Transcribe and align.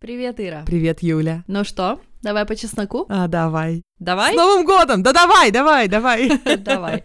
Привет, 0.00 0.40
Ира. 0.40 0.62
Привет, 0.64 1.02
Юля. 1.02 1.44
Ну 1.46 1.62
что, 1.62 2.00
давай 2.22 2.46
по 2.46 2.56
чесноку? 2.56 3.04
А, 3.10 3.28
давай. 3.28 3.82
Давай? 3.98 4.32
С 4.32 4.36
Новым 4.36 4.64
годом! 4.64 5.02
Да 5.02 5.12
давай, 5.12 5.50
давай, 5.50 5.88
давай. 5.88 6.38
Давай. 6.56 7.04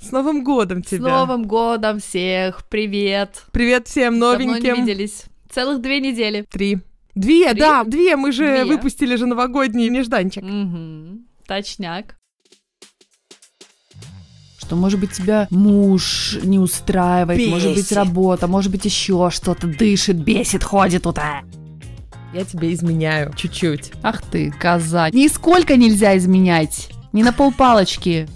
С 0.00 0.10
Новым 0.10 0.42
годом 0.42 0.82
С 0.82 0.88
тебя. 0.88 1.06
Новым 1.20 1.44
годом 1.46 2.00
всех! 2.00 2.66
Привет! 2.68 3.44
Привет 3.52 3.86
всем 3.86 4.18
Давно 4.18 4.40
не 4.42 4.46
новеньким. 4.60 4.84
виделись. 4.84 5.26
Целых 5.52 5.80
две 5.80 6.00
недели. 6.00 6.44
Три. 6.50 6.78
Две, 7.14 7.50
Три? 7.52 7.60
да, 7.60 7.84
две. 7.84 8.16
Мы 8.16 8.32
же 8.32 8.44
Две. 8.44 8.64
выпустили 8.64 9.14
же 9.14 9.26
новогодний 9.26 9.88
нежданчик. 9.88 10.42
Точняк. 11.46 12.16
Что, 14.58 14.74
может 14.74 14.98
быть, 14.98 15.12
тебя 15.12 15.46
муж 15.50 16.38
не 16.42 16.58
устраивает, 16.58 17.48
может 17.50 17.68
быть, 17.68 17.78
Бесит. 17.84 17.92
работа, 17.96 18.48
может 18.48 18.72
быть, 18.72 18.84
еще 18.84 19.30
что-то 19.30 19.68
дышит, 19.68 20.16
бесит, 20.16 20.64
ходит 20.64 21.04
тут. 21.04 21.18
а. 21.18 21.42
Я 22.32 22.44
тебе 22.44 22.72
изменяю 22.72 23.32
чуть-чуть. 23.36 23.92
Ах 24.02 24.22
ты, 24.22 24.52
коза. 24.58 25.10
Нисколько 25.10 25.76
нельзя 25.76 26.16
изменять. 26.16 26.90
Не 27.12 27.22
на 27.22 27.32
полпалочки. 27.32 28.26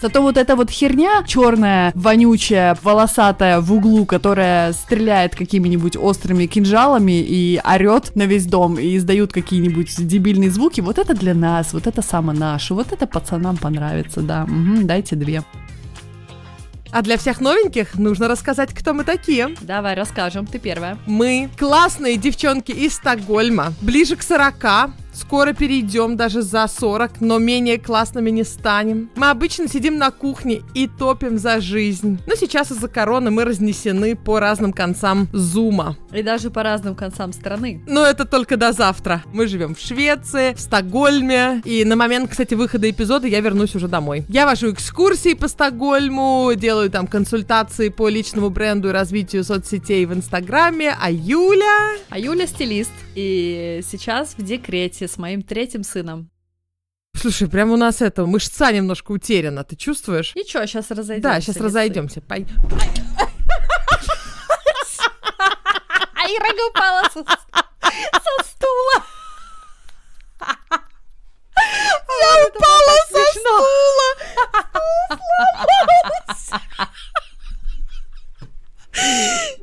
Зато 0.00 0.22
вот 0.22 0.36
эта 0.36 0.54
вот 0.54 0.70
херня 0.70 1.24
черная, 1.26 1.90
вонючая, 1.94 2.76
волосатая 2.82 3.60
в 3.60 3.72
углу, 3.72 4.06
которая 4.06 4.72
стреляет 4.72 5.34
какими-нибудь 5.34 5.96
острыми 5.96 6.46
кинжалами 6.46 7.20
и 7.20 7.60
орет 7.64 8.14
на 8.14 8.22
весь 8.26 8.46
дом 8.46 8.78
и 8.78 8.96
издают 8.96 9.32
какие-нибудь 9.32 10.06
дебильные 10.06 10.50
звуки, 10.50 10.80
вот 10.80 10.98
это 10.98 11.14
для 11.14 11.34
нас, 11.34 11.72
вот 11.72 11.88
это 11.88 12.00
самое 12.00 12.38
наше, 12.38 12.74
вот 12.74 12.92
это 12.92 13.08
пацанам 13.08 13.56
понравится, 13.56 14.20
да. 14.20 14.46
Мгм, 14.46 14.86
дайте 14.86 15.16
две. 15.16 15.42
А 16.90 17.02
для 17.02 17.18
всех 17.18 17.40
новеньких 17.40 17.94
нужно 17.94 18.28
рассказать, 18.28 18.72
кто 18.72 18.94
мы 18.94 19.04
такие. 19.04 19.54
Давай, 19.60 19.94
расскажем, 19.94 20.46
ты 20.46 20.58
первая. 20.58 20.98
Мы 21.06 21.50
классные 21.58 22.16
девчонки 22.16 22.72
из 22.72 22.94
Стокгольма, 22.94 23.72
ближе 23.80 24.16
к 24.16 24.22
40, 24.22 24.90
скоро 25.18 25.52
перейдем 25.52 26.16
даже 26.16 26.42
за 26.42 26.66
40, 26.68 27.20
но 27.20 27.38
менее 27.38 27.78
классными 27.78 28.30
не 28.30 28.44
станем. 28.44 29.10
Мы 29.16 29.30
обычно 29.30 29.68
сидим 29.68 29.98
на 29.98 30.10
кухне 30.10 30.62
и 30.74 30.86
топим 30.86 31.38
за 31.38 31.60
жизнь. 31.60 32.20
Но 32.26 32.34
сейчас 32.34 32.70
из-за 32.70 32.88
короны 32.88 33.30
мы 33.30 33.44
разнесены 33.44 34.14
по 34.16 34.40
разным 34.40 34.72
концам 34.72 35.28
зума. 35.32 35.96
И 36.12 36.22
даже 36.22 36.50
по 36.50 36.62
разным 36.62 36.94
концам 36.94 37.32
страны. 37.32 37.82
Но 37.86 38.04
это 38.04 38.24
только 38.24 38.56
до 38.56 38.72
завтра. 38.72 39.22
Мы 39.32 39.46
живем 39.46 39.74
в 39.74 39.80
Швеции, 39.80 40.54
в 40.54 40.60
Стокгольме. 40.60 41.62
И 41.64 41.84
на 41.84 41.96
момент, 41.96 42.30
кстати, 42.30 42.54
выхода 42.54 42.88
эпизода 42.88 43.26
я 43.26 43.40
вернусь 43.40 43.74
уже 43.74 43.88
домой. 43.88 44.24
Я 44.28 44.46
вожу 44.46 44.72
экскурсии 44.72 45.34
по 45.34 45.48
Стокгольму, 45.48 46.52
делаю 46.54 46.90
там 46.90 47.06
консультации 47.06 47.88
по 47.88 48.08
личному 48.08 48.50
бренду 48.50 48.88
и 48.88 48.92
развитию 48.92 49.42
соцсетей 49.42 50.06
в 50.06 50.14
Инстаграме. 50.14 50.96
А 51.00 51.10
Юля... 51.10 51.96
А 52.10 52.18
Юля 52.18 52.46
стилист, 52.46 52.92
и 53.14 53.80
сейчас 53.90 54.34
в 54.36 54.42
декрете 54.42 55.07
с 55.08 55.18
моим 55.18 55.42
третьим 55.42 55.82
сыном. 55.82 56.30
Слушай, 57.16 57.48
прям 57.48 57.70
у 57.72 57.76
нас 57.76 58.00
это, 58.00 58.26
мышца 58.26 58.70
немножко 58.70 59.10
утеряна, 59.12 59.64
ты 59.64 59.74
чувствуешь? 59.74 60.34
Ничего, 60.36 60.64
сейчас 60.66 60.90
разойдемся. 60.90 61.28
Да, 61.28 61.40
сейчас 61.40 61.56
разойдемся. 61.56 62.20
Пой- 62.20 62.46
А 66.14 66.26
Ира 66.26 66.50
упала 66.70 67.02
со, 67.04 67.24
со 67.24 68.44
стула. 68.44 69.04
Я 72.20 72.46
упала 72.48 72.96
со 73.08 73.22
стула. 73.38 74.08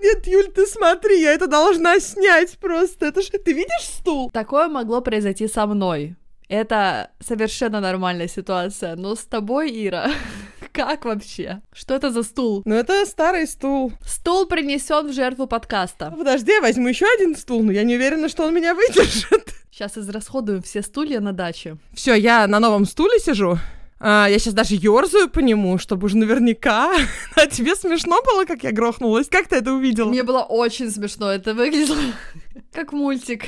Нет, 0.01 0.27
Юль, 0.27 0.51
ты 0.51 0.65
смотри, 0.65 1.21
я 1.21 1.33
это 1.33 1.47
должна 1.47 1.99
снять 1.99 2.57
просто. 2.59 3.07
Это 3.07 3.21
ж... 3.21 3.29
Ты 3.43 3.53
видишь 3.53 3.87
стул? 3.87 4.29
Такое 4.31 4.67
могло 4.67 5.01
произойти 5.01 5.47
со 5.47 5.65
мной. 5.65 6.15
Это 6.47 7.11
совершенно 7.19 7.79
нормальная 7.79 8.27
ситуация. 8.27 8.95
Но 8.95 9.15
с 9.15 9.25
тобой, 9.25 9.71
Ира, 9.71 10.11
как 10.71 11.05
вообще? 11.05 11.61
Что 11.73 11.95
это 11.95 12.11
за 12.11 12.23
стул? 12.23 12.61
Ну, 12.65 12.75
это 12.75 13.05
старый 13.05 13.47
стул. 13.47 13.93
Стул 14.05 14.45
принесен 14.45 15.07
в 15.07 15.13
жертву 15.13 15.47
подкаста. 15.47 16.13
Подожди, 16.15 16.51
я 16.51 16.61
возьму 16.61 16.87
еще 16.87 17.05
один 17.15 17.35
стул, 17.35 17.63
но 17.63 17.71
я 17.71 17.83
не 17.83 17.95
уверена, 17.95 18.29
что 18.29 18.45
он 18.45 18.53
меня 18.53 18.75
выдержит. 18.75 19.53
Сейчас 19.71 19.97
израсходуем 19.97 20.61
все 20.61 20.81
стулья 20.81 21.19
на 21.19 21.33
даче. 21.33 21.77
Все, 21.93 22.13
я 22.13 22.47
на 22.47 22.59
новом 22.59 22.85
стуле 22.85 23.19
сижу. 23.19 23.57
А, 23.99 24.27
я 24.29 24.39
сейчас 24.39 24.53
даже 24.53 24.75
ерзаю 24.75 25.29
по 25.29 25.39
нему, 25.39 25.77
чтобы 25.77 26.05
уже 26.05 26.17
наверняка. 26.17 26.93
А 27.35 27.47
тебе 27.47 27.75
смешно 27.75 28.21
было, 28.23 28.45
как 28.45 28.63
я 28.63 28.71
грохнулась? 28.71 29.27
Как 29.27 29.47
ты 29.47 29.57
это 29.57 29.73
увидела? 29.73 30.09
Мне 30.09 30.23
было 30.23 30.41
очень 30.41 30.91
смешно. 30.91 31.31
Это 31.31 31.53
выглядело 31.53 31.97
как 32.73 32.91
мультик. 32.93 33.45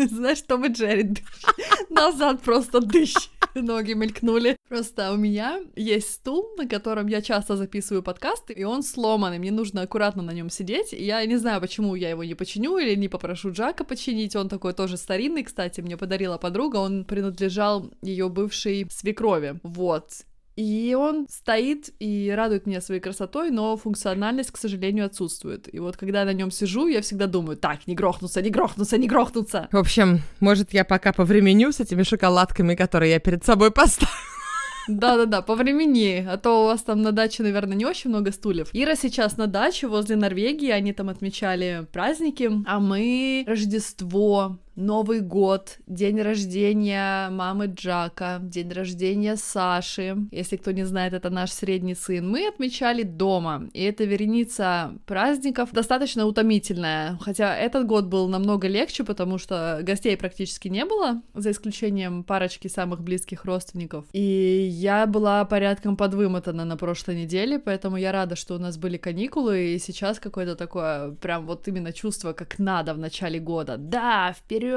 Знаешь, 0.10 0.42
Том 0.42 0.64
и 0.64 0.68
Джерри 0.68 1.14
назад 1.90 2.40
просто 2.42 2.80
дыщ. 2.80 3.14
Ноги 3.54 3.94
мелькнули. 3.94 4.56
Просто 4.68 5.12
у 5.12 5.16
меня 5.16 5.60
есть 5.76 6.12
стул, 6.12 6.54
на 6.56 6.68
котором 6.68 7.08
я 7.08 7.20
часто 7.20 7.56
записываю 7.56 8.02
подкасты, 8.02 8.52
и 8.52 8.64
он 8.64 8.82
сломанный. 8.82 9.38
Мне 9.38 9.50
нужно 9.50 9.82
аккуратно 9.82 10.22
на 10.22 10.30
нем 10.30 10.50
сидеть. 10.50 10.92
И 10.92 11.04
я 11.04 11.24
не 11.26 11.36
знаю, 11.36 11.60
почему 11.60 11.94
я 11.96 12.10
его 12.10 12.24
не 12.24 12.34
починю 12.34 12.78
или 12.78 12.94
не 12.94 13.08
попрошу 13.08 13.50
Джака 13.50 13.84
починить. 13.84 14.36
Он 14.36 14.48
такой 14.48 14.72
тоже 14.72 14.96
старинный, 14.96 15.42
кстати, 15.42 15.80
мне 15.80 15.96
подарила 15.96 16.38
подруга. 16.38 16.76
Он 16.76 17.04
принадлежал 17.04 17.90
ее 18.02 18.28
бывшей 18.28 18.86
свекрови. 18.90 19.58
Вот. 19.62 20.24
И 20.60 20.94
он 20.94 21.26
стоит 21.30 21.88
и 22.00 22.30
радует 22.36 22.66
меня 22.66 22.82
своей 22.82 23.00
красотой, 23.00 23.50
но 23.50 23.78
функциональность, 23.78 24.50
к 24.50 24.58
сожалению, 24.58 25.06
отсутствует. 25.06 25.74
И 25.74 25.78
вот 25.78 25.96
когда 25.96 26.20
я 26.20 26.26
на 26.26 26.34
нем 26.34 26.50
сижу, 26.50 26.86
я 26.86 27.00
всегда 27.00 27.26
думаю, 27.26 27.56
так, 27.56 27.86
не 27.86 27.94
грохнуться, 27.94 28.42
не 28.42 28.50
грохнуться, 28.50 28.98
не 28.98 29.08
грохнуться. 29.08 29.68
В 29.72 29.78
общем, 29.78 30.20
может, 30.38 30.74
я 30.74 30.84
пока 30.84 31.14
повременю 31.14 31.72
с 31.72 31.80
этими 31.80 32.02
шоколадками, 32.02 32.74
которые 32.74 33.12
я 33.12 33.20
перед 33.20 33.42
собой 33.42 33.70
поставила. 33.70 34.12
Да-да-да, 34.88 35.40
по 35.40 35.54
времени, 35.54 36.26
а 36.28 36.36
то 36.36 36.62
у 36.62 36.64
вас 36.66 36.82
там 36.82 37.00
на 37.00 37.12
даче, 37.12 37.42
наверное, 37.42 37.76
не 37.76 37.86
очень 37.86 38.10
много 38.10 38.32
стульев. 38.32 38.68
Ира 38.74 38.96
сейчас 38.96 39.36
на 39.36 39.46
даче 39.46 39.86
возле 39.86 40.16
Норвегии, 40.16 40.70
они 40.70 40.92
там 40.92 41.08
отмечали 41.08 41.86
праздники, 41.92 42.50
а 42.66 42.80
мы 42.80 43.44
Рождество, 43.46 44.58
Новый 44.80 45.20
год, 45.20 45.76
день 45.86 46.22
рождения 46.22 47.28
мамы 47.28 47.66
Джака, 47.66 48.38
день 48.42 48.72
рождения 48.72 49.36
Саши. 49.36 50.16
Если 50.32 50.56
кто 50.56 50.70
не 50.70 50.84
знает, 50.84 51.12
это 51.12 51.28
наш 51.28 51.52
средний 51.52 51.94
сын. 51.94 52.26
Мы 52.26 52.48
отмечали 52.48 53.02
дома, 53.02 53.68
и 53.74 53.82
эта 53.82 54.04
вереница 54.04 54.94
праздников 55.04 55.72
достаточно 55.72 56.24
утомительная. 56.24 57.18
Хотя 57.20 57.54
этот 57.54 57.86
год 57.86 58.06
был 58.06 58.26
намного 58.28 58.68
легче, 58.68 59.04
потому 59.04 59.36
что 59.36 59.80
гостей 59.82 60.16
практически 60.16 60.68
не 60.68 60.86
было, 60.86 61.20
за 61.34 61.50
исключением 61.50 62.24
парочки 62.24 62.68
самых 62.68 63.02
близких 63.02 63.44
родственников. 63.44 64.06
И 64.14 64.66
я 64.72 65.06
была 65.06 65.44
порядком 65.44 65.94
подвымотана 65.94 66.64
на 66.64 66.78
прошлой 66.78 67.16
неделе, 67.16 67.58
поэтому 67.58 67.98
я 67.98 68.12
рада, 68.12 68.34
что 68.34 68.54
у 68.54 68.58
нас 68.58 68.78
были 68.78 68.96
каникулы, 68.96 69.74
и 69.74 69.78
сейчас 69.78 70.18
какое-то 70.18 70.56
такое 70.56 71.10
прям 71.10 71.44
вот 71.44 71.68
именно 71.68 71.92
чувство, 71.92 72.32
как 72.32 72.58
надо 72.58 72.94
в 72.94 72.98
начале 72.98 73.38
года. 73.38 73.76
Да, 73.76 74.32
вперед! 74.32 74.69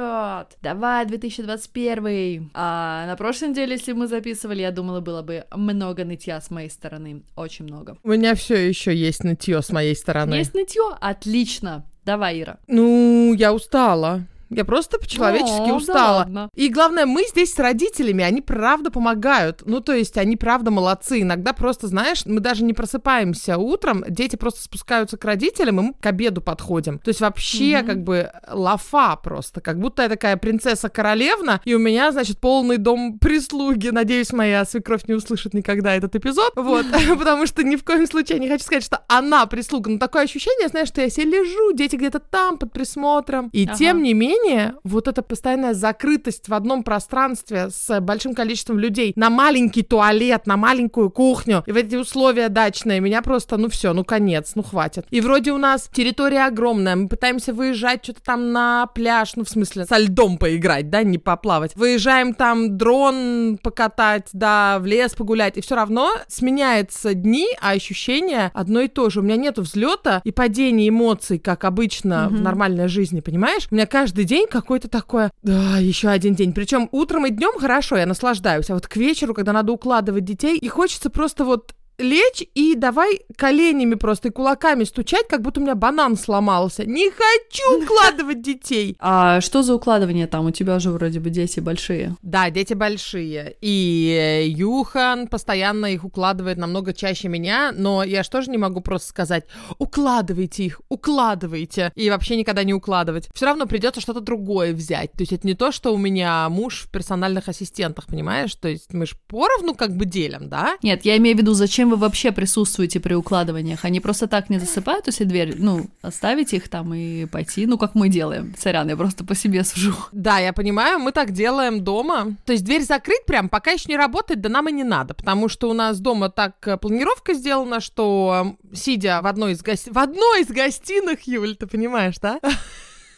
Давай, 0.62 1.06
2021! 1.06 2.52
А 2.54 3.06
на 3.08 3.16
прошлой 3.16 3.50
неделе, 3.50 3.74
если 3.74 3.94
мы 3.94 4.08
записывали, 4.08 4.62
я 4.62 4.72
думала, 4.72 5.00
было 5.02 5.22
бы 5.22 5.46
много 5.52 6.06
нытья 6.06 6.40
с 6.42 6.50
моей 6.52 6.70
стороны. 6.70 7.24
Очень 7.36 7.66
много. 7.66 7.98
У 8.04 8.09
меня 8.09 8.36
все 8.36 8.56
еще 8.56 8.96
есть 8.96 9.24
нытье 9.24 9.62
с 9.62 9.70
моей 9.72 9.96
стороны. 9.96 10.36
Есть 10.36 10.54
нытье? 10.54 10.84
Отлично! 11.00 11.86
Давай, 12.06 12.42
Ира. 12.42 12.58
Ну, 12.68 13.34
я 13.34 13.54
устала. 13.54 14.26
Я 14.56 14.66
просто 14.66 15.00
по-человечески 15.00 15.62
О, 15.62 15.68
да 15.68 15.74
устала. 15.75 16.16
ладно. 16.18 16.50
И 16.56 16.69
главное, 16.69 17.06
мы 17.06 17.24
здесь 17.28 17.53
с 17.53 17.59
родителями, 17.59 18.24
они 18.24 18.41
правда 18.41 18.91
помогают. 18.91 19.64
Ну, 19.66 19.80
то 19.81 19.94
есть, 19.94 20.18
они 20.18 20.38
правда 20.38 20.72
молодцы. 20.72 21.22
Иногда 21.22 21.53
просто, 21.53 21.88
знаешь, 21.88 22.25
мы 22.25 22.40
даже 22.40 22.63
не 22.63 22.74
просыпаемся 22.74 23.58
утром, 23.58 24.03
дети 24.08 24.36
просто 24.36 24.62
спускаются 24.62 25.18
к 25.18 25.25
родителям, 25.25 25.80
и 25.80 25.84
мы 25.84 25.94
к 25.94 26.06
обеду 26.06 26.42
подходим. 26.42 27.00
То 27.00 27.09
есть, 27.09 27.22
вообще, 27.22 27.80
Мгм. 27.80 27.88
как 27.88 28.03
бы, 28.03 28.31
лафа 28.52 29.16
просто. 29.16 29.62
Как 29.62 29.80
будто 29.80 30.03
я 30.03 30.09
такая 30.09 30.38
принцесса-королевна, 30.38 31.62
и 31.66 31.74
у 31.74 31.80
меня, 31.80 32.12
значит, 32.12 32.39
полный 32.39 32.78
дом 32.78 33.18
прислуги. 33.19 33.89
Надеюсь, 33.89 34.33
моя 34.33 34.66
свекровь 34.66 35.07
не 35.07 35.13
услышит 35.13 35.54
никогда 35.54 35.95
этот 35.95 36.16
эпизод. 36.16 36.54
Вот. 36.56 36.86
Потому 37.18 37.45
что 37.45 37.63
ни 37.63 37.75
в 37.75 37.83
коем 37.83 38.07
случае 38.07 38.39
не 38.39 38.50
хочу 38.50 38.63
сказать, 38.66 38.83
что 38.83 39.01
она 39.07 39.45
прислуга. 39.45 39.89
Но 39.92 39.98
такое 39.98 40.24
ощущение, 40.24 40.68
знаешь, 40.68 40.88
что 40.89 41.01
я 41.01 41.10
себе 41.10 41.25
лежу, 41.39 41.74
дети 41.74 41.95
где-то 41.95 42.19
там 42.19 42.57
под 42.57 42.72
присмотром. 42.74 43.50
И 43.54 43.68
тем 43.68 44.01
не 44.04 44.13
менее, 44.13 44.43
вот 44.84 45.07
эта 45.07 45.22
постоянная 45.22 45.74
закрытость 45.74 46.50
в 46.50 46.54
одном 46.54 46.84
пространстве 46.84 47.69
с 47.69 48.00
большим 48.01 48.34
количеством 48.36 48.80
людей 48.80 49.13
на 49.16 49.30
маленький 49.30 49.84
туалет, 49.84 50.45
на 50.48 50.57
маленькую 50.57 51.10
кухню, 51.10 51.63
и 51.66 51.72
в 51.72 51.75
эти 51.78 51.95
условия 51.95 52.50
дачные, 52.50 53.00
меня 53.00 53.22
просто, 53.22 53.57
ну 53.57 53.69
все, 53.69 53.94
ну 53.94 54.04
конец, 54.04 54.51
ну 54.56 54.63
хватит. 54.63 55.06
И 55.10 55.22
вроде 55.22 55.51
у 55.51 55.57
нас 55.57 55.90
территория 55.94 56.45
огромная, 56.45 56.95
мы 56.95 57.07
пытаемся 57.07 57.54
выезжать 57.54 58.04
что-то 58.04 58.22
там 58.24 58.51
на 58.51 58.88
пляж, 58.88 59.36
ну 59.36 59.44
в 59.44 59.50
смысле 59.50 59.86
со 59.86 59.98
льдом 59.98 60.38
поиграть, 60.38 60.90
да, 60.90 61.04
не 61.04 61.18
поплавать. 61.18 61.75
Выезжаем 61.75 62.34
там 62.34 62.78
дрон 62.78 63.57
покатать, 63.62 64.28
да, 64.34 64.80
в 64.80 64.86
лес 64.86 65.13
погулять, 65.13 65.57
и 65.57 65.62
все 65.62 65.75
равно 65.75 66.12
сменяются 66.28 67.13
дни, 67.13 67.48
а 67.62 67.72
ощущение 67.72 68.51
одно 68.54 68.81
и 68.81 68.88
то 68.88 69.10
же. 69.10 69.19
У 69.19 69.24
меня 69.24 69.38
нету 69.38 69.62
взлета 69.62 70.22
и 70.24 70.31
падения 70.31 70.90
эмоций, 70.90 71.40
как 71.40 71.63
обычно 71.63 72.28
в 72.30 72.34
Мгм. 72.34 72.44
нормальной 72.44 72.88
жизни, 72.88 73.19
понимаешь? 73.22 73.68
У 73.72 73.75
меня 73.75 73.86
каждый 73.86 74.25
день 74.25 74.32
день 74.33 74.47
какой-то 74.47 74.88
такой, 74.88 75.30
да, 75.44 75.77
еще 75.77 76.09
один 76.09 76.33
день. 76.33 76.53
Причем 76.53 76.89
утром 76.91 77.27
и 77.27 77.30
днем 77.30 77.59
хорошо, 77.59 77.97
я 77.97 78.07
наслаждаюсь, 78.07 78.69
а 78.69 78.74
вот 78.74 78.88
к 78.88 78.95
вечеру, 78.97 79.33
когда 79.35 79.53
надо 79.53 79.71
укладывать 79.71 80.25
детей, 80.25 80.57
и 80.57 80.68
хочется 80.68 81.12
просто 81.12 81.45
вот 81.45 81.75
лечь 82.04 82.44
и 82.54 82.76
давай 82.76 83.22
коленями 83.36 83.96
просто 83.96 84.28
и 84.28 84.32
кулаками 84.32 84.84
стучать, 84.84 85.28
как 85.28 85.42
будто 85.42 85.60
у 85.60 85.64
меня 85.64 85.76
банан 85.76 86.18
сломался. 86.18 86.86
Не 86.86 87.10
хочу 87.10 87.84
укладывать 87.84 88.42
детей. 88.42 88.96
А 89.00 89.42
что 89.42 89.64
за 89.64 89.74
укладывание 89.74 90.28
там? 90.28 90.46
У 90.46 90.52
тебя 90.52 90.80
же 90.80 90.92
вроде 90.92 91.20
бы 91.20 91.30
дети 91.30 91.60
большие. 91.60 92.16
Да, 92.22 92.50
дети 92.50 92.74
большие. 92.74 93.56
И 93.62 94.54
Юхан 94.56 95.28
постоянно 95.28 95.88
их 95.88 96.04
укладывает 96.04 96.58
намного 96.58 96.94
чаще 96.94 97.30
меня, 97.30 97.72
но 97.76 98.04
я 98.04 98.24
же 98.24 98.30
тоже 98.30 98.52
не 98.52 98.58
могу 98.58 98.82
просто 98.82 99.08
сказать, 99.08 99.46
укладывайте 99.78 100.66
их, 100.66 100.82
укладывайте. 100.90 101.92
И 101.96 102.10
вообще 102.10 102.36
никогда 102.36 102.64
не 102.64 102.74
укладывать. 102.74 103.30
Все 103.34 103.46
равно 103.46 103.66
придется 103.66 104.02
что-то 104.02 104.20
другое 104.20 104.74
взять. 104.74 105.14
То 105.14 105.22
есть 105.22 105.32
это 105.32 105.48
не 105.48 105.54
то, 105.54 105.72
что 105.72 105.94
у 105.94 105.98
меня 105.98 106.50
муж 106.50 106.84
в 106.84 106.92
персональных 106.92 107.48
ассистентах, 107.48 108.08
понимаешь? 108.08 108.54
То 108.56 108.68
есть 108.68 108.94
мы 108.94 109.06
же 109.06 109.16
поровну 109.28 109.74
как 109.74 109.96
бы 109.96 110.06
делим, 110.06 110.50
да? 110.50 110.78
Нет, 110.84 111.06
я 111.06 111.18
имею 111.18 111.38
в 111.38 111.40
виду, 111.40 111.54
зачем 111.54 111.93
вы 111.94 112.00
вообще 112.00 112.31
присутствуете 112.31 113.00
при 113.00 113.13
укладываниях? 113.13 113.86
Они 113.86 114.00
просто 114.00 114.28
так 114.28 114.50
не 114.50 114.60
засыпают, 114.60 115.07
если 115.07 115.24
дверь, 115.24 115.56
ну, 115.57 115.88
оставить 116.01 116.54
их 116.54 116.68
там 116.68 116.94
и 116.94 117.25
пойти, 117.25 117.66
ну, 117.66 117.78
как 117.78 117.94
мы 117.95 118.10
делаем. 118.10 118.56
Сорян, 118.57 118.90
я 118.90 118.98
просто 118.98 119.24
по 119.24 119.36
себе 119.36 119.63
сужу. 119.63 119.95
Да, 120.12 120.40
я 120.40 120.54
понимаю, 120.54 121.00
мы 121.00 121.12
так 121.12 121.31
делаем 121.31 121.84
дома. 121.84 122.36
То 122.45 122.54
есть 122.54 122.66
дверь 122.66 122.81
закрыть 122.81 123.25
прям, 123.25 123.48
пока 123.48 123.72
еще 123.72 123.86
не 123.90 123.98
работает, 123.98 124.42
да 124.42 124.50
нам 124.50 124.69
и 124.69 124.72
не 124.72 124.84
надо, 124.84 125.13
потому 125.13 125.50
что 125.50 125.69
у 125.69 125.74
нас 125.74 126.00
дома 126.00 126.30
так 126.30 126.56
э, 126.68 126.78
планировка 126.78 127.34
сделана, 127.34 127.80
что 127.80 128.56
сидя 128.74 129.22
в 129.22 129.28
одной 129.28 129.54
из 129.54 129.62
гости... 129.62 129.90
в 129.90 130.00
одной 130.00 130.42
из 130.42 130.48
гостиных, 130.48 131.22
Юль, 131.28 131.56
ты 131.56 131.68
понимаешь, 131.68 132.16
да? 132.19 132.40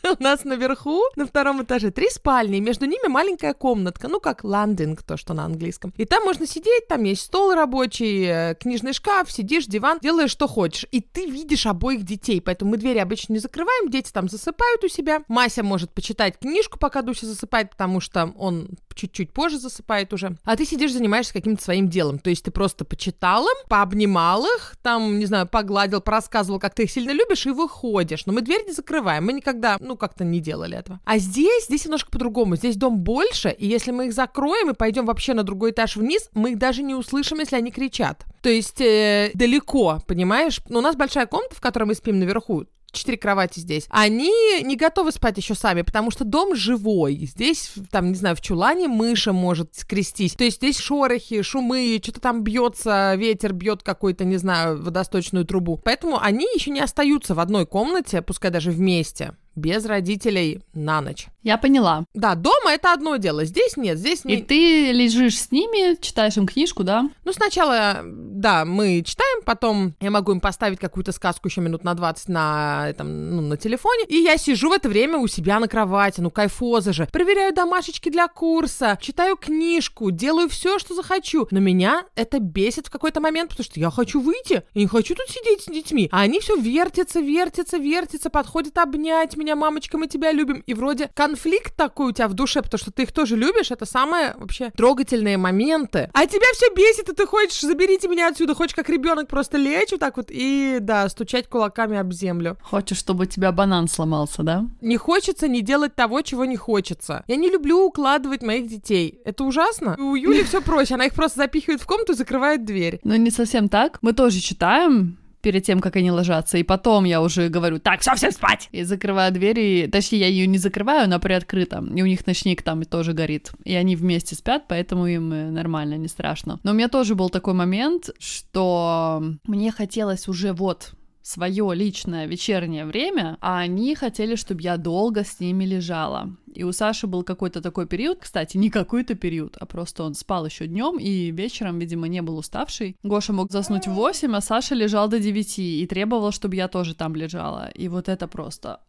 У 0.19 0.23
нас 0.23 0.43
наверху, 0.43 1.01
на 1.15 1.25
втором 1.25 1.63
этаже, 1.63 1.91
три 1.91 2.09
спальни, 2.09 2.59
между 2.59 2.85
ними 2.85 3.07
маленькая 3.07 3.53
комнатка, 3.53 4.07
ну, 4.07 4.19
как 4.19 4.43
ландинг, 4.43 5.03
то, 5.03 5.17
что 5.17 5.33
на 5.33 5.45
английском. 5.45 5.93
И 5.97 6.05
там 6.05 6.23
можно 6.23 6.45
сидеть, 6.45 6.87
там 6.87 7.03
есть 7.03 7.23
стол 7.23 7.53
рабочий, 7.53 8.25
э, 8.25 8.55
книжный 8.55 8.93
шкаф, 8.93 9.31
сидишь, 9.31 9.65
диван, 9.65 9.99
делаешь, 10.01 10.31
что 10.31 10.47
хочешь. 10.47 10.85
И 10.91 11.01
ты 11.01 11.25
видишь 11.25 11.65
обоих 11.65 12.03
детей, 12.03 12.41
поэтому 12.41 12.71
мы 12.71 12.77
двери 12.77 12.99
обычно 12.99 13.33
не 13.33 13.39
закрываем, 13.39 13.89
дети 13.89 14.11
там 14.11 14.29
засыпают 14.29 14.83
у 14.83 14.87
себя. 14.87 15.23
Мася 15.27 15.63
может 15.63 15.91
почитать 15.91 16.37
книжку, 16.39 16.77
пока 16.77 17.01
Дуся 17.01 17.25
засыпает, 17.25 17.71
потому 17.71 17.99
что 17.99 18.33
он 18.37 18.69
чуть-чуть 18.95 19.33
позже 19.33 19.59
засыпает 19.59 20.13
уже. 20.13 20.37
А 20.43 20.55
ты 20.55 20.65
сидишь, 20.65 20.93
занимаешься 20.93 21.33
каким-то 21.33 21.63
своим 21.63 21.89
делом. 21.89 22.19
То 22.19 22.29
есть 22.29 22.43
ты 22.43 22.51
просто 22.51 22.85
почитал 22.85 23.45
им, 23.45 23.67
пообнимал 23.67 24.45
их, 24.45 24.75
там, 24.81 25.19
не 25.19 25.25
знаю, 25.25 25.47
погладил, 25.47 26.01
порассказывал, 26.01 26.59
как 26.59 26.73
ты 26.73 26.83
их 26.83 26.91
сильно 26.91 27.11
любишь, 27.11 27.45
и 27.45 27.51
выходишь. 27.51 28.25
Но 28.25 28.33
мы 28.33 28.41
дверь 28.41 28.63
не 28.65 28.73
закрываем. 28.73 29.25
Мы 29.25 29.33
никогда, 29.33 29.77
ну, 29.79 29.97
как-то 29.97 30.23
не 30.23 30.39
делали 30.39 30.77
этого. 30.77 30.99
А 31.05 31.17
здесь, 31.17 31.65
здесь 31.65 31.85
немножко 31.85 32.09
по-другому. 32.09 32.55
Здесь 32.55 32.75
дом 32.75 32.97
больше, 32.99 33.49
и 33.49 33.67
если 33.67 33.91
мы 33.91 34.07
их 34.07 34.13
закроем 34.13 34.69
и 34.69 34.73
пойдем 34.73 35.05
вообще 35.05 35.33
на 35.33 35.43
другой 35.43 35.71
этаж 35.71 35.95
вниз, 35.95 36.29
мы 36.33 36.51
их 36.51 36.57
даже 36.57 36.81
не 36.81 36.95
услышим, 36.95 37.39
если 37.39 37.55
они 37.55 37.71
кричат. 37.71 38.25
То 38.41 38.49
есть 38.49 38.79
э, 38.79 39.31
далеко, 39.33 39.99
понимаешь? 40.07 40.61
Но 40.69 40.79
у 40.79 40.81
нас 40.81 40.95
большая 40.95 41.25
комната, 41.25 41.55
в 41.55 41.61
которой 41.61 41.85
мы 41.85 41.95
спим 41.95 42.19
наверху 42.19 42.65
четыре 42.95 43.17
кровати 43.17 43.59
здесь, 43.59 43.85
они 43.89 44.31
не 44.63 44.75
готовы 44.75 45.11
спать 45.11 45.37
еще 45.37 45.55
сами, 45.55 45.81
потому 45.81 46.11
что 46.11 46.23
дом 46.23 46.55
живой. 46.55 47.15
Здесь, 47.25 47.73
там, 47.91 48.09
не 48.09 48.15
знаю, 48.15 48.35
в 48.35 48.41
чулане 48.41 48.87
мыша 48.87 49.33
может 49.33 49.75
скрестись. 49.75 50.33
То 50.33 50.43
есть 50.43 50.57
здесь 50.57 50.79
шорохи, 50.79 51.41
шумы, 51.41 51.99
что-то 52.01 52.21
там 52.21 52.43
бьется, 52.43 53.15
ветер 53.15 53.53
бьет 53.53 53.83
какой-то, 53.83 54.25
не 54.25 54.37
знаю, 54.37 54.81
водосточную 54.81 55.45
трубу. 55.45 55.79
Поэтому 55.83 56.19
они 56.19 56.47
еще 56.55 56.71
не 56.71 56.79
остаются 56.79 57.35
в 57.35 57.39
одной 57.39 57.65
комнате, 57.65 58.21
пускай 58.21 58.51
даже 58.51 58.71
вместе 58.71 59.35
без 59.55 59.85
родителей 59.85 60.61
на 60.73 61.01
ночь. 61.01 61.27
Я 61.45 61.57
поняла. 61.57 62.05
Да, 62.15 62.33
дома 62.33 62.71
это 62.71 62.91
одно 62.91 63.17
дело, 63.17 63.45
здесь 63.45 63.77
нет, 63.77 63.99
здесь 63.99 64.25
не... 64.25 64.35
И 64.35 64.41
ты 64.41 64.91
лежишь 64.91 65.39
с 65.39 65.51
ними, 65.51 65.95
читаешь 66.01 66.37
им 66.37 66.47
книжку, 66.47 66.83
да? 66.83 67.07
Ну, 67.23 67.33
сначала, 67.33 68.01
да, 68.03 68.65
мы 68.65 69.03
читаем, 69.05 69.43
потом 69.45 69.93
я 70.01 70.09
могу 70.09 70.31
им 70.31 70.39
поставить 70.39 70.79
какую-то 70.79 71.11
сказку 71.11 71.47
еще 71.47 71.61
минут 71.61 71.83
на 71.83 71.93
20 71.93 72.29
на, 72.29 72.93
там, 72.97 73.29
ну, 73.35 73.41
на 73.41 73.57
телефоне, 73.57 74.05
и 74.07 74.15
я 74.15 74.37
сижу 74.37 74.69
в 74.69 74.73
это 74.73 74.89
время 74.89 75.19
у 75.19 75.27
себя 75.27 75.59
на 75.59 75.67
кровати, 75.67 76.19
ну, 76.19 76.31
кайфоза 76.31 76.93
же, 76.93 77.07
проверяю 77.11 77.53
домашечки 77.53 78.09
для 78.09 78.27
курса, 78.27 78.97
читаю 78.99 79.37
книжку, 79.37 80.09
делаю 80.09 80.49
все, 80.49 80.79
что 80.79 80.95
захочу, 80.95 81.47
но 81.51 81.59
меня 81.59 82.05
это 82.15 82.39
бесит 82.39 82.87
в 82.87 82.89
какой-то 82.89 83.21
момент, 83.21 83.51
потому 83.51 83.65
что 83.65 83.79
я 83.79 83.91
хочу 83.91 84.19
выйти, 84.19 84.63
я 84.73 84.81
не 84.81 84.87
хочу 84.87 85.13
тут 85.13 85.29
сидеть 85.29 85.61
с 85.61 85.65
детьми, 85.67 86.09
а 86.11 86.21
они 86.21 86.39
все 86.39 86.55
вертятся, 86.55 87.19
вертятся, 87.19 87.77
вертятся, 87.77 88.31
подходят 88.31 88.79
обнять 88.79 89.37
меня, 89.37 89.44
мамочка, 89.53 89.97
мы 89.97 90.07
тебя 90.07 90.31
любим, 90.31 90.63
и 90.65 90.73
вроде 90.73 91.11
конфликт 91.13 91.75
такой 91.75 92.07
у 92.07 92.11
тебя 92.11 92.27
в 92.27 92.33
душе, 92.33 92.61
потому 92.61 92.79
что 92.79 92.91
ты 92.91 93.03
их 93.03 93.11
тоже 93.11 93.35
любишь, 93.35 93.69
это 93.69 93.85
самые 93.85 94.33
вообще 94.37 94.71
трогательные 94.71 95.37
моменты. 95.37 96.09
А 96.13 96.25
тебя 96.25 96.47
все 96.53 96.73
бесит, 96.73 97.09
и 97.09 97.13
ты 97.13 97.27
хочешь, 97.27 97.59
заберите 97.61 98.07
меня 98.07 98.29
отсюда, 98.29 98.55
хочешь 98.55 98.75
как 98.75 98.89
ребенок 98.89 99.27
просто 99.27 99.57
лечь 99.57 99.91
вот 99.91 99.99
так 99.99 100.17
вот 100.17 100.27
и, 100.29 100.77
да, 100.81 101.07
стучать 101.09 101.47
кулаками 101.49 101.97
об 101.97 102.13
землю. 102.13 102.57
Хочешь, 102.63 102.97
чтобы 102.97 103.23
у 103.23 103.27
тебя 103.27 103.51
банан 103.51 103.87
сломался, 103.87 104.43
да? 104.43 104.65
Не 104.81 104.97
хочется 104.97 105.47
не 105.47 105.61
делать 105.61 105.95
того, 105.95 106.21
чего 106.21 106.45
не 106.45 106.55
хочется. 106.55 107.23
Я 107.27 107.35
не 107.35 107.49
люблю 107.49 107.85
укладывать 107.85 108.41
моих 108.41 108.67
детей. 108.67 109.19
Это 109.25 109.43
ужасно. 109.43 109.95
У 109.99 110.15
Юли 110.15 110.43
все 110.43 110.61
проще, 110.61 110.95
она 110.95 111.05
их 111.05 111.13
просто 111.13 111.39
запихивает 111.39 111.81
в 111.81 111.85
комнату 111.85 112.13
и 112.13 112.15
закрывает 112.15 112.65
дверь. 112.65 112.99
Ну, 113.03 113.15
не 113.15 113.31
совсем 113.31 113.69
так. 113.69 113.99
Мы 114.01 114.13
тоже 114.13 114.39
читаем, 114.39 115.17
перед 115.45 115.63
тем, 115.63 115.79
как 115.79 115.95
они 115.95 116.09
ложатся, 116.09 116.57
и 116.57 116.63
потом 116.63 117.03
я 117.05 117.21
уже 117.21 117.49
говорю, 117.49 117.77
так, 117.77 118.01
все, 118.01 118.15
всем 118.15 118.31
спать! 118.31 118.67
И 118.71 118.81
закрываю 118.81 119.31
дверь, 119.31 119.59
и, 119.59 119.87
точнее, 119.87 120.21
я 120.21 120.27
ее 120.27 120.47
не 120.47 120.57
закрываю, 120.57 121.03
она 121.03 121.19
приоткрыта, 121.19 121.85
и 121.95 122.01
у 122.01 122.07
них 122.07 122.25
ночник 122.25 122.63
там 122.63 122.83
тоже 122.83 123.13
горит, 123.13 123.51
и 123.63 123.75
они 123.75 123.95
вместе 123.95 124.33
спят, 124.33 124.63
поэтому 124.67 125.05
им 125.05 125.31
э, 125.31 125.51
нормально, 125.51 125.97
не 125.97 126.07
страшно. 126.07 126.59
Но 126.63 126.71
у 126.71 126.73
меня 126.73 126.87
тоже 126.87 127.13
был 127.13 127.29
такой 127.29 127.53
момент, 127.53 128.09
что 128.17 129.23
мне 129.43 129.71
хотелось 129.71 130.27
уже 130.27 130.51
вот 130.51 130.93
свое 131.21 131.71
личное 131.75 132.25
вечернее 132.25 132.85
время, 132.85 133.37
а 133.39 133.59
они 133.59 133.93
хотели, 133.93 134.35
чтобы 134.35 134.63
я 134.63 134.77
долго 134.77 135.23
с 135.23 135.39
ними 135.39 135.63
лежала. 135.65 136.35
И 136.55 136.63
у 136.63 136.71
Саши 136.71 137.07
был 137.07 137.23
какой-то 137.23 137.61
такой 137.61 137.87
период, 137.87 138.19
кстати, 138.21 138.57
не 138.57 138.69
какой-то 138.69 139.15
период, 139.15 139.57
а 139.59 139.65
просто 139.65 140.03
он 140.03 140.13
спал 140.13 140.45
еще 140.45 140.67
днем 140.67 140.97
и 140.97 141.31
вечером, 141.31 141.79
видимо, 141.79 142.07
не 142.07 142.21
был 142.21 142.37
уставший. 142.37 142.95
Гоша 143.03 143.33
мог 143.33 143.51
заснуть 143.51 143.87
в 143.87 143.93
8, 143.93 144.35
а 144.35 144.41
Саша 144.41 144.75
лежал 144.75 145.07
до 145.07 145.19
9 145.19 145.59
и 145.59 145.87
требовал, 145.87 146.31
чтобы 146.31 146.55
я 146.55 146.67
тоже 146.67 146.95
там 146.95 147.15
лежала. 147.15 147.69
И 147.75 147.87
вот 147.87 148.09
это 148.09 148.27
просто 148.27 148.79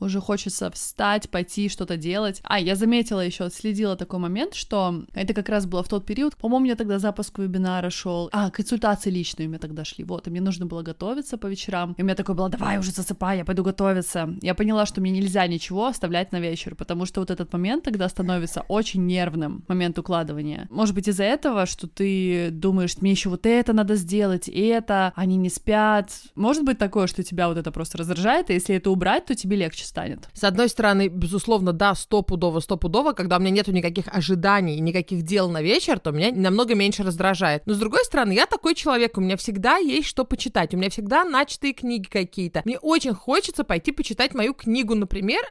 уже 0.00 0.20
хочется 0.20 0.70
встать, 0.70 1.30
пойти, 1.30 1.68
что-то 1.68 1.96
делать. 1.96 2.40
А, 2.42 2.58
я 2.58 2.74
заметила 2.74 3.20
еще, 3.20 3.44
отследила 3.44 3.96
такой 3.96 4.18
момент, 4.18 4.54
что 4.54 5.04
это 5.14 5.34
как 5.34 5.48
раз 5.48 5.66
было 5.66 5.82
в 5.82 5.88
тот 5.88 6.06
период, 6.06 6.36
по-моему, 6.36 6.58
у 6.58 6.64
меня 6.64 6.76
тогда 6.76 6.98
запуск 6.98 7.38
вебинара 7.38 7.90
шел, 7.90 8.28
а, 8.32 8.50
консультации 8.50 9.10
личные 9.10 9.46
у 9.46 9.50
меня 9.50 9.58
тогда 9.58 9.84
шли, 9.84 10.04
вот, 10.04 10.26
и 10.26 10.30
мне 10.30 10.40
нужно 10.40 10.66
было 10.66 10.82
готовиться 10.82 11.38
по 11.38 11.46
вечерам, 11.46 11.94
и 11.96 12.02
у 12.02 12.04
меня 12.04 12.14
такое 12.14 12.34
было, 12.34 12.48
давай 12.48 12.78
уже 12.78 12.90
засыпай, 12.90 13.38
я 13.38 13.44
пойду 13.44 13.62
готовиться. 13.62 14.34
Я 14.42 14.54
поняла, 14.54 14.86
что 14.86 15.00
мне 15.00 15.12
нельзя 15.12 15.46
ничего 15.46 15.86
оставлять 15.86 16.07
на 16.32 16.40
вечер, 16.40 16.74
потому 16.74 17.06
что 17.06 17.20
вот 17.20 17.30
этот 17.30 17.52
момент 17.52 17.84
тогда 17.84 18.08
становится 18.08 18.64
очень 18.68 19.06
нервным, 19.06 19.64
момент 19.68 19.98
укладывания. 19.98 20.66
Может 20.70 20.94
быть, 20.94 21.08
из-за 21.08 21.24
этого, 21.24 21.66
что 21.66 21.86
ты 21.86 22.50
думаешь, 22.50 22.96
мне 23.00 23.12
еще 23.12 23.28
вот 23.28 23.46
это 23.46 23.72
надо 23.72 23.94
сделать, 23.94 24.48
и 24.48 24.66
это, 24.66 25.12
они 25.14 25.36
не 25.36 25.50
спят. 25.50 26.10
Может 26.34 26.64
быть 26.64 26.78
такое, 26.78 27.06
что 27.06 27.22
тебя 27.22 27.48
вот 27.48 27.58
это 27.58 27.70
просто 27.70 27.98
раздражает, 27.98 28.50
и 28.50 28.54
если 28.54 28.76
это 28.76 28.90
убрать, 28.90 29.26
то 29.26 29.34
тебе 29.34 29.56
легче 29.56 29.84
станет. 29.84 30.28
С 30.32 30.44
одной 30.44 30.68
стороны, 30.68 31.08
безусловно, 31.08 31.72
да, 31.72 31.94
стопудово, 31.94 32.60
стопудово, 32.60 33.12
когда 33.12 33.36
у 33.36 33.40
меня 33.40 33.50
нету 33.50 33.72
никаких 33.72 34.08
ожиданий, 34.08 34.80
никаких 34.80 35.22
дел 35.22 35.50
на 35.50 35.62
вечер, 35.62 35.98
то 35.98 36.10
меня 36.10 36.32
намного 36.32 36.74
меньше 36.74 37.02
раздражает. 37.02 37.62
Но 37.66 37.74
с 37.74 37.78
другой 37.78 38.04
стороны, 38.04 38.32
я 38.32 38.46
такой 38.46 38.74
человек, 38.74 39.18
у 39.18 39.20
меня 39.20 39.36
всегда 39.36 39.76
есть 39.76 40.08
что 40.08 40.24
почитать, 40.24 40.74
у 40.74 40.76
меня 40.76 40.90
всегда 40.90 41.24
начатые 41.24 41.72
книги 41.72 42.08
какие-то. 42.08 42.62
Мне 42.64 42.78
очень 42.78 43.14
хочется 43.14 43.64
пойти 43.64 43.92
почитать 43.92 44.34
мою 44.34 44.54
книгу, 44.54 44.94
например, 44.94 45.42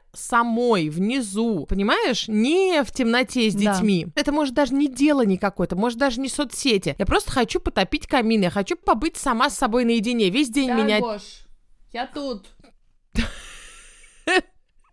самой, 0.48 0.90
внизу, 0.90 1.66
понимаешь? 1.66 2.28
Не 2.28 2.84
в 2.84 2.92
темноте 2.92 3.50
с 3.50 3.56
детьми. 3.56 4.06
Да. 4.06 4.22
Это 4.22 4.32
может 4.32 4.54
даже 4.54 4.74
не 4.74 4.88
дело 4.88 5.26
никакое, 5.26 5.68
это 5.68 5.76
может 5.76 5.98
даже 6.00 6.22
не 6.22 6.30
соцсети. 6.30 6.96
Я 6.98 7.06
просто 7.06 7.32
хочу 7.32 7.60
потопить 7.60 8.08
камин, 8.08 8.42
я 8.42 8.50
хочу 8.50 8.78
побыть 8.78 9.18
сама 9.18 9.50
с 9.50 9.58
собой 9.58 9.84
наедине, 9.84 10.30
весь 10.30 10.50
день 10.50 10.70
да, 10.70 10.76
меня... 10.76 11.00
Гош, 11.00 11.22
я 11.92 12.08
тут. 12.08 12.48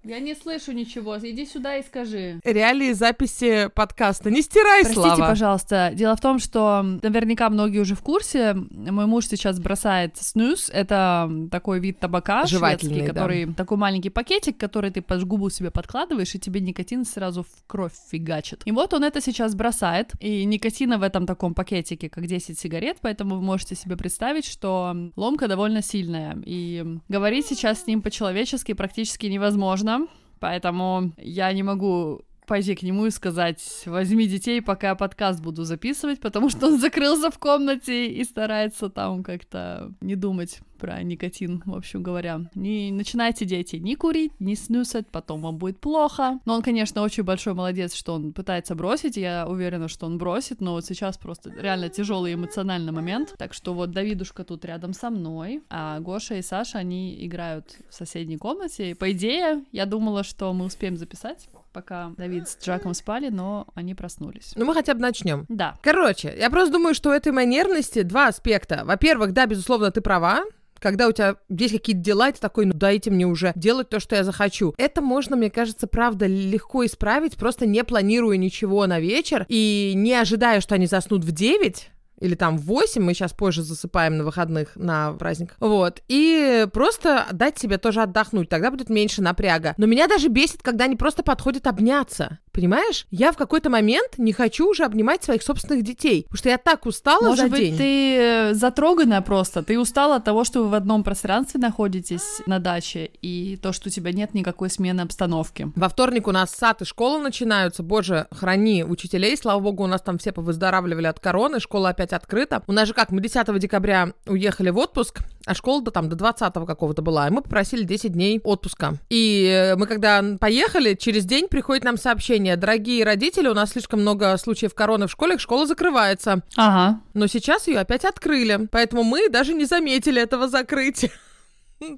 Я 0.04 0.20
не 0.20 0.34
слышу 0.34 0.72
ничего. 0.72 1.16
Иди 1.18 1.46
сюда 1.46 1.78
и 1.78 1.82
скажи. 1.82 2.38
Реалии 2.44 2.92
записи 2.92 3.70
подкаста. 3.74 4.30
Не 4.30 4.42
стирай 4.42 4.82
Простите, 4.82 4.94
слова. 4.94 5.08
Простите, 5.08 5.28
пожалуйста. 5.28 5.90
Дело 5.94 6.14
в 6.14 6.20
том, 6.20 6.38
что 6.38 6.82
наверняка 6.82 7.48
многие 7.48 7.78
уже 7.78 7.94
в 7.94 8.02
курсе. 8.02 8.54
Мой 8.54 9.06
муж 9.06 9.26
сейчас 9.28 9.58
бросает 9.58 10.18
снюс. 10.18 10.68
Это 10.68 11.30
такой 11.50 11.80
вид 11.80 12.00
табака 12.00 12.46
шведский, 12.46 13.00
да. 13.00 13.06
который 13.06 13.54
такой 13.54 13.78
маленький 13.78 14.10
пакетик, 14.10 14.58
который 14.58 14.90
ты 14.90 15.00
под 15.00 15.24
губу 15.24 15.48
себе 15.48 15.70
подкладываешь, 15.70 16.34
и 16.34 16.38
тебе 16.38 16.60
никотин 16.60 17.06
сразу 17.06 17.42
в 17.42 17.66
кровь 17.66 17.94
фигачит. 18.10 18.60
И 18.66 18.72
вот 18.72 18.92
он 18.92 19.04
это 19.04 19.22
сейчас 19.22 19.54
бросает. 19.54 20.12
И 20.20 20.44
никотина 20.44 20.98
в 20.98 21.02
этом 21.02 21.26
таком 21.26 21.54
пакетике, 21.54 22.10
как 22.10 22.26
10 22.26 22.58
сигарет, 22.58 22.98
поэтому 23.00 23.36
вы 23.36 23.40
можете 23.40 23.74
себе 23.74 23.96
представить, 23.96 24.44
что 24.44 24.94
ломка 25.16 25.48
довольно 25.48 25.80
сильная. 25.80 26.36
И 26.44 26.84
говорить 27.08 27.46
сейчас 27.46 27.84
с 27.84 27.86
ним 27.86 28.02
по-человечески 28.02 28.74
практически 28.74 29.26
невозможно. 29.26 29.93
Поэтому 30.40 31.12
я 31.16 31.52
не 31.52 31.62
могу 31.62 32.22
пойти 32.46 32.74
к 32.74 32.82
нему 32.82 33.06
и 33.06 33.10
сказать, 33.10 33.82
возьми 33.86 34.26
детей, 34.26 34.60
пока 34.60 34.88
я 34.88 34.94
подкаст 34.94 35.40
буду 35.40 35.64
записывать, 35.64 36.20
потому 36.20 36.50
что 36.50 36.66
он 36.66 36.78
закрылся 36.78 37.30
в 37.30 37.38
комнате 37.38 38.08
и 38.08 38.24
старается 38.24 38.90
там 38.90 39.22
как-то 39.22 39.92
не 40.00 40.14
думать 40.14 40.60
про 40.84 41.02
никотин, 41.02 41.62
в 41.64 41.74
общем 41.74 42.02
говоря. 42.02 42.42
Не 42.54 42.92
начинайте, 42.92 43.46
дети, 43.46 43.76
не 43.76 43.96
курить, 43.96 44.38
не 44.38 44.54
снюсать, 44.54 45.06
потом 45.06 45.40
вам 45.40 45.56
будет 45.56 45.80
плохо. 45.80 46.40
Но 46.44 46.56
он, 46.56 46.60
конечно, 46.60 47.00
очень 47.00 47.22
большой 47.22 47.54
молодец, 47.54 47.94
что 47.94 48.12
он 48.12 48.34
пытается 48.34 48.74
бросить, 48.74 49.16
я 49.16 49.46
уверена, 49.48 49.88
что 49.88 50.04
он 50.04 50.18
бросит, 50.18 50.60
но 50.60 50.72
вот 50.72 50.84
сейчас 50.84 51.16
просто 51.16 51.50
реально 51.58 51.88
тяжелый 51.88 52.34
эмоциональный 52.34 52.92
момент. 52.92 53.34
Так 53.38 53.54
что 53.54 53.72
вот 53.72 53.92
Давидушка 53.92 54.44
тут 54.44 54.66
рядом 54.66 54.92
со 54.92 55.08
мной, 55.08 55.62
а 55.70 56.00
Гоша 56.00 56.34
и 56.34 56.42
Саша, 56.42 56.76
они 56.76 57.24
играют 57.24 57.78
в 57.88 57.94
соседней 57.94 58.36
комнате. 58.36 58.90
И, 58.90 58.94
по 58.94 59.10
идее, 59.10 59.64
я 59.72 59.86
думала, 59.86 60.22
что 60.22 60.52
мы 60.52 60.66
успеем 60.66 60.98
записать 60.98 61.48
пока 61.72 62.12
Давид 62.16 62.48
с 62.48 62.56
Джаком 62.64 62.94
спали, 62.94 63.30
но 63.30 63.66
они 63.74 63.94
проснулись. 63.96 64.52
Ну, 64.54 64.64
мы 64.64 64.74
хотя 64.74 64.94
бы 64.94 65.00
начнем. 65.00 65.44
Да. 65.48 65.74
Короче, 65.82 66.32
я 66.38 66.48
просто 66.48 66.72
думаю, 66.72 66.94
что 66.94 67.10
у 67.10 67.12
этой 67.12 67.32
моей 67.32 67.48
нервности 67.48 68.02
два 68.02 68.28
аспекта. 68.28 68.82
Во-первых, 68.84 69.32
да, 69.32 69.46
безусловно, 69.46 69.90
ты 69.90 70.00
права, 70.00 70.44
когда 70.84 71.08
у 71.08 71.12
тебя 71.12 71.36
есть 71.48 71.72
какие-то 71.72 72.02
дела, 72.02 72.28
и 72.28 72.32
ты 72.32 72.40
такой, 72.40 72.66
ну 72.66 72.74
дайте 72.74 73.10
мне 73.10 73.26
уже 73.26 73.52
делать 73.56 73.88
то, 73.88 74.00
что 74.00 74.16
я 74.16 74.22
захочу. 74.22 74.74
Это 74.76 75.00
можно, 75.00 75.34
мне 75.34 75.48
кажется, 75.48 75.86
правда, 75.86 76.26
легко 76.26 76.84
исправить, 76.84 77.36
просто 77.36 77.64
не 77.64 77.82
планируя 77.84 78.36
ничего 78.36 78.86
на 78.86 79.00
вечер 79.00 79.46
и 79.48 79.94
не 79.96 80.12
ожидая, 80.12 80.60
что 80.60 80.74
они 80.74 80.86
заснут 80.86 81.24
в 81.24 81.32
9, 81.32 81.90
или 82.20 82.34
там 82.34 82.58
в 82.58 82.66
8, 82.66 83.02
мы 83.02 83.14
сейчас 83.14 83.32
позже 83.32 83.62
засыпаем 83.62 84.18
на 84.18 84.24
выходных, 84.24 84.76
на 84.76 85.14
праздник. 85.14 85.56
Вот. 85.58 86.02
И 86.08 86.66
просто 86.72 87.26
дать 87.32 87.58
себе 87.58 87.78
тоже 87.78 88.02
отдохнуть, 88.02 88.48
тогда 88.50 88.70
будет 88.70 88.90
меньше 88.90 89.22
напряга. 89.22 89.74
Но 89.78 89.86
меня 89.86 90.06
даже 90.06 90.28
бесит, 90.28 90.62
когда 90.62 90.84
они 90.84 90.96
просто 90.96 91.22
подходят 91.22 91.66
обняться. 91.66 92.38
Понимаешь? 92.54 93.06
Я 93.10 93.32
в 93.32 93.36
какой-то 93.36 93.68
момент 93.68 94.16
не 94.16 94.32
хочу 94.32 94.70
уже 94.70 94.84
обнимать 94.84 95.24
своих 95.24 95.42
собственных 95.42 95.82
детей, 95.82 96.22
потому 96.22 96.38
что 96.38 96.48
я 96.48 96.58
так 96.58 96.86
устала 96.86 97.26
Может 97.26 97.46
за 97.46 97.50
быть, 97.50 97.60
день. 97.60 97.76
ты 97.76 98.16
э, 98.16 98.54
затроганная 98.54 99.22
просто. 99.22 99.64
Ты 99.64 99.78
устала 99.78 100.16
от 100.16 100.24
того, 100.24 100.44
что 100.44 100.62
вы 100.62 100.68
в 100.68 100.74
одном 100.74 101.02
пространстве 101.02 101.58
находитесь 101.60 102.42
на 102.46 102.60
даче, 102.60 103.10
и 103.22 103.58
то, 103.60 103.72
что 103.72 103.88
у 103.88 103.90
тебя 103.90 104.12
нет 104.12 104.34
никакой 104.34 104.70
смены 104.70 105.00
обстановки. 105.00 105.72
Во 105.74 105.88
вторник 105.88 106.28
у 106.28 106.30
нас 106.30 106.52
сад 106.52 106.80
и 106.80 106.84
школа 106.84 107.18
начинаются. 107.18 107.82
Боже, 107.82 108.28
храни 108.30 108.84
учителей. 108.84 109.36
Слава 109.36 109.58
богу, 109.58 109.82
у 109.82 109.88
нас 109.88 110.00
там 110.00 110.18
все 110.18 110.30
повыздоравливали 110.30 111.08
от 111.08 111.18
короны. 111.18 111.58
Школа 111.58 111.88
опять 111.88 112.12
открыта. 112.12 112.62
У 112.68 112.72
нас 112.72 112.86
же 112.86 112.94
как, 112.94 113.10
мы 113.10 113.20
10 113.20 113.58
декабря 113.58 114.12
уехали 114.26 114.70
в 114.70 114.78
отпуск, 114.78 115.22
а 115.44 115.54
школа 115.54 115.82
до 115.82 115.90
там 115.90 116.08
до 116.08 116.14
20 116.14 116.54
какого-то 116.54 117.02
была. 117.02 117.26
И 117.26 117.30
мы 117.30 117.42
попросили 117.42 117.82
10 117.82 118.12
дней 118.12 118.40
отпуска. 118.44 118.94
И 119.10 119.44
э, 119.50 119.74
мы 119.74 119.86
когда 119.86 120.22
поехали, 120.38 120.94
через 120.94 121.24
день 121.24 121.48
приходит 121.48 121.82
нам 121.82 121.96
сообщение. 121.96 122.43
Дорогие 122.56 123.04
родители, 123.04 123.48
у 123.48 123.54
нас 123.54 123.70
слишком 123.70 124.00
много 124.00 124.36
случаев 124.36 124.74
короны 124.74 125.06
в 125.06 125.10
школе, 125.10 125.38
школа 125.38 125.66
закрывается. 125.66 126.42
Ага. 126.56 127.00
Но 127.14 127.26
сейчас 127.26 127.66
ее 127.66 127.80
опять 127.80 128.04
открыли. 128.04 128.68
Поэтому 128.70 129.02
мы 129.02 129.28
даже 129.28 129.54
не 129.54 129.64
заметили 129.64 130.20
этого 130.20 130.48
закрытия. 130.48 131.10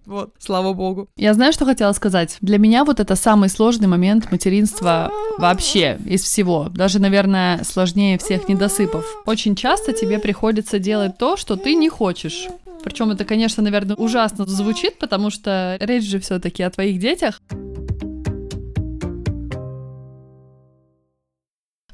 Вот, 0.06 0.34
слава 0.38 0.72
богу. 0.72 1.08
Я 1.16 1.34
знаю, 1.34 1.52
что 1.52 1.64
хотела 1.64 1.92
сказать. 1.92 2.38
Для 2.40 2.58
меня 2.58 2.84
вот 2.84 2.98
это 2.98 3.14
самый 3.14 3.48
сложный 3.48 3.86
момент 3.86 4.32
материнства 4.32 5.12
вообще 5.38 5.98
из 6.04 6.22
всего. 6.22 6.68
Даже, 6.70 6.98
наверное, 6.98 7.62
сложнее 7.62 8.18
всех 8.18 8.48
недосыпов. 8.48 9.04
Очень 9.26 9.54
часто 9.54 9.92
тебе 9.92 10.18
приходится 10.18 10.78
делать 10.78 11.18
то, 11.18 11.36
что 11.36 11.56
ты 11.56 11.74
не 11.74 11.88
хочешь. 11.88 12.48
Причем 12.82 13.10
это, 13.10 13.24
конечно, 13.24 13.62
наверное, 13.62 13.96
ужасно 13.96 14.46
звучит, 14.46 14.98
потому 14.98 15.30
что 15.30 15.76
речь 15.80 16.04
же 16.04 16.20
все-таки 16.20 16.62
о 16.62 16.70
твоих 16.70 16.98
детях. 16.98 17.40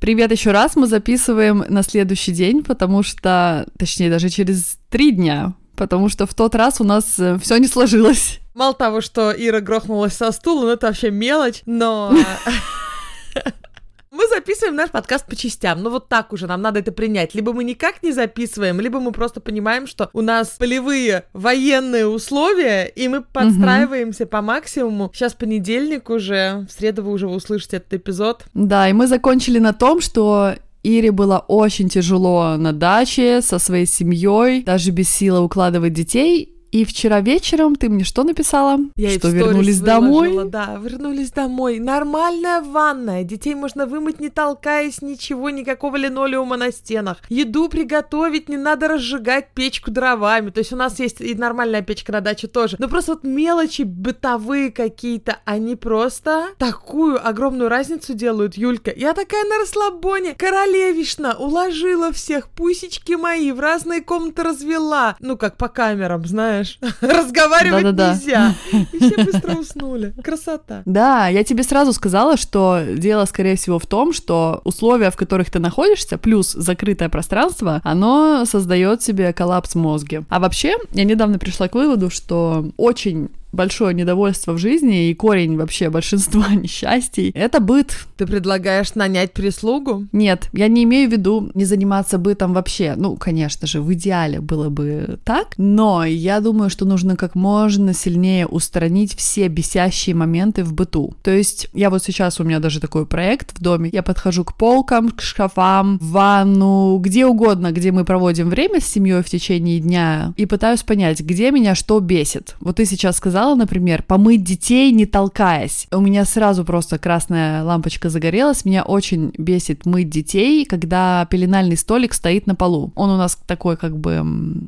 Привет 0.02 0.32
еще 0.32 0.50
раз, 0.50 0.74
мы 0.74 0.88
записываем 0.88 1.64
на 1.68 1.84
следующий 1.84 2.32
день, 2.32 2.64
потому 2.64 3.04
что, 3.04 3.66
точнее, 3.78 4.10
даже 4.10 4.30
через 4.30 4.76
три 4.90 5.12
дня, 5.12 5.54
потому 5.76 6.08
что 6.08 6.26
в 6.26 6.34
тот 6.34 6.56
раз 6.56 6.80
у 6.80 6.84
нас 6.84 7.04
все 7.04 7.56
не 7.58 7.68
сложилось. 7.68 8.40
Мало 8.52 8.74
того, 8.74 9.00
что 9.00 9.30
Ира 9.30 9.60
грохнулась 9.60 10.14
со 10.14 10.32
стула, 10.32 10.62
ну 10.62 10.68
это 10.70 10.88
вообще 10.88 11.12
мелочь, 11.12 11.62
но... 11.66 12.12
Мы 14.14 14.28
записываем 14.28 14.76
наш 14.76 14.90
подкаст 14.90 15.26
по 15.26 15.34
частям. 15.34 15.82
Ну 15.82 15.88
вот 15.88 16.10
так 16.10 16.34
уже 16.34 16.46
нам 16.46 16.60
надо 16.60 16.80
это 16.80 16.92
принять. 16.92 17.34
Либо 17.34 17.54
мы 17.54 17.64
никак 17.64 18.02
не 18.02 18.12
записываем, 18.12 18.78
либо 18.78 19.00
мы 19.00 19.10
просто 19.10 19.40
понимаем, 19.40 19.86
что 19.86 20.10
у 20.12 20.20
нас 20.20 20.50
полевые 20.58 21.24
военные 21.32 22.06
условия, 22.06 22.84
и 22.84 23.08
мы 23.08 23.22
подстраиваемся 23.22 24.26
по 24.26 24.42
максимуму. 24.42 25.10
Сейчас 25.14 25.32
понедельник 25.32 26.10
уже, 26.10 26.66
в 26.68 26.72
среду 26.72 27.04
вы 27.04 27.12
уже 27.12 27.26
услышите 27.26 27.78
этот 27.78 27.94
эпизод. 27.94 28.44
Да, 28.52 28.86
и 28.86 28.92
мы 28.92 29.06
закончили 29.06 29.58
на 29.58 29.72
том, 29.72 30.02
что 30.02 30.56
Ире 30.82 31.10
было 31.10 31.38
очень 31.48 31.88
тяжело 31.88 32.58
на 32.58 32.74
даче 32.74 33.40
со 33.40 33.58
своей 33.58 33.86
семьей, 33.86 34.62
даже 34.62 34.90
без 34.90 35.08
силы 35.08 35.40
укладывать 35.40 35.94
детей, 35.94 36.52
и 36.72 36.86
вчера 36.86 37.20
вечером 37.20 37.76
ты 37.76 37.90
мне 37.90 38.02
что 38.02 38.24
написала? 38.24 38.78
Я 38.96 39.10
что 39.10 39.28
вернулись 39.28 39.80
выложила, 39.80 39.86
домой? 39.86 40.48
Да, 40.48 40.80
вернулись 40.82 41.30
домой. 41.30 41.78
Нормальная 41.78 42.62
ванная. 42.62 43.24
Детей 43.24 43.54
можно 43.54 43.84
вымыть, 43.84 44.20
не 44.20 44.30
толкаясь, 44.30 45.02
ничего, 45.02 45.50
никакого 45.50 45.96
линолеума 45.96 46.56
на 46.56 46.72
стенах. 46.72 47.18
Еду 47.28 47.68
приготовить, 47.68 48.48
не 48.48 48.56
надо 48.56 48.88
разжигать 48.88 49.52
печку 49.52 49.90
дровами. 49.90 50.48
То 50.48 50.60
есть 50.60 50.72
у 50.72 50.76
нас 50.76 50.98
есть 50.98 51.20
и 51.20 51.34
нормальная 51.34 51.82
печка 51.82 52.10
на 52.10 52.22
даче 52.22 52.48
тоже. 52.48 52.76
Но 52.78 52.88
просто 52.88 53.12
вот 53.12 53.24
мелочи 53.24 53.82
бытовые 53.82 54.72
какие-то, 54.72 55.40
они 55.44 55.76
просто 55.76 56.46
такую 56.56 57.24
огромную 57.24 57.68
разницу 57.68 58.14
делают, 58.14 58.56
Юлька. 58.56 58.90
Я 58.96 59.12
такая 59.12 59.44
на 59.44 59.58
расслабоне. 59.58 60.34
Королевишна 60.38 61.34
уложила 61.38 62.12
всех, 62.12 62.48
пусечки 62.48 63.12
мои 63.12 63.52
в 63.52 63.60
разные 63.60 64.00
комнаты 64.00 64.42
развела. 64.42 65.16
Ну, 65.20 65.36
как 65.36 65.58
по 65.58 65.68
камерам, 65.68 66.24
знаешь. 66.24 66.61
Разговаривать 67.00 67.82
Да-да-да. 67.84 68.14
нельзя. 68.14 68.54
И 68.92 68.98
все 68.98 69.24
быстро 69.24 69.54
уснули. 69.54 70.14
Красота. 70.22 70.82
Да, 70.84 71.28
я 71.28 71.44
тебе 71.44 71.62
сразу 71.62 71.92
сказала, 71.92 72.36
что 72.36 72.80
дело, 72.96 73.24
скорее 73.24 73.56
всего, 73.56 73.78
в 73.78 73.86
том, 73.86 74.12
что 74.12 74.60
условия, 74.64 75.10
в 75.10 75.16
которых 75.16 75.50
ты 75.50 75.58
находишься, 75.58 76.18
плюс 76.18 76.52
закрытое 76.52 77.08
пространство, 77.08 77.80
оно 77.84 78.44
создает 78.44 79.02
себе 79.02 79.32
коллапс 79.32 79.74
в 79.74 79.78
мозге. 79.78 80.24
А 80.28 80.40
вообще, 80.40 80.76
я 80.92 81.04
недавно 81.04 81.38
пришла 81.38 81.68
к 81.68 81.74
выводу, 81.74 82.10
что 82.10 82.70
очень 82.76 83.30
большое 83.52 83.94
недовольство 83.94 84.52
в 84.52 84.58
жизни 84.58 85.08
и 85.08 85.14
корень 85.14 85.56
вообще 85.56 85.90
большинства 85.90 86.48
несчастий— 86.54 87.30
это 87.34 87.60
быт. 87.60 88.06
Ты 88.16 88.26
предлагаешь 88.26 88.94
нанять 88.94 89.32
прислугу? 89.32 90.06
Нет, 90.12 90.48
я 90.52 90.68
не 90.68 90.84
имею 90.84 91.08
в 91.08 91.12
виду 91.12 91.50
не 91.54 91.64
заниматься 91.64 92.18
бытом 92.18 92.52
вообще. 92.52 92.94
Ну, 92.96 93.16
конечно 93.16 93.66
же, 93.66 93.80
в 93.80 93.92
идеале 93.94 94.40
было 94.40 94.68
бы 94.68 95.18
так, 95.24 95.54
но 95.56 96.04
я 96.04 96.40
думаю, 96.40 96.70
что 96.70 96.84
нужно 96.84 97.16
как 97.16 97.34
можно 97.34 97.92
сильнее 97.92 98.46
устранить 98.46 99.14
все 99.16 99.48
бесящие 99.48 100.14
моменты 100.14 100.64
в 100.64 100.72
быту. 100.72 101.14
То 101.22 101.30
есть 101.30 101.68
я 101.72 101.90
вот 101.90 102.02
сейчас, 102.02 102.40
у 102.40 102.44
меня 102.44 102.58
даже 102.58 102.80
такой 102.80 103.06
проект 103.06 103.58
в 103.58 103.62
доме, 103.62 103.90
я 103.92 104.02
подхожу 104.02 104.44
к 104.44 104.56
полкам, 104.56 105.10
к 105.10 105.20
шкафам, 105.20 105.98
в 105.98 106.10
ванну, 106.10 106.98
где 106.98 107.26
угодно, 107.26 107.72
где 107.72 107.92
мы 107.92 108.04
проводим 108.04 108.48
время 108.48 108.80
с 108.80 108.86
семьей 108.86 109.22
в 109.22 109.28
течение 109.28 109.80
дня, 109.80 110.32
и 110.36 110.46
пытаюсь 110.46 110.82
понять, 110.82 111.20
где 111.20 111.50
меня 111.50 111.74
что 111.74 112.00
бесит. 112.00 112.56
Вот 112.60 112.76
ты 112.76 112.86
сейчас 112.86 113.16
сказала, 113.42 113.56
например, 113.56 114.04
помыть 114.04 114.44
детей, 114.44 114.92
не 114.92 115.04
толкаясь. 115.04 115.88
У 115.90 116.00
меня 116.00 116.24
сразу 116.24 116.64
просто 116.64 116.98
красная 116.98 117.64
лампочка 117.64 118.08
загорелась. 118.08 118.64
Меня 118.64 118.84
очень 118.84 119.32
бесит 119.36 119.84
мыть 119.84 120.08
детей, 120.08 120.64
когда 120.64 121.26
пеленальный 121.28 121.76
столик 121.76 122.14
стоит 122.14 122.46
на 122.46 122.54
полу. 122.54 122.92
Он 122.94 123.10
у 123.10 123.16
нас 123.16 123.36
такой 123.46 123.76
как 123.76 123.96
бы 123.96 124.24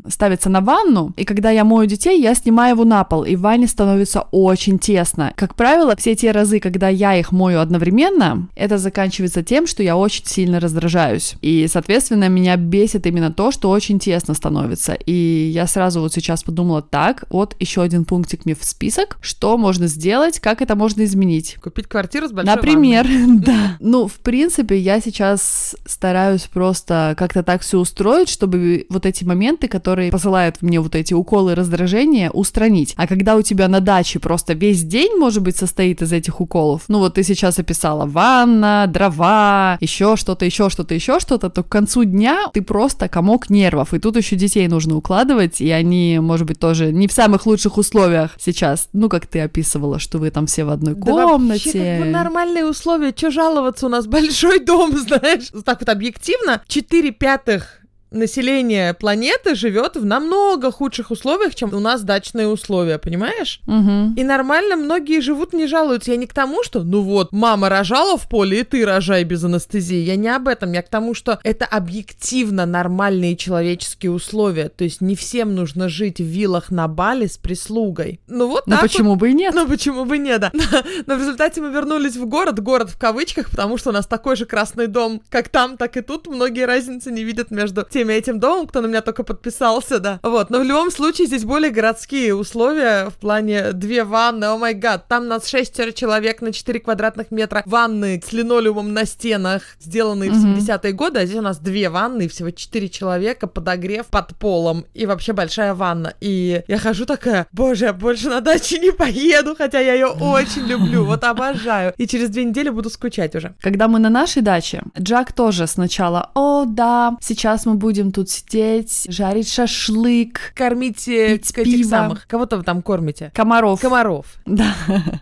ставится 0.08 0.50
на 0.50 0.60
ванну, 0.60 1.12
и 1.16 1.24
когда 1.24 1.52
я 1.52 1.64
мою 1.64 1.86
детей, 1.86 2.20
я 2.20 2.34
снимаю 2.34 2.74
его 2.74 2.84
на 2.84 3.04
пол, 3.04 3.22
и 3.22 3.36
в 3.36 3.42
ванне 3.42 3.68
становится 3.68 4.22
очень 4.32 4.80
тесно. 4.80 5.32
Как 5.36 5.54
правило, 5.54 5.94
все 5.94 6.16
те 6.16 6.32
разы, 6.32 6.58
когда 6.58 6.88
я 6.88 7.14
их 7.14 7.30
мою 7.30 7.60
одновременно, 7.60 8.48
это 8.56 8.78
заканчивается 8.78 9.44
тем, 9.44 9.68
что 9.68 9.84
я 9.84 9.96
очень 9.96 10.26
сильно 10.26 10.58
раздражаюсь. 10.58 11.36
И, 11.42 11.68
соответственно, 11.68 12.28
меня 12.28 12.56
бесит 12.56 13.06
именно 13.06 13.30
то, 13.30 13.52
что 13.52 13.70
очень 13.70 14.00
тесно 14.00 14.34
становится. 14.34 14.94
И 14.94 15.50
я 15.54 15.68
сразу 15.68 16.00
вот 16.00 16.12
сейчас 16.12 16.42
подумала, 16.42 16.82
так, 16.82 17.24
вот 17.30 17.54
еще 17.60 17.82
один 17.82 18.04
пунктик 18.04 18.44
мне 18.44 18.54
в 18.54 18.63
список, 18.66 19.18
что 19.20 19.56
можно 19.58 19.86
сделать, 19.86 20.40
как 20.40 20.62
это 20.62 20.76
можно 20.76 21.04
изменить. 21.04 21.56
Купить 21.62 21.86
квартиру 21.86 22.28
с 22.28 22.32
большой 22.32 22.54
Например, 22.54 23.06
да. 23.28 23.76
Ну, 23.80 24.08
в 24.08 24.14
принципе, 24.14 24.78
я 24.78 25.00
сейчас 25.00 25.76
стараюсь 25.84 26.42
просто 26.42 27.14
как-то 27.18 27.42
так 27.42 27.62
все 27.62 27.78
устроить, 27.78 28.28
чтобы 28.28 28.86
вот 28.88 29.06
эти 29.06 29.24
моменты, 29.24 29.68
которые 29.68 30.10
посылают 30.10 30.62
мне 30.62 30.80
вот 30.80 30.94
эти 30.94 31.14
уколы 31.14 31.54
раздражения, 31.54 32.30
устранить. 32.30 32.94
А 32.96 33.06
когда 33.06 33.36
у 33.36 33.42
тебя 33.42 33.68
на 33.68 33.80
даче 33.80 34.18
просто 34.18 34.54
весь 34.54 34.82
день, 34.82 35.16
может 35.16 35.42
быть, 35.42 35.56
состоит 35.56 36.02
из 36.02 36.12
этих 36.12 36.40
уколов, 36.40 36.82
ну 36.88 36.98
вот 36.98 37.14
ты 37.14 37.22
сейчас 37.22 37.58
описала 37.58 38.06
ванна, 38.06 38.86
дрова, 38.88 39.78
еще 39.80 40.16
что-то, 40.16 40.44
еще 40.44 40.70
что-то, 40.70 40.94
еще 40.94 41.20
что-то, 41.20 41.50
то 41.50 41.62
к 41.62 41.68
концу 41.68 42.04
дня 42.04 42.48
ты 42.52 42.62
просто 42.62 43.08
комок 43.08 43.50
нервов. 43.50 43.94
И 43.94 43.98
тут 43.98 44.16
еще 44.16 44.36
детей 44.36 44.66
нужно 44.68 44.96
укладывать, 44.96 45.60
и 45.60 45.70
они, 45.70 46.18
может 46.20 46.46
быть, 46.46 46.58
тоже 46.58 46.92
не 46.92 47.08
в 47.08 47.12
самых 47.12 47.46
лучших 47.46 47.76
условиях 47.78 48.32
сейчас 48.38 48.53
сейчас, 48.54 48.88
ну, 48.92 49.08
как 49.08 49.26
ты 49.26 49.40
описывала, 49.40 49.98
что 49.98 50.18
вы 50.18 50.30
там 50.30 50.46
все 50.46 50.64
в 50.64 50.70
одной 50.70 50.94
Да 50.94 51.00
комнате. 51.00 51.64
вообще, 51.66 51.72
как 51.72 51.98
бы 52.06 52.10
нормальные 52.10 52.64
условия, 52.66 53.12
что 53.16 53.30
жаловаться, 53.30 53.86
у 53.86 53.88
нас 53.88 54.06
большой 54.08 54.60
дом, 54.60 54.92
знаешь. 54.96 55.48
Так 55.64 55.80
вот 55.80 55.88
объективно, 55.88 56.62
4 56.66 57.10
пятых 57.12 57.80
население 58.14 58.94
планеты 58.94 59.54
живет 59.54 59.96
в 59.96 60.04
намного 60.04 60.70
худших 60.70 61.10
условиях, 61.10 61.54
чем 61.54 61.74
у 61.74 61.80
нас 61.80 62.02
дачные 62.02 62.48
условия, 62.48 62.98
понимаешь? 62.98 63.60
Мгм. 63.66 64.14
И 64.14 64.24
нормально 64.24 64.76
многие 64.76 65.20
живут, 65.20 65.52
не 65.52 65.66
жалуются. 65.66 66.12
Я 66.12 66.16
не 66.16 66.26
к 66.26 66.32
тому, 66.32 66.62
что, 66.64 66.82
ну 66.82 67.02
вот, 67.02 67.32
мама 67.32 67.68
рожала 67.68 68.16
в 68.16 68.28
поле, 68.28 68.60
и 68.60 68.64
ты 68.64 68.84
рожай 68.84 69.24
без 69.24 69.44
анестезии. 69.44 69.98
Я 69.98 70.16
не 70.16 70.28
об 70.28 70.48
этом. 70.48 70.72
Я 70.72 70.82
к 70.82 70.88
тому, 70.88 71.14
что 71.14 71.38
это 71.42 71.64
объективно 71.64 72.66
нормальные 72.66 73.36
человеческие 73.36 74.12
условия. 74.12 74.68
То 74.68 74.84
есть 74.84 75.00
не 75.00 75.14
всем 75.16 75.54
нужно 75.54 75.88
жить 75.88 76.20
в 76.20 76.24
виллах 76.24 76.70
на 76.70 76.88
Бали 76.88 77.26
с 77.26 77.36
прислугой. 77.38 78.20
Ну 78.28 78.48
вот 78.48 78.66
Ну 78.66 78.72
так 78.72 78.82
вот. 78.82 78.90
почему 78.90 79.16
бы 79.16 79.30
и 79.30 79.34
нет? 79.34 79.54
Ну 79.54 79.66
почему 79.66 80.04
бы 80.04 80.18
не, 80.18 80.38
да. 80.38 80.52
Но 81.06 81.16
в 81.16 81.18
результате 81.18 81.60
мы 81.60 81.70
вернулись 81.70 82.16
в 82.16 82.26
город, 82.26 82.60
город 82.60 82.90
в 82.90 82.98
кавычках, 82.98 83.50
потому 83.50 83.76
что 83.78 83.90
у 83.90 83.92
нас 83.92 84.06
такой 84.06 84.36
же 84.36 84.46
красный 84.46 84.86
дом, 84.86 85.20
как 85.30 85.48
там, 85.48 85.76
так 85.76 85.96
и 85.96 86.00
тут. 86.00 86.26
Многие 86.26 86.66
разницы 86.66 87.10
не 87.10 87.24
видят 87.24 87.50
между 87.50 87.86
тем 87.88 88.03
и 88.10 88.14
этим 88.14 88.40
домом, 88.40 88.66
кто 88.66 88.80
на 88.80 88.86
меня 88.86 89.00
только 89.00 89.22
подписался, 89.24 89.98
да. 89.98 90.20
Вот, 90.22 90.50
но 90.50 90.60
в 90.60 90.64
любом 90.64 90.90
случае 90.90 91.26
здесь 91.26 91.44
более 91.44 91.70
городские 91.70 92.34
условия 92.34 93.10
в 93.10 93.14
плане 93.14 93.72
две 93.72 94.04
ванны, 94.04 94.44
о 94.46 94.56
май 94.56 94.74
гад, 94.74 95.06
там 95.08 95.28
нас 95.28 95.46
шестеро 95.46 95.92
человек 95.92 96.40
на 96.42 96.52
4 96.52 96.80
квадратных 96.80 97.30
метра, 97.30 97.62
ванны 97.66 98.20
с 98.26 98.32
линолеумом 98.32 98.92
на 98.92 99.04
стенах, 99.04 99.62
сделанные 99.80 100.30
в 100.30 100.34
Мгм. 100.36 100.56
70-е 100.58 100.92
годы, 100.92 101.20
а 101.20 101.26
здесь 101.26 101.38
у 101.38 101.42
нас 101.42 101.58
две 101.58 101.88
ванны, 101.88 102.28
всего 102.28 102.50
4 102.50 102.88
человека, 102.88 103.46
подогрев 103.46 104.06
под 104.06 104.36
полом, 104.36 104.84
и 104.94 105.06
вообще 105.06 105.32
большая 105.32 105.74
ванна. 105.74 106.14
И 106.20 106.62
я 106.68 106.78
хожу 106.78 107.06
такая, 107.06 107.46
боже, 107.52 107.86
я 107.86 107.92
больше 107.92 108.28
на 108.28 108.40
даче 108.40 108.78
не 108.78 108.92
поеду, 108.92 109.54
хотя 109.56 109.80
я 109.80 109.94
ее 109.94 110.06
очень 110.06 110.66
люблю, 110.66 111.04
вот 111.04 111.24
обожаю. 111.24 111.94
И 111.96 112.06
через 112.06 112.30
две 112.30 112.44
недели 112.44 112.68
буду 112.68 112.90
скучать 112.90 113.34
уже. 113.34 113.54
Когда 113.60 113.88
мы 113.88 113.98
на 113.98 114.10
нашей 114.10 114.42
даче, 114.42 114.82
Джак 114.98 115.32
тоже 115.32 115.66
сначала, 115.66 116.30
о, 116.34 116.64
да, 116.66 117.16
сейчас 117.20 117.66
мы 117.66 117.74
будем 117.74 117.93
тут 118.02 118.30
сидеть, 118.30 119.06
жарить 119.08 119.50
шашлык, 119.50 120.52
Кормите 120.54 121.36
Пить 121.38 121.50
этих 121.52 121.64
пиво. 121.78 121.88
самых, 121.88 122.26
кого-то 122.26 122.56
вы 122.58 122.62
там 122.62 122.82
кормите. 122.82 123.30
комаров. 123.34 123.80
Комаров. 123.80 124.26
Да. 124.46 124.74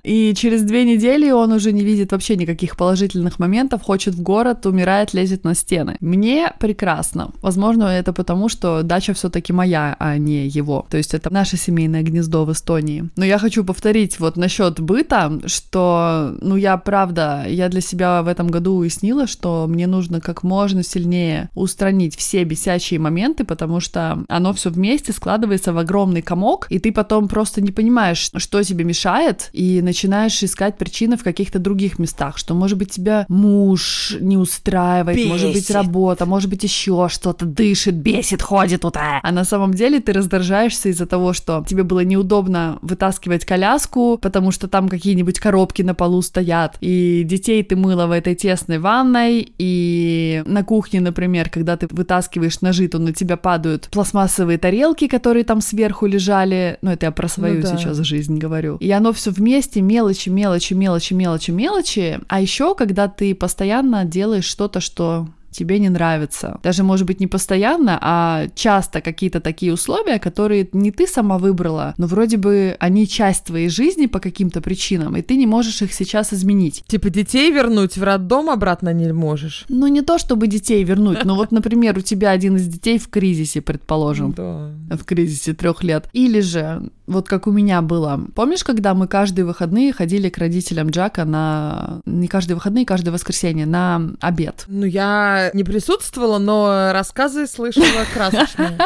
И 0.02 0.34
через 0.34 0.62
две 0.62 0.84
недели 0.84 1.30
он 1.30 1.52
уже 1.52 1.72
не 1.72 1.82
видит 1.82 2.12
вообще 2.12 2.36
никаких 2.36 2.76
положительных 2.76 3.38
моментов, 3.38 3.82
хочет 3.82 4.14
в 4.14 4.22
город, 4.22 4.66
умирает, 4.66 5.14
лезет 5.14 5.44
на 5.44 5.54
стены. 5.54 5.96
Мне 6.00 6.52
прекрасно. 6.58 7.32
Возможно, 7.42 7.84
это 7.84 8.12
потому, 8.12 8.48
что 8.48 8.82
дача 8.82 9.14
все-таки 9.14 9.52
моя, 9.52 9.96
а 9.98 10.18
не 10.18 10.46
его. 10.46 10.86
То 10.90 10.96
есть 10.96 11.14
это 11.14 11.32
наше 11.32 11.56
семейное 11.56 12.02
гнездо 12.02 12.44
в 12.44 12.52
Эстонии. 12.52 13.10
Но 13.16 13.24
я 13.24 13.38
хочу 13.38 13.64
повторить 13.64 14.18
вот 14.20 14.36
насчет 14.36 14.80
быта, 14.80 15.40
что, 15.46 16.34
ну, 16.40 16.56
я 16.56 16.76
правда, 16.76 17.44
я 17.48 17.68
для 17.68 17.80
себя 17.80 18.22
в 18.22 18.28
этом 18.28 18.48
году 18.48 18.76
уяснила, 18.76 19.26
что 19.26 19.66
мне 19.68 19.86
нужно 19.86 20.20
как 20.20 20.42
можно 20.42 20.82
сильнее 20.82 21.48
устранить 21.54 22.16
все 22.16 22.44
бесячие 22.62 23.00
моменты, 23.00 23.44
потому 23.44 23.80
что 23.80 24.24
оно 24.28 24.52
все 24.52 24.70
вместе 24.70 25.12
складывается 25.12 25.72
в 25.72 25.78
огромный 25.78 26.22
комок, 26.22 26.66
и 26.70 26.78
ты 26.78 26.92
потом 26.92 27.28
просто 27.28 27.60
не 27.60 27.72
понимаешь, 27.72 28.30
что 28.36 28.62
тебе 28.62 28.84
мешает, 28.84 29.50
и 29.52 29.80
начинаешь 29.82 30.42
искать 30.42 30.78
причины 30.78 31.16
в 31.16 31.24
каких-то 31.24 31.58
других 31.58 31.98
местах, 31.98 32.38
что, 32.38 32.54
может 32.54 32.78
быть, 32.78 32.90
тебя 32.90 33.26
муж 33.28 34.16
не 34.20 34.36
устраивает, 34.36 35.28
может 35.28 35.48
быть, 35.48 35.56
Бесит. 35.56 35.74
работа, 35.74 36.26
может 36.26 36.50
быть, 36.50 36.62
еще 36.62 37.08
что-то 37.10 37.44
дышит, 37.46 37.94
бесит, 37.96 38.42
ходит 38.42 38.84
вот. 38.84 38.96
а. 38.96 39.20
А 39.22 39.32
на 39.32 39.44
самом 39.44 39.74
деле 39.74 40.00
ты 40.00 40.12
раздражаешься 40.12 40.88
из-за 40.88 41.06
того, 41.06 41.32
что 41.32 41.64
тебе 41.66 41.82
было 41.82 42.00
неудобно 42.04 42.78
вытаскивать 42.82 43.44
коляску, 43.44 44.18
потому 44.22 44.52
что 44.52 44.68
там 44.68 44.88
какие-нибудь 44.88 45.40
коробки 45.40 45.82
на 45.82 45.94
полу 45.94 46.22
стоят, 46.22 46.76
и 46.80 47.24
детей 47.24 47.62
ты 47.62 47.76
мыла 47.76 48.06
в 48.06 48.12
этой 48.12 48.34
тесной 48.34 48.78
ванной, 48.78 49.52
и 49.58 50.42
на 50.46 50.62
кухне, 50.62 51.00
например, 51.00 51.50
когда 51.50 51.76
ты 51.76 51.88
вытаскиваешь 51.90 52.41
ножи, 52.62 52.88
то 52.88 52.98
на 52.98 53.12
тебя 53.12 53.36
падают 53.36 53.88
пластмассовые 53.90 54.58
тарелки, 54.58 55.06
которые 55.06 55.44
там 55.44 55.60
сверху 55.60 56.06
лежали, 56.06 56.78
ну 56.82 56.90
это 56.90 57.06
я 57.06 57.12
про 57.12 57.28
свою 57.28 57.62
да. 57.62 57.76
сейчас 57.76 57.98
жизнь 57.98 58.38
говорю. 58.38 58.76
И 58.76 58.90
оно 58.90 59.12
все 59.12 59.30
вместе, 59.30 59.80
мелочи, 59.80 60.28
мелочи, 60.28 60.74
мелочи, 60.74 61.14
мелочи, 61.14 61.50
мелочи, 61.50 62.20
а 62.28 62.40
еще 62.40 62.74
когда 62.74 63.08
ты 63.08 63.34
постоянно 63.34 64.04
делаешь 64.04 64.44
что-то, 64.44 64.80
что 64.80 65.28
тебе 65.52 65.78
не 65.78 65.88
нравится. 65.88 66.58
Даже, 66.62 66.82
может 66.82 67.06
быть, 67.06 67.20
не 67.20 67.26
постоянно, 67.26 67.98
а 68.00 68.46
часто 68.54 69.00
какие-то 69.00 69.40
такие 69.40 69.72
условия, 69.72 70.18
которые 70.18 70.68
не 70.72 70.90
ты 70.90 71.06
сама 71.06 71.38
выбрала, 71.38 71.94
но 71.98 72.06
вроде 72.06 72.36
бы 72.36 72.76
они 72.80 73.06
часть 73.06 73.44
твоей 73.44 73.68
жизни 73.68 74.06
по 74.06 74.18
каким-то 74.18 74.60
причинам, 74.60 75.16
и 75.16 75.22
ты 75.22 75.36
не 75.36 75.46
можешь 75.46 75.82
их 75.82 75.92
сейчас 75.92 76.32
изменить. 76.32 76.84
Типа 76.86 77.10
детей 77.10 77.50
вернуть 77.52 77.96
в 77.96 78.02
роддом 78.02 78.50
обратно 78.50 78.92
не 78.92 79.12
можешь. 79.12 79.64
Ну, 79.68 79.86
не 79.86 80.02
то, 80.02 80.18
чтобы 80.18 80.46
детей 80.46 80.82
вернуть, 80.84 81.24
но 81.24 81.34
вот, 81.34 81.52
например, 81.52 81.98
у 81.98 82.00
тебя 82.00 82.30
один 82.30 82.56
из 82.56 82.66
детей 82.66 82.98
в 82.98 83.08
кризисе, 83.08 83.60
предположим, 83.60 84.32
Да. 84.32 84.70
в 84.90 85.04
кризисе 85.04 85.52
трех 85.54 85.82
лет. 85.82 86.08
Или 86.12 86.40
же, 86.40 86.90
вот 87.06 87.28
как 87.28 87.46
у 87.46 87.52
меня 87.52 87.82
было. 87.82 88.20
Помнишь, 88.34 88.64
когда 88.64 88.94
мы 88.94 89.06
каждые 89.06 89.44
выходные 89.44 89.92
ходили 89.92 90.28
к 90.28 90.38
родителям 90.38 90.88
Джака 90.90 91.24
на... 91.24 92.00
Не 92.06 92.28
каждые 92.28 92.54
выходные, 92.54 92.86
каждое 92.86 93.10
воскресенье 93.10 93.66
на 93.66 94.12
обед. 94.20 94.64
Ну, 94.68 94.86
я 94.86 95.41
не 95.52 95.64
присутствовала, 95.64 96.38
но 96.38 96.90
рассказы 96.92 97.46
слышала 97.46 98.04
красочные. 98.14 98.78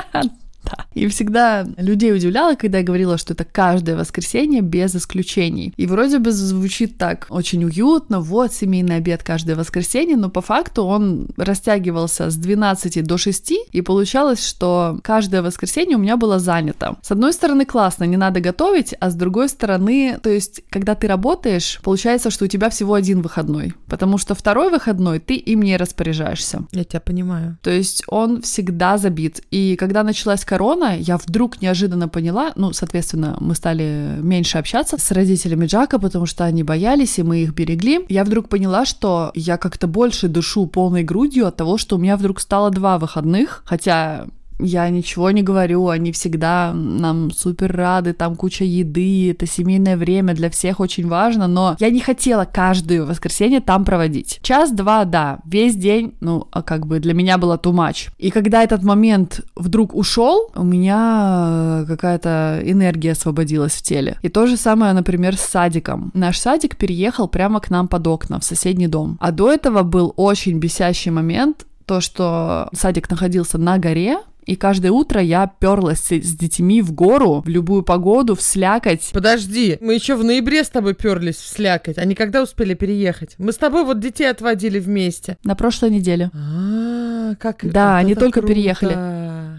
Да. 0.66 0.86
И 0.94 1.06
всегда 1.08 1.66
людей 1.76 2.12
удивляло, 2.12 2.54
когда 2.54 2.78
я 2.78 2.84
говорила, 2.84 3.18
что 3.18 3.34
это 3.34 3.44
каждое 3.44 3.96
воскресенье 3.96 4.62
без 4.62 4.94
исключений. 4.94 5.72
И 5.76 5.86
вроде 5.86 6.18
бы 6.18 6.32
звучит 6.32 6.98
так 6.98 7.26
очень 7.30 7.64
уютно, 7.64 8.20
вот 8.20 8.52
семейный 8.52 8.96
обед 8.96 9.22
каждое 9.22 9.56
воскресенье, 9.56 10.16
но 10.16 10.30
по 10.30 10.40
факту 10.40 10.84
он 10.84 11.28
растягивался 11.36 12.30
с 12.30 12.36
12 12.36 13.04
до 13.04 13.18
6, 13.18 13.52
и 13.72 13.82
получалось, 13.82 14.44
что 14.44 14.98
каждое 15.02 15.42
воскресенье 15.42 15.96
у 15.96 16.00
меня 16.00 16.16
было 16.16 16.38
занято. 16.38 16.96
С 17.02 17.10
одной 17.10 17.32
стороны, 17.32 17.64
классно, 17.64 18.04
не 18.04 18.16
надо 18.16 18.40
готовить, 18.40 18.94
а 19.00 19.10
с 19.10 19.14
другой 19.14 19.48
стороны, 19.48 20.18
то 20.22 20.30
есть, 20.30 20.62
когда 20.70 20.94
ты 20.94 21.06
работаешь, 21.06 21.80
получается, 21.82 22.30
что 22.30 22.46
у 22.46 22.48
тебя 22.48 22.70
всего 22.70 22.94
один 22.94 23.22
выходной, 23.22 23.74
потому 23.86 24.18
что 24.18 24.34
второй 24.34 24.70
выходной 24.70 25.20
ты 25.20 25.34
им 25.34 25.62
не 25.62 25.76
распоряжаешься. 25.76 26.64
Я 26.72 26.84
тебя 26.84 27.00
понимаю. 27.00 27.58
То 27.62 27.70
есть 27.70 28.02
он 28.08 28.42
всегда 28.42 28.98
забит. 28.98 29.42
И 29.50 29.76
когда 29.76 30.02
началась 30.02 30.44
корона, 30.56 30.96
я 30.96 31.18
вдруг 31.18 31.60
неожиданно 31.60 32.08
поняла, 32.08 32.52
ну, 32.56 32.72
соответственно, 32.72 33.36
мы 33.40 33.54
стали 33.54 34.18
меньше 34.22 34.56
общаться 34.58 34.96
с 34.96 35.10
родителями 35.10 35.66
Джака, 35.66 35.98
потому 35.98 36.24
что 36.24 36.44
они 36.44 36.62
боялись, 36.62 37.18
и 37.18 37.22
мы 37.22 37.42
их 37.42 37.52
берегли. 37.52 38.06
Я 38.08 38.24
вдруг 38.24 38.48
поняла, 38.48 38.86
что 38.86 39.32
я 39.34 39.58
как-то 39.58 39.86
больше 39.86 40.28
дышу 40.28 40.66
полной 40.66 41.04
грудью 41.04 41.46
от 41.46 41.56
того, 41.56 41.76
что 41.76 41.96
у 41.96 41.98
меня 41.98 42.16
вдруг 42.16 42.40
стало 42.40 42.70
два 42.70 42.98
выходных, 42.98 43.62
хотя 43.66 44.26
я 44.58 44.88
ничего 44.88 45.30
не 45.30 45.42
говорю, 45.42 45.88
они 45.88 46.12
всегда 46.12 46.72
нам 46.72 47.30
супер 47.30 47.74
рады, 47.76 48.12
там 48.12 48.36
куча 48.36 48.64
еды, 48.64 49.30
это 49.30 49.46
семейное 49.46 49.96
время, 49.96 50.34
для 50.34 50.50
всех 50.50 50.80
очень 50.80 51.08
важно, 51.08 51.46
но 51.46 51.76
я 51.78 51.90
не 51.90 52.00
хотела 52.00 52.44
каждое 52.44 53.04
воскресенье 53.04 53.60
там 53.60 53.84
проводить. 53.84 54.40
Час-два, 54.42 55.04
да, 55.04 55.38
весь 55.44 55.76
день, 55.76 56.14
ну, 56.20 56.48
а 56.50 56.62
как 56.62 56.86
бы 56.86 57.00
для 57.00 57.14
меня 57.14 57.38
было 57.38 57.56
too 57.56 57.72
much. 57.72 58.10
И 58.18 58.30
когда 58.30 58.62
этот 58.62 58.82
момент 58.82 59.40
вдруг 59.54 59.94
ушел, 59.94 60.50
у 60.54 60.64
меня 60.64 61.84
какая-то 61.86 62.60
энергия 62.64 63.12
освободилась 63.12 63.74
в 63.74 63.82
теле. 63.82 64.18
И 64.22 64.28
то 64.28 64.46
же 64.46 64.56
самое, 64.56 64.92
например, 64.92 65.36
с 65.36 65.40
садиком. 65.40 66.10
Наш 66.14 66.38
садик 66.38 66.76
переехал 66.76 67.28
прямо 67.28 67.60
к 67.60 67.70
нам 67.70 67.88
под 67.88 68.06
окна, 68.06 68.40
в 68.40 68.44
соседний 68.44 68.88
дом. 68.88 69.18
А 69.20 69.32
до 69.32 69.52
этого 69.52 69.82
был 69.82 70.12
очень 70.16 70.58
бесящий 70.58 71.10
момент, 71.10 71.66
то, 71.86 72.00
что 72.00 72.68
садик 72.72 73.08
находился 73.10 73.58
на 73.58 73.78
горе, 73.78 74.18
и 74.46 74.54
каждое 74.54 74.92
утро 74.92 75.20
я 75.20 75.46
перлась 75.46 76.00
с, 76.00 76.12
с 76.12 76.36
детьми 76.36 76.80
в 76.80 76.92
гору, 76.92 77.42
в 77.44 77.48
любую 77.48 77.82
погоду, 77.82 78.34
в 78.34 78.42
слякоть. 78.42 79.10
Подожди, 79.12 79.76
мы 79.80 79.94
еще 79.94 80.14
в 80.14 80.24
ноябре 80.24 80.62
с 80.62 80.68
тобой 80.68 80.94
перлись 80.94 81.36
в 81.36 81.48
слякоть. 81.48 81.98
Они 81.98 82.14
когда 82.14 82.42
успели 82.42 82.74
переехать? 82.74 83.34
Мы 83.38 83.52
с 83.52 83.56
тобой 83.56 83.84
вот 83.84 84.00
детей 84.00 84.30
отводили 84.30 84.78
вместе. 84.78 85.36
На 85.44 85.56
прошлой 85.56 85.90
неделе. 85.90 86.30
А, 86.32 87.34
как 87.34 87.70
Да, 87.70 87.96
они 87.96 88.14
только 88.14 88.40
переехали. 88.40 88.96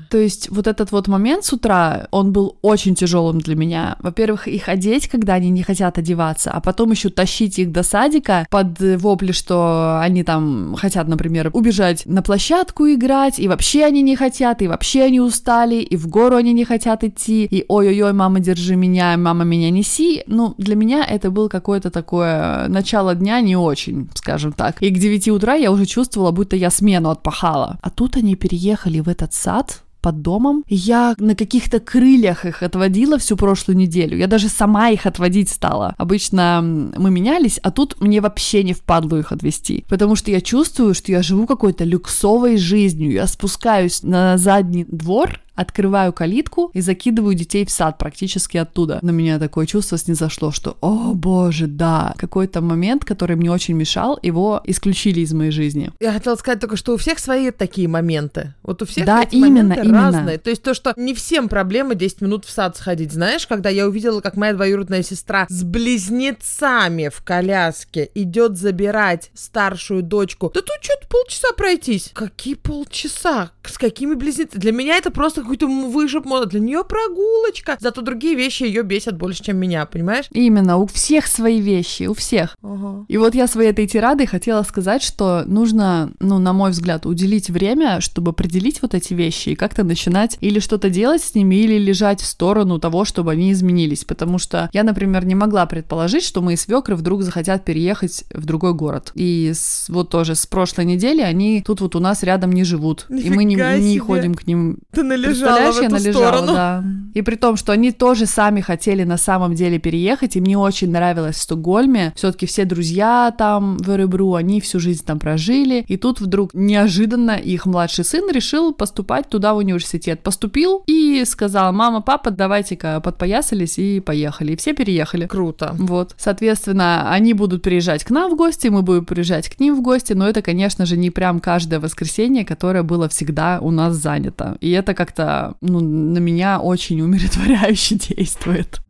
То 0.09 0.17
есть 0.17 0.49
вот 0.49 0.67
этот 0.67 0.91
вот 0.91 1.07
момент 1.07 1.43
с 1.43 1.51
утра, 1.51 2.07
он 2.11 2.31
был 2.31 2.57
очень 2.61 2.95
тяжелым 2.95 3.39
для 3.39 3.55
меня. 3.55 3.97
Во-первых, 3.99 4.47
их 4.47 4.69
одеть, 4.69 5.09
когда 5.09 5.33
они 5.33 5.49
не 5.49 5.63
хотят 5.63 5.97
одеваться, 5.97 6.51
а 6.51 6.61
потом 6.61 6.91
еще 6.91 7.09
тащить 7.09 7.59
их 7.59 7.73
до 7.73 7.83
садика 7.83 8.47
под 8.49 8.79
вопли, 8.79 9.33
что 9.33 9.99
они 10.01 10.23
там 10.23 10.75
хотят, 10.77 11.09
например, 11.09 11.49
убежать 11.51 12.05
на 12.05 12.21
площадку 12.21 12.87
играть, 12.87 13.37
и 13.37 13.49
вообще 13.49 13.83
они 13.83 14.01
не 14.01 14.15
хотят, 14.15 14.61
и 14.61 14.67
вообще 14.67 14.76
они 15.03 15.19
устали, 15.19 15.75
и 15.75 15.95
в 15.97 16.07
гору 16.07 16.35
они 16.35 16.53
не 16.53 16.65
хотят 16.65 17.03
идти, 17.03 17.45
и 17.45 17.65
ой-ой-ой, 17.67 18.13
мама, 18.13 18.39
держи 18.39 18.75
меня, 18.75 19.17
мама, 19.17 19.43
меня 19.43 19.69
неси. 19.69 20.23
Ну, 20.27 20.53
для 20.57 20.75
меня 20.75 21.05
это 21.05 21.31
был 21.31 21.49
какое-то 21.49 21.89
такое 21.89 22.67
начало 22.67 23.15
дня 23.15 23.41
не 23.41 23.55
очень, 23.55 24.09
скажем 24.15 24.53
так. 24.53 24.81
И 24.81 24.89
к 24.89 24.97
9 24.99 25.27
утра 25.29 25.55
я 25.55 25.71
уже 25.71 25.85
чувствовала, 25.85 26.31
будто 26.31 26.55
я 26.55 26.69
смену 26.69 27.09
отпахала. 27.09 27.77
А 27.81 27.89
тут 27.89 28.17
они 28.17 28.35
переехали 28.35 28.99
в 28.99 29.09
этот 29.09 29.33
сад, 29.33 29.83
под 30.01 30.21
домом. 30.21 30.63
Я 30.67 31.15
на 31.17 31.35
каких-то 31.35 31.79
крыльях 31.79 32.45
их 32.45 32.63
отводила 32.63 33.17
всю 33.17 33.37
прошлую 33.37 33.77
неделю. 33.77 34.17
Я 34.17 34.27
даже 34.27 34.49
сама 34.49 34.89
их 34.89 35.05
отводить 35.05 35.49
стала. 35.49 35.95
Обычно 35.97 36.61
мы 36.97 37.09
менялись, 37.09 37.59
а 37.63 37.71
тут 37.71 37.99
мне 38.01 38.21
вообще 38.21 38.63
не 38.63 38.73
впадло 38.73 39.17
их 39.17 39.31
отвести. 39.31 39.85
Потому 39.87 40.15
что 40.15 40.31
я 40.31 40.41
чувствую, 40.41 40.93
что 40.93 41.11
я 41.11 41.21
живу 41.21 41.45
какой-то 41.45 41.83
люксовой 41.83 42.57
жизнью. 42.57 43.11
Я 43.11 43.27
спускаюсь 43.27 44.03
на 44.03 44.37
задний 44.37 44.85
двор, 44.85 45.39
открываю 45.57 46.13
калитку 46.13 46.69
и 46.73 46.81
закидываю 46.81 47.35
детей 47.35 47.65
в 47.65 47.71
сад 47.71 47.97
практически 47.97 48.57
оттуда. 48.57 48.99
На 49.01 49.09
меня 49.09 49.39
такое 49.39 49.65
чувство 49.65 49.97
снизошло, 49.97 50.51
что, 50.51 50.77
о 50.81 51.13
боже, 51.13 51.67
да, 51.67 52.13
какой-то 52.17 52.61
момент, 52.61 53.03
который 53.03 53.35
мне 53.35 53.51
очень 53.51 53.75
мешал, 53.75 54.19
его 54.21 54.61
исключили 54.65 55.21
из 55.21 55.33
моей 55.33 55.51
жизни. 55.51 55.91
Я 55.99 56.13
хотела 56.13 56.35
сказать 56.35 56.59
только, 56.59 56.77
что 56.77 56.93
у 56.93 56.97
всех 56.97 57.19
свои 57.19 57.49
такие 57.51 57.87
моменты. 57.87 58.53
Вот 58.61 58.81
у 58.81 58.85
всех 58.85 59.05
да, 59.05 59.23
эти 59.23 59.35
именно, 59.35 59.69
моменты 59.69 59.83
именно. 59.83 60.01
разные. 60.01 60.37
То 60.37 60.51
есть 60.51 60.61
то, 60.61 60.73
что 60.75 60.93
не 60.95 61.15
всем 61.15 61.49
проблема 61.49 61.95
10 61.95 62.21
минут 62.21 62.45
в 62.45 62.51
сад 62.51 62.77
сходить. 62.77 63.11
Знаешь, 63.11 63.47
когда 63.47 63.69
я 63.69 63.87
увидела, 63.87 64.21
как 64.21 64.37
моя 64.37 64.53
двоюродная 64.53 65.01
сестра 65.01 65.47
с 65.49 65.63
близнецами 65.63 67.09
в 67.09 67.23
коляске 67.23 68.11
идет 68.13 68.57
забирать 68.57 69.31
старшую 69.33 70.03
дочку, 70.03 70.51
да 70.53 70.61
тут 70.61 70.77
что-то 70.81 71.07
полчаса 71.07 71.47
пройтись. 71.57 72.11
Какие 72.13 72.53
полчаса? 72.53 73.51
С 73.63 73.77
какими 73.77 74.13
близнецами? 74.13 74.61
Для 74.61 74.71
меня 74.71 74.97
это 74.97 75.09
просто 75.09 75.41
какой-то 75.47 75.67
выжип 75.67 76.25
мода. 76.25 76.45
Для 76.45 76.59
нее 76.59 76.83
прогулочка. 76.83 77.77
Зато 77.79 78.01
другие 78.01 78.35
вещи 78.35 78.63
ее 78.63 78.83
бесят 78.83 79.17
больше, 79.17 79.43
чем 79.43 79.57
меня, 79.57 79.85
понимаешь? 79.85 80.25
Именно, 80.31 80.77
у 80.77 80.87
всех 80.87 81.27
свои 81.27 81.59
вещи, 81.61 82.03
у 82.03 82.13
всех. 82.13 82.57
Ага. 82.61 83.05
И 83.07 83.17
вот 83.17 83.33
я 83.35 83.47
своей 83.47 83.71
этой 83.71 83.87
тирадой 83.87 84.27
хотела 84.27 84.63
сказать, 84.63 85.01
что 85.01 85.43
нужно, 85.45 86.11
ну, 86.19 86.39
на 86.39 86.53
мой 86.53 86.71
взгляд, 86.71 87.05
уделить 87.05 87.49
время, 87.49 88.01
чтобы 88.01 88.31
определить 88.31 88.81
вот 88.81 88.93
эти 88.93 89.13
вещи 89.13 89.49
и 89.49 89.55
как-то 89.55 89.83
начинать 89.83 90.37
или 90.41 90.59
что-то 90.59 90.89
делать 90.89 91.21
с 91.23 91.33
ними, 91.35 91.55
или 91.55 91.77
лежать 91.77 92.21
в 92.21 92.25
сторону 92.25 92.79
того, 92.79 93.05
чтобы 93.05 93.31
они 93.31 93.51
изменились. 93.51 94.03
Потому 94.03 94.37
что 94.37 94.69
я, 94.73 94.83
например, 94.83 95.25
не 95.25 95.35
могла 95.35 95.65
предположить, 95.65 96.23
что 96.23 96.41
мои 96.41 96.55
свекры 96.55 96.95
вдруг 96.95 97.23
захотят 97.23 97.63
переехать 97.65 98.25
в 98.33 98.45
другой 98.45 98.73
город. 98.73 99.11
И 99.15 99.51
с, 99.53 99.87
вот 99.89 100.09
тоже 100.09 100.35
с 100.35 100.45
прошлой 100.45 100.85
недели 100.85 101.21
они 101.21 101.63
тут 101.65 101.81
вот 101.81 101.95
у 101.95 101.99
нас 101.99 102.23
рядом 102.23 102.51
не 102.51 102.63
живут. 102.63 103.05
и 103.09 103.29
мы 103.29 103.43
не, 103.43 103.55
Нифига 103.55 103.77
не 103.77 103.91
себе. 103.93 103.99
ходим 104.01 104.35
к 104.35 104.45
ним 104.47 104.79
Ты 104.91 105.03
належала 105.03 105.36
Представляешь, 105.39 105.75
в 105.75 105.81
я 105.81 105.89
належала, 105.89 106.27
сторону. 106.27 106.53
да. 106.53 106.83
И 107.13 107.21
при 107.21 107.35
том, 107.35 107.57
что 107.57 107.71
они 107.71 107.91
тоже 107.91 108.25
сами 108.25 108.61
хотели 108.61 109.03
на 109.03 109.17
самом 109.17 109.55
деле 109.55 109.79
переехать, 109.79 110.35
и 110.35 110.41
мне 110.41 110.57
очень 110.57 110.91
нравилось 110.91 111.35
в 111.37 111.41
Стокгольме. 111.41 112.13
Все-таки 112.15 112.45
все 112.45 112.65
друзья 112.65 113.33
там 113.37 113.77
в 113.77 113.89
Эребру, 113.89 114.35
они 114.35 114.61
всю 114.61 114.79
жизнь 114.79 115.03
там 115.05 115.19
прожили. 115.19 115.83
И 115.87 115.97
тут 115.97 116.21
вдруг 116.21 116.53
неожиданно 116.53 117.31
их 117.31 117.65
младший 117.65 118.05
сын 118.05 118.29
решил 118.31 118.73
поступать 118.73 119.29
туда 119.29 119.53
в 119.53 119.57
университет. 119.57 120.21
Поступил 120.21 120.83
и 120.87 121.23
сказал, 121.25 121.73
мама, 121.73 122.01
папа, 122.01 122.31
давайте-ка 122.31 122.99
подпоясались 123.01 123.79
и 123.79 123.99
поехали. 123.99 124.53
И 124.53 124.55
все 124.55 124.73
переехали. 124.73 125.25
Круто. 125.25 125.75
Вот, 125.77 126.13
соответственно, 126.17 127.11
они 127.11 127.33
будут 127.33 127.63
приезжать 127.63 128.03
к 128.03 128.09
нам 128.11 128.31
в 128.31 128.35
гости, 128.35 128.67
мы 128.67 128.81
будем 128.81 129.05
приезжать 129.05 129.49
к 129.49 129.59
ним 129.59 129.75
в 129.75 129.81
гости, 129.81 130.13
но 130.13 130.27
это, 130.27 130.41
конечно 130.41 130.85
же, 130.85 130.97
не 130.97 131.09
прям 131.09 131.39
каждое 131.39 131.79
воскресенье, 131.79 132.45
которое 132.45 132.83
было 132.83 133.09
всегда 133.09 133.59
у 133.61 133.71
нас 133.71 133.95
занято. 133.95 134.57
И 134.61 134.71
это 134.71 134.93
как-то, 134.93 135.26
ну, 135.61 135.79
на 135.79 136.19
меня 136.19 136.59
очень 136.59 137.01
умиротворяюще 137.01 137.95
действует. 138.15 138.81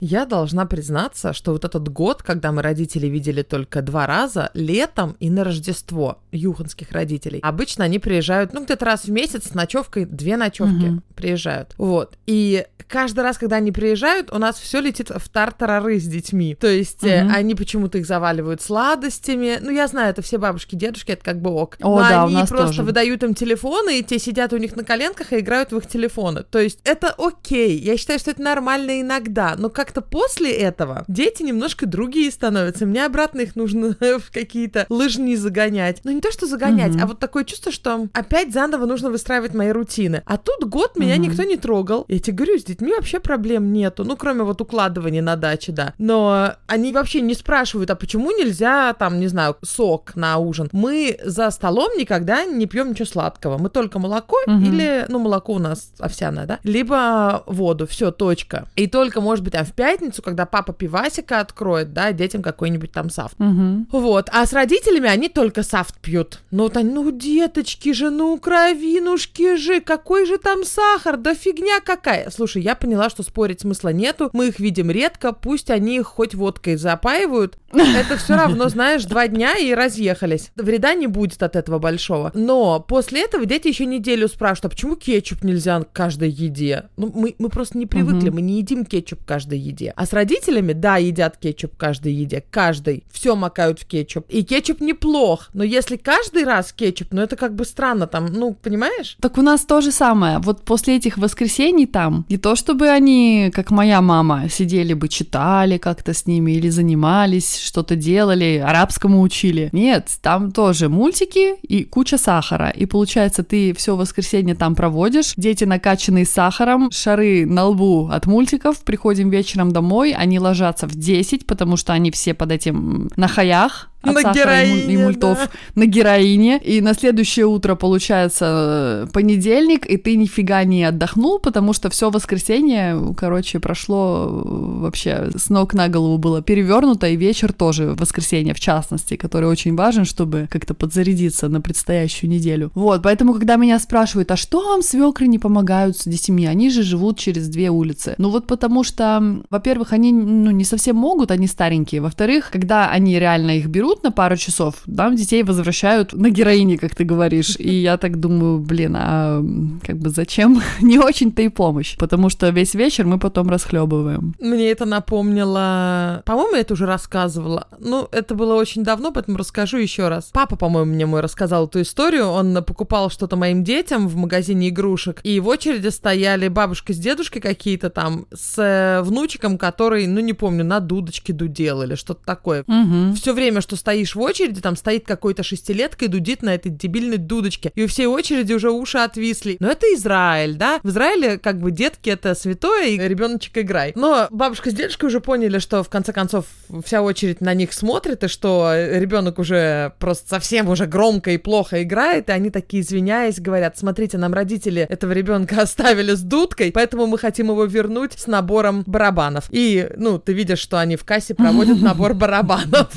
Я 0.00 0.24
должна 0.26 0.66
признаться, 0.66 1.32
что 1.32 1.52
вот 1.52 1.64
этот 1.64 1.88
год, 1.88 2.22
когда 2.22 2.52
мы 2.52 2.62
родители 2.62 3.06
видели 3.06 3.42
только 3.42 3.82
два 3.82 4.06
раза, 4.06 4.50
летом 4.54 5.16
и 5.20 5.28
на 5.30 5.44
Рождество 5.44 6.18
юханских 6.32 6.90
родителей, 6.92 7.40
обычно 7.42 7.84
они 7.84 7.98
приезжают, 7.98 8.52
ну, 8.54 8.64
где-то 8.64 8.84
раз 8.84 9.04
в 9.04 9.10
месяц 9.10 9.48
с 9.50 9.54
ночевкой, 9.54 10.06
две 10.06 10.36
ночевки 10.36 10.86
Мгм. 10.86 11.02
приезжают. 11.14 11.74
Вот. 11.76 12.16
И 12.26 12.64
каждый 12.88 13.20
раз, 13.20 13.38
когда 13.38 13.56
они 13.56 13.72
приезжают, 13.72 14.32
у 14.32 14.38
нас 14.38 14.58
все 14.58 14.80
летит 14.80 15.10
в 15.10 15.28
тартарары 15.28 16.00
с 16.00 16.04
детьми. 16.06 16.54
То 16.54 16.66
есть 16.66 17.02
Мгм. 17.02 17.30
они 17.34 17.54
почему-то 17.54 17.98
их 17.98 18.06
заваливают 18.06 18.62
сладостями. 18.62 19.58
Ну, 19.60 19.70
я 19.70 19.86
знаю, 19.86 20.10
это 20.10 20.22
все 20.22 20.38
бабушки, 20.38 20.74
дедушки, 20.76 21.12
это 21.12 21.22
как 21.22 21.40
бы 21.40 21.50
ок. 21.50 21.76
О, 21.80 21.96
Но 22.00 22.08
да, 22.08 22.22
у 22.24 22.26
они 22.26 22.34
нас 22.36 22.48
просто 22.48 22.68
тоже. 22.68 22.82
выдают 22.84 23.22
им 23.22 23.34
телефоны, 23.34 23.98
и 23.98 24.02
те 24.02 24.18
сидят 24.18 24.52
у 24.52 24.56
них 24.56 24.74
на 24.76 24.84
коленках 24.84 25.32
и 25.32 25.38
играют 25.40 25.72
в 25.72 25.76
их 25.76 25.86
телефоны. 25.86 26.42
То 26.42 26.58
есть 26.58 26.80
это 26.84 27.14
окей. 27.18 27.78
Я 27.78 27.96
считаю, 27.96 28.18
что 28.18 28.30
это 28.30 28.42
нормально 28.42 29.00
иногда. 29.00 29.54
Но 29.56 29.68
как-то 29.90 30.02
после 30.02 30.52
этого 30.52 31.04
дети 31.08 31.42
немножко 31.42 31.84
другие 31.86 32.30
становятся. 32.30 32.86
Мне 32.86 33.04
обратно 33.04 33.40
их 33.40 33.56
нужно 33.56 33.96
в 34.18 34.30
какие-то 34.32 34.86
лыжни 34.88 35.34
загонять. 35.34 36.00
Ну, 36.04 36.12
не 36.12 36.20
то, 36.20 36.30
что 36.30 36.46
загонять, 36.46 36.92
Мгм. 36.94 37.02
а 37.02 37.06
вот 37.06 37.18
такое 37.18 37.44
чувство, 37.44 37.72
что 37.72 38.06
опять 38.12 38.52
заново 38.52 38.86
нужно 38.86 39.10
выстраивать 39.10 39.52
мои 39.54 39.70
рутины. 39.70 40.22
А 40.26 40.36
тут 40.36 40.64
год 40.64 40.96
меня 40.96 41.14
Мгм. 41.16 41.22
никто 41.22 41.42
не 41.42 41.56
трогал. 41.56 42.04
Я 42.08 42.18
тебе 42.20 42.36
говорю, 42.36 42.58
с 42.58 42.64
детьми 42.64 42.92
вообще 42.92 43.18
проблем 43.20 43.72
нету. 43.72 44.04
Ну, 44.04 44.16
кроме 44.16 44.44
вот 44.44 44.60
укладывания 44.60 45.22
на 45.22 45.34
даче, 45.36 45.72
да. 45.72 45.94
Но 45.98 46.52
они 46.68 46.92
вообще 46.92 47.20
не 47.20 47.34
спрашивают, 47.34 47.90
а 47.90 47.96
почему 47.96 48.30
нельзя, 48.30 48.92
там, 48.94 49.18
не 49.18 49.26
знаю, 49.26 49.56
сок 49.62 50.14
на 50.14 50.38
ужин. 50.38 50.68
Мы 50.72 51.18
за 51.24 51.50
столом 51.50 51.90
никогда 51.98 52.44
не 52.44 52.66
пьем 52.66 52.90
ничего 52.90 53.06
сладкого. 53.06 53.58
Мы 53.58 53.70
только 53.70 53.98
молоко 53.98 54.36
Мгм. 54.46 54.64
или, 54.64 55.04
ну, 55.08 55.18
молоко 55.18 55.54
у 55.54 55.58
нас 55.58 55.92
овсяное, 55.98 56.46
да, 56.46 56.58
либо 56.62 57.42
воду, 57.46 57.86
все, 57.88 58.10
точка. 58.12 58.68
И 58.76 58.86
только, 58.86 59.20
может 59.20 59.42
быть, 59.44 59.52
там 59.54 59.64
в 59.64 59.72
пятницу, 59.80 60.20
когда 60.20 60.44
папа 60.44 60.74
пивасика 60.74 61.40
откроет, 61.40 61.94
да, 61.94 62.12
детям 62.12 62.42
какой-нибудь 62.42 62.92
там 62.92 63.08
сафт. 63.08 63.34
Мгм. 63.38 63.86
Вот, 63.90 64.28
а 64.30 64.44
с 64.44 64.52
родителями 64.52 65.08
они 65.08 65.30
только 65.30 65.62
сафт 65.62 65.98
пьют. 66.00 66.40
Ну, 66.50 66.64
вот 66.64 66.76
они, 66.76 66.92
ну, 66.92 67.10
деточки 67.10 67.94
же, 67.94 68.10
ну, 68.10 68.36
кровинушки 68.38 69.56
же, 69.56 69.80
какой 69.80 70.26
же 70.26 70.36
там 70.36 70.64
сахар, 70.64 71.16
да 71.16 71.34
фигня 71.34 71.80
какая. 71.82 72.28
Слушай, 72.30 72.60
я 72.62 72.74
поняла, 72.74 73.08
что 73.08 73.22
спорить 73.22 73.60
смысла 73.62 73.88
нету, 73.88 74.28
мы 74.34 74.48
их 74.48 74.60
видим 74.60 74.90
редко, 74.90 75.32
пусть 75.32 75.70
они 75.70 75.96
их 75.96 76.06
хоть 76.06 76.34
водкой 76.34 76.76
запаивают, 76.76 77.56
это 77.72 78.18
все 78.18 78.34
равно, 78.36 78.68
знаешь, 78.68 79.04
два 79.06 79.28
дня 79.28 79.56
и 79.56 79.72
разъехались. 79.72 80.50
Вреда 80.56 80.92
не 80.92 81.06
будет 81.06 81.42
от 81.42 81.56
этого 81.56 81.78
большого. 81.78 82.32
Но 82.34 82.80
после 82.80 83.22
этого 83.24 83.46
дети 83.46 83.68
еще 83.68 83.86
неделю 83.86 84.28
спрашивают, 84.28 84.66
а 84.66 84.68
почему 84.76 84.96
кетчуп 84.96 85.42
нельзя 85.42 85.80
к 85.80 85.90
каждой 85.92 86.28
еде? 86.28 86.90
Ну, 86.98 87.10
мы, 87.14 87.34
мы 87.38 87.48
просто 87.48 87.78
не 87.78 87.86
привыкли, 87.86 88.26
Мгм. 88.28 88.34
мы 88.34 88.40
не 88.42 88.58
едим 88.58 88.84
кетчуп 88.84 89.24
каждой 89.24 89.58
еде. 89.58 89.69
А 89.96 90.06
с 90.06 90.12
родителями, 90.12 90.72
да, 90.72 90.96
едят 90.96 91.36
кетчуп 91.36 91.76
каждой 91.76 92.12
еде, 92.12 92.42
каждый. 92.50 93.04
Все 93.10 93.36
макают 93.36 93.80
в 93.80 93.86
кетчуп. 93.86 94.26
И 94.28 94.42
кетчуп 94.42 94.80
неплох, 94.80 95.50
но 95.52 95.64
если 95.64 95.96
каждый 95.96 96.44
раз 96.44 96.72
кетчуп, 96.72 97.08
ну 97.12 97.22
это 97.22 97.36
как 97.36 97.54
бы 97.54 97.64
странно 97.64 98.06
там, 98.06 98.26
ну, 98.26 98.54
понимаешь? 98.54 99.16
Так 99.20 99.38
у 99.38 99.42
нас 99.42 99.64
то 99.64 99.80
же 99.80 99.92
самое. 99.92 100.38
Вот 100.38 100.62
после 100.62 100.96
этих 100.96 101.18
воскресений 101.18 101.86
там, 101.86 102.24
не 102.28 102.38
то 102.38 102.56
чтобы 102.56 102.88
они, 102.88 103.50
как 103.54 103.70
моя 103.70 104.00
мама, 104.00 104.48
сидели 104.48 104.94
бы, 104.94 105.08
читали 105.08 105.78
как-то 105.78 106.14
с 106.14 106.26
ними 106.26 106.52
или 106.52 106.68
занимались, 106.68 107.58
что-то 107.58 107.96
делали, 107.96 108.62
арабскому 108.64 109.20
учили. 109.20 109.68
Нет, 109.72 110.08
там 110.22 110.50
тоже 110.50 110.88
мультики 110.88 111.56
и 111.62 111.84
куча 111.84 112.18
сахара. 112.18 112.70
И 112.70 112.86
получается, 112.86 113.42
ты 113.42 113.74
все 113.74 113.96
воскресенье 113.96 114.54
там 114.54 114.74
проводишь, 114.74 115.34
дети 115.36 115.64
накачанные 115.64 116.24
сахаром, 116.24 116.90
шары 116.90 117.44
на 117.46 117.66
лбу 117.66 118.08
от 118.08 118.26
мультиков, 118.26 118.80
приходим 118.80 119.30
вечером 119.30 119.59
домой, 119.68 120.12
они 120.12 120.38
ложатся 120.38 120.86
в 120.86 120.94
10, 120.94 121.46
потому 121.46 121.76
что 121.76 121.92
они 121.92 122.10
все 122.10 122.32
под 122.34 122.52
этим 122.52 123.10
на 123.16 123.28
хаях, 123.28 123.90
от 124.02 124.14
На 124.14 124.20
сахара 124.22 124.62
и, 124.62 124.70
муль- 124.70 124.78
и 124.78 124.82
героине, 124.82 125.04
мультов 125.04 125.38
да. 125.38 125.50
на 125.74 125.86
героине, 125.86 126.58
и 126.58 126.80
на 126.80 126.94
следующее 126.94 127.46
утро 127.46 127.74
получается 127.74 129.06
э, 129.06 129.12
понедельник, 129.12 129.86
и 129.86 129.96
ты 129.96 130.16
нифига 130.16 130.64
не 130.64 130.84
отдохнул, 130.84 131.38
потому 131.38 131.72
что 131.72 131.90
все 131.90 132.10
воскресенье, 132.10 133.14
короче, 133.16 133.60
прошло 133.60 134.26
э, 134.26 134.80
вообще 134.82 135.30
с 135.36 135.50
ног 135.50 135.74
на 135.74 135.88
голову 135.88 136.16
было 136.16 136.40
перевернуто, 136.40 137.08
и 137.08 137.16
вечер 137.16 137.52
тоже 137.52 137.94
воскресенье, 137.98 138.54
в 138.54 138.60
частности, 138.60 139.16
который 139.16 139.48
очень 139.48 139.76
важен, 139.76 140.04
чтобы 140.06 140.48
как-то 140.50 140.72
подзарядиться 140.72 141.48
на 141.48 141.60
предстоящую 141.60 142.30
неделю. 142.30 142.70
Вот, 142.74 143.02
поэтому, 143.02 143.34
когда 143.34 143.56
меня 143.56 143.78
спрашивают, 143.78 144.30
а 144.30 144.36
что 144.36 144.66
вам 144.66 144.82
свекры 144.82 145.26
не 145.26 145.38
помогают 145.38 145.98
с 145.98 146.04
детьми? 146.04 146.46
Они 146.46 146.70
же 146.70 146.82
живут 146.82 147.18
через 147.18 147.48
две 147.48 147.70
улицы. 147.70 148.14
Ну 148.16 148.30
вот 148.30 148.46
потому 148.46 148.82
что, 148.82 149.42
во-первых, 149.50 149.92
они 149.92 150.12
ну, 150.12 150.50
не 150.50 150.64
совсем 150.64 150.96
могут, 150.96 151.30
они 151.30 151.46
старенькие. 151.46 152.00
Во-вторых, 152.00 152.50
когда 152.50 152.88
они 152.88 153.18
реально 153.18 153.58
их 153.58 153.66
берут 153.66 153.89
на 154.02 154.12
пару 154.12 154.36
часов, 154.36 154.76
там 154.96 155.16
детей 155.16 155.42
возвращают 155.42 156.12
на 156.12 156.30
героине, 156.30 156.78
как 156.78 156.94
ты 156.94 157.04
говоришь. 157.04 157.56
И 157.58 157.74
я 157.74 157.96
так 157.96 158.18
думаю, 158.18 158.58
блин, 158.58 158.96
а 158.96 159.42
как 159.86 159.98
бы 159.98 160.10
зачем? 160.10 160.60
Не 160.80 160.98
очень-то 160.98 161.42
и 161.42 161.48
помощь, 161.48 161.96
потому 161.96 162.30
что 162.30 162.48
весь 162.50 162.74
вечер 162.74 163.06
мы 163.06 163.18
потом 163.18 163.50
расхлебываем. 163.50 164.34
Мне 164.40 164.70
это 164.70 164.84
напомнило... 164.84 166.22
По-моему, 166.24 166.54
я 166.54 166.60
это 166.60 166.74
уже 166.74 166.86
рассказывала. 166.86 167.68
Ну, 167.78 168.08
это 168.12 168.34
было 168.34 168.54
очень 168.54 168.84
давно, 168.84 169.12
поэтому 169.12 169.38
расскажу 169.38 169.78
еще 169.78 170.08
раз. 170.08 170.30
Папа, 170.32 170.56
по-моему, 170.56 170.92
мне 170.92 171.06
мой 171.06 171.20
рассказал 171.20 171.66
эту 171.66 171.82
историю. 171.82 172.26
Он 172.26 172.64
покупал 172.64 173.10
что-то 173.10 173.36
моим 173.36 173.64
детям 173.64 174.08
в 174.08 174.16
магазине 174.16 174.68
игрушек, 174.68 175.20
и 175.22 175.40
в 175.40 175.48
очереди 175.48 175.88
стояли 175.88 176.48
бабушка 176.48 176.92
с 176.92 176.98
дедушкой 176.98 177.42
какие-то 177.42 177.90
там 177.90 178.26
с 178.32 178.58
э, 178.58 179.02
внучиком, 179.02 179.58
который, 179.58 180.06
ну, 180.06 180.20
не 180.20 180.32
помню, 180.32 180.64
на 180.64 180.80
дудочке 180.80 181.32
дудел 181.32 181.82
или 181.82 181.94
что-то 181.94 182.24
такое. 182.24 182.64
Мгм. 182.66 183.14
Все 183.14 183.32
время, 183.32 183.60
что 183.60 183.76
стоишь 183.80 184.14
в 184.14 184.20
очереди, 184.20 184.60
там 184.60 184.76
стоит 184.76 185.06
какой-то 185.06 185.42
шестилетка 185.42 186.04
и 186.04 186.08
дудит 186.08 186.42
на 186.42 186.54
этой 186.54 186.70
дебильной 186.70 187.16
дудочке. 187.16 187.72
И 187.74 187.82
у 187.82 187.88
всей 187.88 188.06
очереди 188.06 188.52
уже 188.52 188.70
уши 188.70 188.98
отвисли. 188.98 189.56
Но 189.58 189.70
это 189.70 189.86
Израиль, 189.94 190.54
да? 190.54 190.80
В 190.82 190.88
Израиле 190.90 191.38
как 191.38 191.58
бы 191.58 191.70
детки 191.70 192.10
это 192.10 192.34
святое, 192.34 192.88
и 192.88 192.98
ребеночек 192.98 193.58
играй. 193.58 193.92
Но 193.96 194.28
бабушка 194.30 194.70
с 194.70 194.74
дедушкой 194.74 195.08
уже 195.08 195.20
поняли, 195.20 195.58
что 195.58 195.82
в 195.82 195.88
конце 195.88 196.12
концов 196.12 196.46
вся 196.84 197.02
очередь 197.02 197.40
на 197.40 197.54
них 197.54 197.72
смотрит, 197.72 198.22
и 198.24 198.28
что 198.28 198.72
ребенок 198.74 199.38
уже 199.38 199.92
просто 199.98 200.28
совсем 200.28 200.68
уже 200.68 200.86
громко 200.86 201.30
и 201.32 201.38
плохо 201.38 201.82
играет, 201.82 202.28
и 202.28 202.32
они 202.32 202.50
такие, 202.50 202.82
извиняясь, 202.82 203.40
говорят, 203.40 203.78
смотрите, 203.78 204.18
нам 204.18 204.34
родители 204.34 204.82
этого 204.82 205.12
ребенка 205.12 205.56
оставили 205.62 206.14
с 206.14 206.20
дудкой, 206.20 206.72
поэтому 206.72 207.06
мы 207.06 207.18
хотим 207.18 207.48
его 207.48 207.64
вернуть 207.64 208.12
с 208.18 208.26
набором 208.26 208.84
барабанов. 208.86 209.46
И, 209.50 209.88
ну, 209.96 210.18
ты 210.18 210.32
видишь, 210.32 210.58
что 210.58 210.78
они 210.78 210.96
в 210.96 211.04
кассе 211.04 211.34
проводят 211.34 211.80
набор 211.82 212.14
барабанов. 212.14 212.90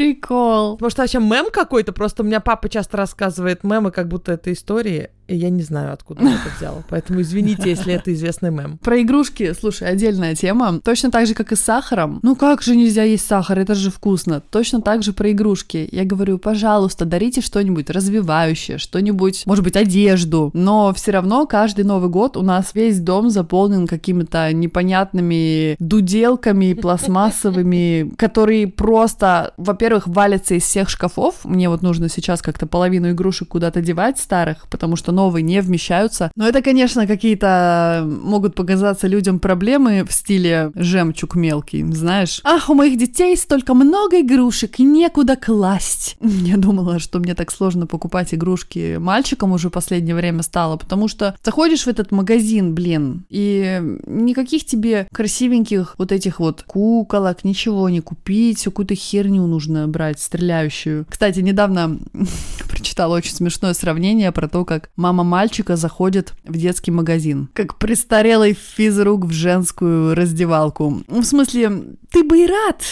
Прикол. 0.00 0.78
Может, 0.80 0.96
вообще 0.96 1.18
мем 1.18 1.50
какой-то? 1.52 1.92
Просто 1.92 2.22
у 2.22 2.26
меня 2.26 2.40
папа 2.40 2.70
часто 2.70 2.96
рассказывает 2.96 3.64
мемы, 3.64 3.90
как 3.90 4.08
будто 4.08 4.32
это 4.32 4.50
истории. 4.50 5.10
Я 5.34 5.50
не 5.50 5.62
знаю, 5.62 5.92
откуда 5.92 6.22
он 6.22 6.28
это 6.28 6.50
взял. 6.56 6.82
Поэтому 6.88 7.20
извините, 7.20 7.70
если 7.70 7.94
это 7.94 8.12
известный 8.12 8.50
мем. 8.50 8.78
Про 8.78 9.00
игрушки, 9.00 9.52
слушай, 9.58 9.88
отдельная 9.88 10.34
тема. 10.34 10.80
Точно 10.80 11.10
так 11.10 11.26
же, 11.26 11.34
как 11.34 11.52
и 11.52 11.56
с 11.56 11.60
сахаром. 11.60 12.20
Ну 12.22 12.36
как 12.36 12.62
же 12.62 12.74
нельзя 12.76 13.04
есть 13.04 13.26
сахар? 13.26 13.58
Это 13.58 13.74
же 13.74 13.90
вкусно. 13.90 14.40
Точно 14.40 14.80
так 14.80 15.02
же 15.02 15.12
про 15.12 15.30
игрушки. 15.30 15.88
Я 15.92 16.04
говорю, 16.04 16.38
пожалуйста, 16.38 17.04
дарите 17.04 17.40
что-нибудь 17.40 17.90
развивающее, 17.90 18.78
что-нибудь, 18.78 19.44
может 19.46 19.64
быть, 19.64 19.76
одежду. 19.76 20.50
Но 20.54 20.92
все 20.94 21.12
равно 21.12 21.46
каждый 21.46 21.84
Новый 21.84 22.10
год 22.10 22.36
у 22.36 22.42
нас 22.42 22.74
весь 22.74 23.00
дом 23.00 23.30
заполнен 23.30 23.86
какими-то 23.86 24.52
непонятными 24.52 25.76
дуделками 25.78 26.72
пластмассовыми, 26.72 28.12
которые 28.16 28.66
просто, 28.66 29.54
во-первых, 29.56 30.06
валятся 30.06 30.54
из 30.54 30.64
всех 30.64 30.88
шкафов. 30.88 31.44
Мне 31.44 31.68
вот 31.68 31.82
нужно 31.82 32.08
сейчас 32.08 32.42
как-то 32.42 32.66
половину 32.66 33.10
игрушек 33.10 33.48
куда-то 33.48 33.80
девать 33.80 34.18
старых, 34.18 34.66
потому 34.68 34.96
что 34.96 35.12
новые 35.20 35.42
не 35.42 35.60
вмещаются. 35.60 36.30
Но 36.34 36.48
это, 36.48 36.62
конечно, 36.62 37.06
какие-то 37.06 38.06
могут 38.06 38.54
показаться 38.54 39.06
людям 39.06 39.38
проблемы 39.38 40.04
в 40.08 40.12
стиле 40.12 40.72
жемчуг 40.74 41.34
мелкий, 41.34 41.84
знаешь. 41.92 42.40
Ах, 42.44 42.70
у 42.70 42.74
моих 42.74 42.98
детей 42.98 43.36
столько 43.36 43.74
много 43.74 44.20
игрушек, 44.20 44.80
и 44.80 44.82
некуда 44.82 45.36
класть. 45.36 46.16
Я 46.20 46.56
думала, 46.56 46.98
что 46.98 47.18
мне 47.18 47.34
так 47.34 47.52
сложно 47.52 47.86
покупать 47.86 48.32
игрушки 48.32 48.96
мальчикам 48.98 49.52
уже 49.52 49.68
в 49.68 49.72
последнее 49.72 50.14
время 50.14 50.42
стало, 50.42 50.76
потому 50.76 51.08
что 51.08 51.34
заходишь 51.44 51.84
в 51.84 51.88
этот 51.88 52.12
магазин, 52.12 52.74
блин, 52.74 53.24
и 53.28 53.80
никаких 54.06 54.64
тебе 54.64 55.06
красивеньких 55.12 55.96
вот 55.98 56.12
этих 56.12 56.40
вот 56.40 56.62
куколок, 56.62 57.44
ничего 57.44 57.88
не 57.90 58.00
купить, 58.00 58.58
всю 58.58 58.70
какую-то 58.70 58.94
херню 58.94 59.46
нужно 59.46 59.86
брать, 59.86 60.20
стреляющую. 60.20 61.04
Кстати, 61.08 61.40
недавно 61.40 61.98
прочитала 62.68 63.16
очень 63.16 63.34
смешное 63.34 63.74
сравнение 63.74 64.32
про 64.32 64.48
то, 64.48 64.64
как 64.64 64.90
мама 64.96 65.09
мама 65.12 65.24
мальчика 65.24 65.74
заходит 65.74 66.34
в 66.44 66.56
детский 66.56 66.92
магазин. 66.92 67.48
Как 67.52 67.78
престарелый 67.78 68.52
физрук 68.52 69.24
в 69.24 69.32
женскую 69.32 70.14
раздевалку. 70.14 71.02
В 71.08 71.24
смысле, 71.24 71.96
ты 72.12 72.22
бы 72.22 72.44
и 72.44 72.46
рад, 72.46 72.84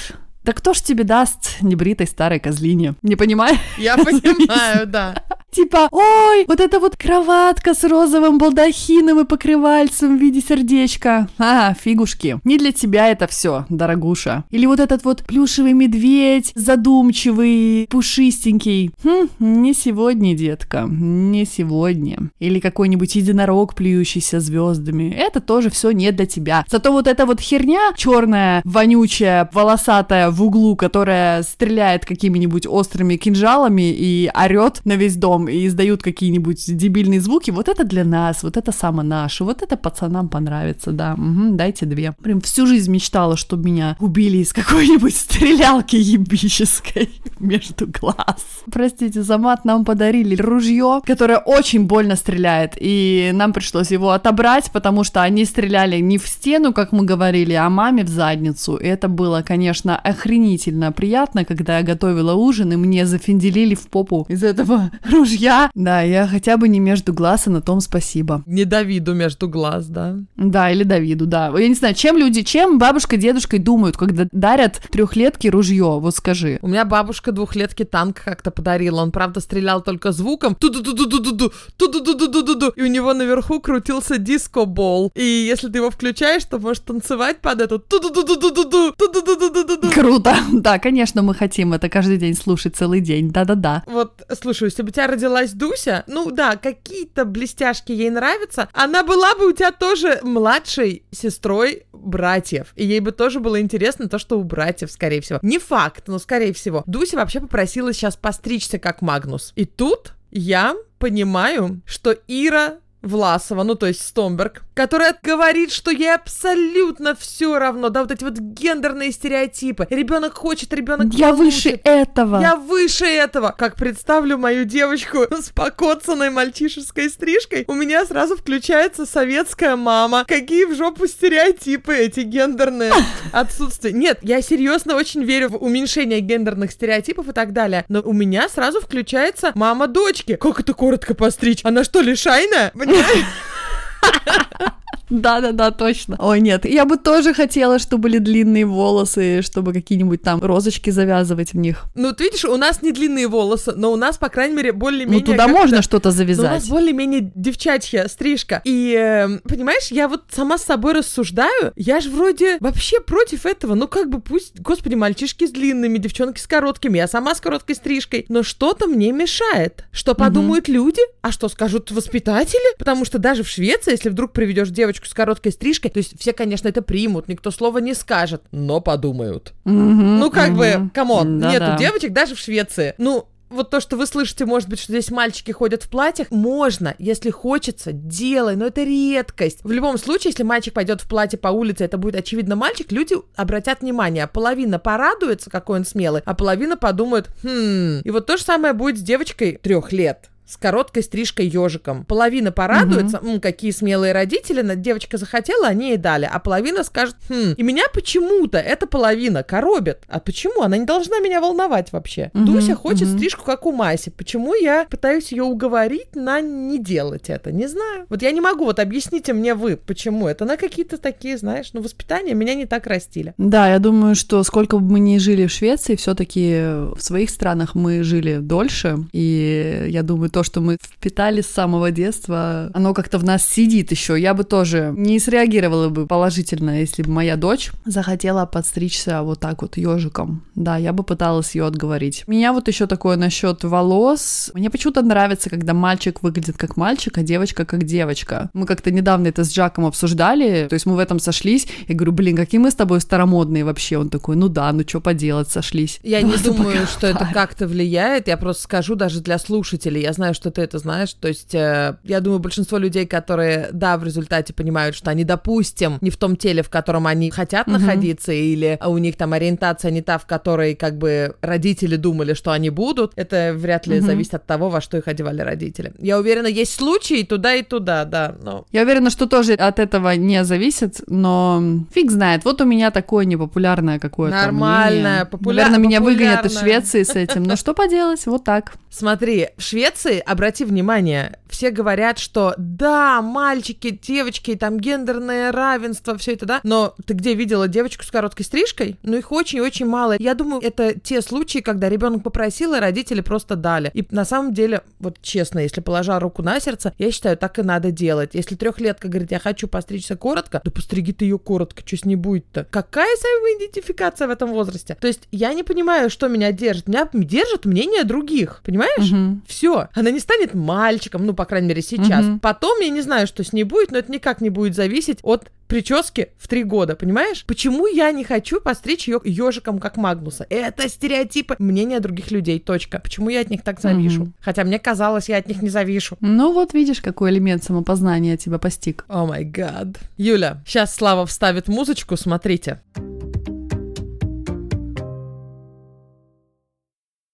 да 0.42 0.52
кто 0.52 0.74
ж 0.74 0.80
тебе 0.80 1.04
даст 1.04 1.62
небритой 1.62 2.08
старой 2.08 2.40
козлине? 2.40 2.94
Не 3.02 3.14
понимаю? 3.14 3.56
Я 3.78 3.96
понимаю, 3.96 4.86
да. 4.88 5.22
Типа, 5.50 5.88
ой, 5.90 6.44
вот 6.46 6.60
эта 6.60 6.78
вот 6.78 6.96
кроватка 6.96 7.74
с 7.74 7.82
розовым 7.84 8.38
балдахином 8.38 9.20
и 9.20 9.24
покрывальцем 9.24 10.16
в 10.16 10.20
виде 10.20 10.40
сердечка. 10.40 11.28
А, 11.38 11.74
фигушки. 11.74 12.38
Не 12.44 12.58
для 12.58 12.70
тебя 12.70 13.08
это 13.08 13.26
все, 13.26 13.64
дорогуша. 13.68 14.44
Или 14.50 14.66
вот 14.66 14.78
этот 14.78 15.04
вот 15.04 15.24
плюшевый 15.24 15.72
медведь, 15.72 16.52
задумчивый, 16.54 17.86
пушистенький. 17.90 18.90
Хм, 19.02 19.28
не 19.38 19.72
сегодня, 19.74 20.36
детка, 20.36 20.86
не 20.88 21.44
сегодня. 21.44 22.30
Или 22.38 22.60
какой-нибудь 22.60 23.14
единорог, 23.16 23.74
плюющийся 23.74 24.40
звездами. 24.40 25.10
Это 25.10 25.40
тоже 25.40 25.70
все 25.70 25.90
не 25.92 26.12
для 26.12 26.26
тебя. 26.26 26.64
Зато 26.68 26.92
вот 26.92 27.06
эта 27.06 27.26
вот 27.26 27.40
херня 27.40 27.92
черная, 27.96 28.60
вонючая, 28.64 29.48
волосатая 29.52 30.30
в 30.30 30.42
углу, 30.42 30.76
которая 30.76 31.42
стреляет 31.42 32.04
какими-нибудь 32.04 32.66
острыми 32.66 33.16
кинжалами 33.16 33.90
и 33.90 34.30
орет 34.34 34.80
на 34.84 34.92
весь 34.92 35.16
дом, 35.16 35.37
и 35.46 35.66
издают 35.66 36.02
какие-нибудь 36.02 36.76
дебильные 36.76 37.20
звуки, 37.20 37.50
вот 37.50 37.68
это 37.68 37.84
для 37.84 38.04
нас, 38.04 38.42
вот 38.42 38.56
это 38.56 38.72
само 38.72 39.02
наше, 39.02 39.44
вот 39.44 39.62
это 39.62 39.76
пацанам 39.76 40.28
понравится, 40.28 40.92
да, 40.92 41.14
угу, 41.14 41.54
дайте 41.54 41.86
две. 41.86 42.14
Прям 42.22 42.40
всю 42.40 42.66
жизнь 42.66 42.90
мечтала, 42.90 43.36
чтобы 43.36 43.64
меня 43.70 43.96
убили 44.00 44.38
из 44.38 44.52
какой-нибудь 44.52 45.14
стрелялки 45.14 45.96
ебической 45.96 47.10
между 47.38 47.86
глаз. 47.86 48.44
Простите, 48.70 49.22
за 49.22 49.38
мат 49.38 49.64
нам 49.64 49.84
подарили 49.84 50.34
ружье, 50.36 51.00
которое 51.04 51.38
очень 51.38 51.84
больно 51.84 52.16
стреляет, 52.16 52.74
и 52.80 53.30
нам 53.34 53.52
пришлось 53.52 53.90
его 53.90 54.10
отобрать, 54.10 54.70
потому 54.72 55.04
что 55.04 55.22
они 55.22 55.44
стреляли 55.44 56.00
не 56.00 56.18
в 56.18 56.26
стену, 56.26 56.72
как 56.72 56.92
мы 56.92 57.04
говорили, 57.04 57.52
а 57.52 57.68
маме 57.68 58.04
в 58.04 58.08
задницу. 58.08 58.76
И 58.76 58.86
это 58.86 59.08
было, 59.08 59.42
конечно, 59.42 59.96
охренительно 59.96 60.92
приятно, 60.92 61.44
когда 61.44 61.78
я 61.78 61.84
готовила 61.84 62.34
ужин, 62.34 62.72
и 62.72 62.76
мне 62.76 63.06
зафинделили 63.06 63.74
в 63.74 63.88
попу 63.88 64.26
из 64.28 64.42
этого 64.42 64.90
ружья. 65.10 65.27
Да, 65.74 66.02
я 66.02 66.26
хотя 66.26 66.56
бы 66.56 66.68
не 66.68 66.80
между 66.80 67.12
глаз, 67.12 67.46
и 67.46 67.50
на 67.50 67.60
том 67.60 67.80
спасибо. 67.80 68.42
Не 68.46 68.64
Давиду 68.64 69.14
между 69.14 69.48
глаз, 69.48 69.86
да? 69.86 70.16
Да, 70.36 70.70
или 70.70 70.84
Давиду, 70.84 71.26
да. 71.26 71.52
Я 71.58 71.68
не 71.68 71.74
знаю, 71.74 71.94
чем 71.94 72.16
люди, 72.16 72.42
чем 72.42 72.78
бабушка, 72.78 73.16
дедушка 73.16 73.58
думают, 73.58 73.96
когда 73.96 74.26
дарят 74.32 74.80
трехлетки 74.90 75.48
ружье, 75.48 75.98
вот 76.00 76.14
скажи. 76.14 76.58
У 76.62 76.68
меня 76.68 76.84
бабушка 76.84 77.32
двухлетки 77.32 77.84
танк 77.84 78.22
как-то 78.24 78.50
подарила. 78.50 79.02
Он, 79.02 79.10
правда, 79.10 79.40
стрелял 79.40 79.82
только 79.82 80.12
звуком. 80.12 80.54
Ту-ду-ду-ду-ду-ду, 80.54 81.52
ту-ду-ду-ду-ду-ду. 81.76 82.68
И 82.76 82.82
у 82.82 82.86
него 82.86 83.14
наверху 83.14 83.60
крутился 83.60 84.18
диско-бол. 84.18 85.12
И 85.14 85.22
если 85.22 85.68
ты 85.68 85.78
его 85.78 85.90
включаешь, 85.90 86.44
то 86.44 86.58
можешь 86.58 86.82
танцевать 86.84 87.40
под 87.40 87.60
эту 87.60 87.78
ту-ду-ду-ду-ду-ду, 87.78 88.92
ту-ду-ду-ду-ду-ду. 88.96 89.90
Круто. 89.92 90.36
Да, 90.52 90.78
конечно, 90.78 91.22
мы 91.22 91.34
хотим 91.34 91.72
это 91.72 91.88
каждый 91.88 92.16
день 92.18 92.34
слушать 92.34 92.76
целый 92.76 93.00
день. 93.00 93.30
Да-да-да. 93.30 93.84
Вот, 93.86 94.22
слушай, 94.40 94.64
если 94.64 94.82
бы 94.82 94.88
у 94.88 94.92
тебя 94.92 95.06
родилась 95.18 95.52
Дуся, 95.52 96.04
ну 96.06 96.30
да, 96.30 96.56
какие-то 96.56 97.24
блестяшки 97.24 97.90
ей 97.90 98.10
нравятся, 98.10 98.68
она 98.72 99.02
была 99.02 99.34
бы 99.34 99.48
у 99.48 99.52
тебя 99.52 99.72
тоже 99.72 100.20
младшей 100.22 101.02
сестрой 101.10 101.86
братьев. 101.92 102.72
И 102.76 102.86
ей 102.86 103.00
бы 103.00 103.10
тоже 103.10 103.40
было 103.40 103.60
интересно 103.60 104.08
то, 104.08 104.18
что 104.18 104.38
у 104.38 104.44
братьев, 104.44 104.92
скорее 104.92 105.20
всего. 105.20 105.40
Не 105.42 105.58
факт, 105.58 106.04
но 106.06 106.18
скорее 106.20 106.52
всего. 106.52 106.84
Дуся 106.86 107.16
вообще 107.16 107.40
попросила 107.40 107.92
сейчас 107.92 108.16
постричься 108.16 108.78
как 108.78 109.02
Магнус. 109.02 109.52
И 109.56 109.64
тут 109.64 110.12
я 110.30 110.76
понимаю, 110.98 111.80
что 111.84 112.14
Ира 112.28 112.78
Власова, 113.02 113.62
ну 113.62 113.74
то 113.74 113.86
есть 113.86 114.04
Стомберг, 114.06 114.62
которая 114.74 115.16
говорит, 115.22 115.70
что 115.70 115.90
ей 115.90 116.12
абсолютно 116.12 117.14
все 117.14 117.58
равно, 117.58 117.90
да, 117.90 118.02
вот 118.02 118.10
эти 118.10 118.24
вот 118.24 118.38
гендерные 118.38 119.12
стереотипы. 119.12 119.86
Ребенок 119.88 120.34
хочет, 120.34 120.72
ребенок 120.72 121.14
Я 121.14 121.32
выше 121.32 121.80
этого. 121.84 122.40
Я 122.40 122.56
выше 122.56 123.04
этого. 123.04 123.54
Как 123.56 123.76
представлю 123.76 124.36
мою 124.38 124.64
девочку 124.64 125.18
с 125.30 125.50
покоцанной 125.50 126.30
мальчишеской 126.30 127.08
стрижкой, 127.08 127.64
у 127.68 127.74
меня 127.74 128.04
сразу 128.04 128.36
включается 128.36 129.06
советская 129.06 129.76
мама. 129.76 130.24
Какие 130.26 130.64
в 130.64 130.76
жопу 130.76 131.06
стереотипы 131.06 131.94
эти 131.94 132.20
гендерные 132.20 132.92
отсутствия. 133.32 133.92
Нет, 133.92 134.18
я 134.22 134.42
серьезно 134.42 134.96
очень 134.96 135.22
верю 135.22 135.50
в 135.50 135.56
уменьшение 135.56 136.20
гендерных 136.20 136.72
стереотипов 136.72 137.28
и 137.28 137.32
так 137.32 137.52
далее. 137.52 137.84
Но 137.88 138.00
у 138.00 138.12
меня 138.12 138.48
сразу 138.48 138.80
включается 138.80 139.52
мама 139.54 139.86
дочки. 139.86 140.36
Как 140.36 140.60
это 140.60 140.74
коротко 140.74 141.14
постричь? 141.14 141.60
Она 141.64 141.84
что, 141.84 142.00
лишайная? 142.00 142.72
again. 142.88 144.72
Да-да-да, 145.10 145.70
точно. 145.70 146.16
Ой, 146.18 146.40
нет, 146.40 146.64
я 146.64 146.84
бы 146.84 146.96
тоже 146.96 147.34
хотела, 147.34 147.78
чтобы 147.78 148.08
были 148.08 148.18
длинные 148.18 148.64
волосы, 148.64 149.42
чтобы 149.42 149.72
какие-нибудь 149.72 150.22
там 150.22 150.40
розочки 150.40 150.90
завязывать 150.90 151.52
в 151.52 151.56
них. 151.56 151.84
Ну, 151.94 152.12
ты 152.12 152.24
видишь, 152.24 152.44
у 152.44 152.56
нас 152.56 152.82
не 152.82 152.92
длинные 152.92 153.28
волосы, 153.28 153.72
но 153.76 153.92
у 153.92 153.96
нас, 153.96 154.18
по 154.18 154.28
крайней 154.28 154.56
мере, 154.56 154.72
более-менее... 154.72 155.24
Ну, 155.26 155.32
туда 155.32 155.48
можно 155.48 155.82
что-то 155.82 156.10
завязать. 156.10 156.44
Ну, 156.44 156.50
у 156.50 156.54
нас 156.54 156.68
более-менее 156.68 157.32
девчачья 157.34 158.08
стрижка. 158.08 158.62
И, 158.64 158.94
э, 158.98 159.38
понимаешь, 159.48 159.88
я 159.90 160.08
вот 160.08 160.24
сама 160.30 160.58
с 160.58 160.64
собой 160.64 160.94
рассуждаю, 160.94 161.72
я 161.76 162.00
же 162.00 162.10
вроде 162.10 162.58
вообще 162.60 163.00
против 163.00 163.46
этого. 163.46 163.74
Ну, 163.74 163.88
как 163.88 164.08
бы 164.08 164.20
пусть, 164.20 164.58
господи, 164.60 164.94
мальчишки 164.94 165.46
с 165.46 165.50
длинными, 165.50 165.98
девчонки 165.98 166.40
с 166.40 166.46
короткими, 166.46 166.98
я 166.98 167.08
сама 167.08 167.34
с 167.34 167.40
короткой 167.40 167.76
стрижкой. 167.76 168.26
Но 168.28 168.42
что-то 168.42 168.86
мне 168.86 169.12
мешает. 169.12 169.84
Что 169.92 170.14
подумают 170.14 170.68
угу. 170.68 170.72
люди? 170.72 171.02
А 171.22 171.32
что 171.32 171.48
скажут 171.48 171.90
воспитатели? 171.90 172.76
Потому 172.78 173.04
что 173.04 173.18
даже 173.18 173.42
в 173.42 173.48
Швеции, 173.48 173.92
если 173.92 174.08
вдруг 174.08 174.32
приведешь 174.32 174.68
девочку 174.68 174.97
девочку 174.98 175.06
с 175.06 175.14
короткой 175.14 175.52
стрижкой, 175.52 175.90
то 175.90 175.98
есть 175.98 176.18
все, 176.18 176.32
конечно, 176.32 176.68
это 176.68 176.82
примут, 176.82 177.28
никто 177.28 177.50
слова 177.50 177.78
не 177.78 177.94
скажет, 177.94 178.42
но 178.50 178.80
подумают. 178.80 179.54
Mm-hmm, 179.64 180.18
ну, 180.18 180.30
как 180.30 180.50
mm-hmm. 180.50 180.82
бы, 180.84 180.90
come 180.90 181.18
on, 181.18 181.38
да, 181.38 181.52
нету 181.52 181.66
да. 181.66 181.76
девочек 181.76 182.12
даже 182.12 182.34
в 182.34 182.38
Швеции. 182.38 182.94
Ну, 182.98 183.28
вот 183.50 183.70
то, 183.70 183.80
что 183.80 183.96
вы 183.96 184.06
слышите, 184.06 184.44
может 184.44 184.68
быть, 184.68 184.78
что 184.78 184.92
здесь 184.92 185.10
мальчики 185.10 185.52
ходят 185.52 185.82
в 185.82 185.88
платьях, 185.88 186.30
можно, 186.30 186.94
если 186.98 187.30
хочется, 187.30 187.92
делай, 187.92 188.56
но 188.56 188.66
это 188.66 188.82
редкость. 188.82 189.60
В 189.64 189.70
любом 189.70 189.96
случае, 189.96 190.30
если 190.30 190.42
мальчик 190.42 190.74
пойдет 190.74 191.00
в 191.00 191.08
платье 191.08 191.38
по 191.38 191.48
улице, 191.48 191.84
это 191.84 191.96
будет 191.96 192.16
очевидно 192.16 192.56
мальчик, 192.56 192.92
люди 192.92 193.14
обратят 193.36 193.80
внимание, 193.80 194.24
а 194.24 194.26
половина 194.26 194.78
порадуется, 194.78 195.48
какой 195.48 195.78
он 195.78 195.86
смелый, 195.86 196.22
а 196.26 196.34
половина 196.34 196.76
подумает, 196.76 197.28
хм. 197.42 198.00
И 198.04 198.10
вот 198.10 198.26
то 198.26 198.36
же 198.36 198.42
самое 198.42 198.74
будет 198.74 198.98
с 198.98 199.02
девочкой 199.02 199.58
трех 199.62 199.92
лет 199.92 200.28
с 200.48 200.56
короткой 200.56 201.02
стрижкой 201.02 201.46
ежиком. 201.46 202.04
Половина 202.06 202.52
порадуется, 202.52 203.18
угу. 203.18 203.38
какие 203.40 203.70
смелые 203.70 204.12
родители, 204.12 204.62
девочка 204.74 205.18
захотела, 205.18 205.66
они 205.66 205.90
ей 205.90 205.96
дали, 205.98 206.28
а 206.30 206.38
половина 206.38 206.84
скажет, 206.84 207.16
хм, 207.28 207.52
и 207.56 207.62
меня 207.62 207.84
почему-то 207.92 208.58
эта 208.58 208.86
половина 208.86 209.42
коробит. 209.42 209.98
А 210.08 210.20
почему? 210.20 210.62
Она 210.62 210.78
не 210.78 210.86
должна 210.86 211.18
меня 211.20 211.40
волновать 211.40 211.92
вообще. 211.92 212.30
Угу, 212.32 212.44
Дуся 212.44 212.74
хочет 212.74 213.08
угу. 213.08 213.16
стрижку, 213.16 213.44
как 213.44 213.66
у 213.66 213.72
Маси. 213.72 214.10
Почему 214.10 214.54
я 214.54 214.86
пытаюсь 214.88 215.32
ее 215.32 215.42
уговорить 215.42 216.16
на 216.16 216.40
не 216.40 216.78
делать 216.78 217.28
это? 217.28 217.52
Не 217.52 217.66
знаю. 217.66 218.06
Вот 218.08 218.22
я 218.22 218.32
не 218.32 218.40
могу, 218.40 218.64
вот 218.64 218.78
объясните 218.78 219.34
мне 219.34 219.54
вы, 219.54 219.76
почему. 219.76 220.28
Это 220.28 220.46
на 220.46 220.56
какие-то 220.56 220.96
такие, 220.96 221.36
знаешь, 221.36 221.70
ну, 221.74 221.82
воспитания 221.82 222.32
меня 222.32 222.54
не 222.54 222.64
так 222.64 222.86
растили. 222.86 223.34
Да, 223.36 223.68
я 223.68 223.78
думаю, 223.78 224.14
что 224.14 224.42
сколько 224.44 224.78
бы 224.78 224.92
мы 224.92 225.00
ни 225.00 225.18
жили 225.18 225.46
в 225.46 225.52
Швеции, 225.52 225.94
все-таки 225.96 226.54
в 226.94 227.00
своих 227.00 227.28
странах 227.28 227.74
мы 227.74 228.02
жили 228.02 228.38
дольше, 228.38 228.96
и 229.12 229.86
я 229.88 230.02
думаю, 230.02 230.30
то, 230.38 230.44
что 230.44 230.60
мы 230.60 230.76
впитали 230.80 231.40
с 231.40 231.48
самого 231.48 231.90
детства, 231.90 232.70
оно 232.72 232.94
как-то 232.94 233.18
в 233.18 233.24
нас 233.24 233.44
сидит 233.44 233.90
еще. 233.90 234.16
Я 234.16 234.34
бы 234.34 234.44
тоже 234.44 234.94
не 234.96 235.18
среагировала 235.18 235.88
бы 235.88 236.06
положительно, 236.06 236.78
если 236.78 237.02
бы 237.02 237.10
моя 237.10 237.34
дочь 237.34 237.72
захотела 237.84 238.46
подстричься 238.46 239.22
вот 239.22 239.40
так 239.40 239.62
вот 239.62 239.76
ежиком. 239.76 240.44
Да, 240.54 240.76
я 240.76 240.92
бы 240.92 241.02
пыталась 241.02 241.56
ее 241.56 241.66
отговорить. 241.66 242.22
Меня 242.28 242.52
вот 242.52 242.68
еще 242.68 242.86
такое 242.86 243.16
насчет 243.16 243.64
волос. 243.64 244.52
Мне 244.54 244.70
почему-то 244.70 245.02
нравится, 245.02 245.50
когда 245.50 245.74
мальчик 245.74 246.22
выглядит 246.22 246.56
как 246.56 246.76
мальчик, 246.76 247.18
а 247.18 247.22
девочка 247.24 247.64
как 247.64 247.82
девочка. 247.82 248.48
Мы 248.54 248.64
как-то 248.64 248.92
недавно 248.92 249.26
это 249.26 249.42
с 249.42 249.52
Джаком 249.52 249.86
обсуждали, 249.86 250.68
то 250.68 250.74
есть 250.74 250.86
мы 250.86 250.94
в 250.94 251.00
этом 251.00 251.18
сошлись. 251.18 251.66
Я 251.88 251.96
говорю, 251.96 252.12
блин, 252.12 252.36
какие 252.36 252.60
мы 252.60 252.70
с 252.70 252.76
тобой 252.76 253.00
старомодные 253.00 253.64
вообще. 253.64 253.98
Он 253.98 254.08
такой, 254.08 254.36
ну 254.36 254.48
да, 254.48 254.70
ну 254.72 254.84
что 254.86 255.00
поделать, 255.00 255.50
сошлись. 255.50 255.98
Я 256.04 256.22
не 256.22 256.36
думаю, 256.44 256.86
что 256.86 257.08
это 257.08 257.28
как-то 257.32 257.66
влияет. 257.66 258.28
Я 258.28 258.36
просто 258.36 258.62
скажу 258.62 258.94
даже 258.94 259.20
для 259.20 259.38
слушателей. 259.38 260.02
Я 260.02 260.12
знаю, 260.12 260.27
знаю, 260.28 260.34
что 260.34 260.50
ты 260.50 260.62
это 260.62 260.78
знаешь. 260.78 261.14
То 261.14 261.28
есть, 261.28 261.54
э, 261.54 261.96
я 262.04 262.20
думаю, 262.20 262.38
большинство 262.38 262.78
людей, 262.78 263.06
которые, 263.06 263.68
да, 263.72 263.96
в 263.96 264.04
результате 264.04 264.52
понимают, 264.52 264.94
что 264.94 265.10
они, 265.10 265.24
допустим, 265.24 265.98
не 266.00 266.10
в 266.10 266.16
том 266.16 266.36
теле, 266.36 266.62
в 266.62 266.68
котором 266.68 267.06
они 267.06 267.30
хотят 267.30 267.66
угу. 267.66 267.78
находиться, 267.78 268.32
или 268.32 268.78
у 268.84 268.98
них 268.98 269.16
там 269.16 269.32
ориентация 269.32 269.90
не 269.90 270.02
та, 270.02 270.18
в 270.18 270.26
которой 270.26 270.74
как 270.74 270.98
бы 270.98 271.34
родители 271.40 271.96
думали, 271.96 272.34
что 272.34 272.50
они 272.50 272.70
будут, 272.70 273.12
это 273.16 273.54
вряд 273.56 273.86
ли 273.86 273.98
угу. 273.98 274.06
зависит 274.06 274.34
от 274.34 274.46
того, 274.46 274.68
во 274.68 274.80
что 274.80 274.98
их 274.98 275.08
одевали 275.08 275.40
родители. 275.40 275.92
Я 275.98 276.18
уверена, 276.18 276.46
есть 276.46 276.74
случаи 276.74 277.22
туда 277.22 277.54
и 277.54 277.62
туда, 277.62 278.04
да. 278.04 278.34
Но... 278.42 278.66
Я 278.72 278.82
уверена, 278.82 279.10
что 279.10 279.26
тоже 279.26 279.54
от 279.54 279.78
этого 279.78 280.14
не 280.16 280.44
зависит, 280.44 281.00
но 281.06 281.62
фиг 281.94 282.10
знает. 282.10 282.44
Вот 282.44 282.60
у 282.60 282.64
меня 282.64 282.90
такое 282.90 283.24
непопулярное 283.24 283.98
какое-то 283.98 284.36
Нормальное, 284.36 285.24
популярное. 285.24 285.78
Наверное, 285.78 285.88
меня 285.88 286.00
выгонят 286.00 286.44
из 286.46 286.58
Швеции 286.58 287.02
с 287.02 287.14
этим. 287.14 287.44
Но 287.44 287.56
что 287.56 287.74
поделать, 287.74 288.26
вот 288.26 288.44
так. 288.44 288.74
Смотри, 288.90 289.48
в 289.56 289.62
Швеции 289.62 290.17
обрати 290.18 290.64
внимание, 290.64 291.38
все 291.48 291.70
говорят, 291.70 292.18
что 292.18 292.54
да, 292.56 293.22
мальчики, 293.22 293.90
девочки, 293.90 294.54
там 294.54 294.78
гендерное 294.78 295.52
равенство, 295.52 296.16
все 296.18 296.34
это, 296.34 296.46
да, 296.46 296.60
но 296.62 296.94
ты 297.06 297.14
где 297.14 297.34
видела 297.34 297.68
девочку 297.68 298.04
с 298.04 298.10
короткой 298.10 298.44
стрижкой? 298.44 298.96
Ну, 299.02 299.16
их 299.16 299.32
очень-очень 299.32 299.86
мало. 299.86 300.16
Я 300.18 300.34
думаю, 300.34 300.62
это 300.62 300.98
те 300.98 301.22
случаи, 301.22 301.58
когда 301.58 301.88
ребенок 301.88 302.22
попросил, 302.22 302.74
и 302.74 302.80
родители 302.80 303.20
просто 303.20 303.56
дали. 303.56 303.90
И 303.94 304.06
на 304.10 304.24
самом 304.24 304.54
деле, 304.54 304.82
вот 304.98 305.18
честно, 305.22 305.60
если 305.60 305.80
положа 305.80 306.18
руку 306.18 306.42
на 306.42 306.60
сердце, 306.60 306.92
я 306.98 307.10
считаю, 307.10 307.36
так 307.36 307.58
и 307.58 307.62
надо 307.62 307.90
делать. 307.90 308.30
Если 308.34 308.54
трехлетка 308.54 309.08
говорит, 309.08 309.30
я 309.30 309.38
хочу 309.38 309.68
постричься 309.68 310.16
коротко, 310.16 310.60
да 310.64 310.70
постриги 310.70 311.12
ты 311.12 311.24
ее 311.24 311.38
коротко, 311.38 311.82
что 311.84 311.96
с 311.96 312.04
ней 312.04 312.16
будет-то? 312.16 312.66
Какая 312.70 313.14
самоидентификация 313.16 314.28
в 314.28 314.30
этом 314.30 314.50
возрасте? 314.50 314.96
То 315.00 315.06
есть 315.06 315.28
я 315.30 315.52
не 315.54 315.62
понимаю, 315.62 316.10
что 316.10 316.28
меня 316.28 316.52
держит. 316.52 316.88
Меня 316.88 317.08
держит 317.12 317.64
мнение 317.64 318.04
других, 318.04 318.60
понимаешь? 318.64 319.10
Угу. 319.10 319.40
Все. 319.46 319.88
Она 319.94 320.07
не 320.10 320.20
станет 320.20 320.54
мальчиком, 320.54 321.26
ну, 321.26 321.34
по 321.34 321.44
крайней 321.44 321.68
мере, 321.68 321.82
сейчас. 321.82 322.26
Угу. 322.26 322.38
Потом 322.40 322.80
я 322.80 322.88
не 322.88 323.00
знаю, 323.00 323.26
что 323.26 323.44
с 323.44 323.52
ней 323.52 323.64
будет, 323.64 323.90
но 323.90 323.98
это 323.98 324.10
никак 324.10 324.40
не 324.40 324.50
будет 324.50 324.74
зависеть 324.74 325.18
от 325.22 325.50
прически 325.68 326.30
в 326.38 326.48
три 326.48 326.64
года, 326.64 326.96
понимаешь? 326.96 327.44
Почему 327.46 327.86
я 327.86 328.10
не 328.10 328.24
хочу 328.24 328.60
постричь 328.60 329.06
ее 329.06 329.20
ежиком, 329.22 329.78
как 329.78 329.96
Магнуса? 329.96 330.46
Это 330.48 330.88
стереотипы 330.88 331.56
мнения 331.58 332.00
других 332.00 332.30
людей, 332.30 332.58
точка. 332.58 332.98
Почему 332.98 333.28
я 333.28 333.40
от 333.40 333.50
них 333.50 333.62
так 333.62 333.80
завишу? 333.80 334.24
mm 334.24 334.32
Хотя 334.40 334.64
мне 334.64 334.78
казалось, 334.78 335.28
я 335.28 335.36
от 335.36 335.46
них 335.46 335.62
не 335.62 335.68
завишу. 335.68 336.16
Ну 336.20 336.52
вот 336.52 336.72
видишь, 336.72 337.00
какой 337.00 337.30
элемент 337.30 337.62
самопознания 337.62 338.36
тебя 338.36 338.58
постиг. 338.58 339.04
О 339.08 339.26
май 339.26 339.44
гад. 339.44 339.88
Юля, 340.16 340.62
сейчас 340.66 340.94
Слава 340.94 341.26
вставит 341.26 341.68
музычку, 341.68 342.16
смотрите. 342.16 342.80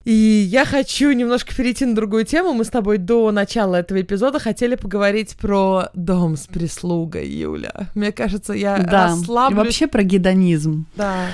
И 0.05 0.13
я 0.13 0.67
хочу 0.67 1.13
немножко 1.13 1.55
перейти 1.55 1.87
на 1.87 1.95
другую 1.95 2.25
тему. 2.25 2.53
Мы 2.53 2.65
с 2.65 2.69
тобой 2.69 2.99
до 2.99 3.31
начала 3.31 3.77
этого 3.77 4.01
эпизода 4.01 4.39
хотели 4.39 4.75
поговорить 4.75 5.35
про 5.37 5.89
дом 5.95 6.37
с 6.37 6.47
прислугой, 6.47 7.27
Юля. 7.27 7.89
Мне 7.95 8.13
кажется, 8.13 8.53
я 8.53 8.79
да. 8.79 9.07
расслаблюсь. 9.07 9.59
И 9.59 9.65
вообще 9.65 9.87
про 9.87 10.03
гедонизм. 10.03 10.87
Да. 10.97 11.27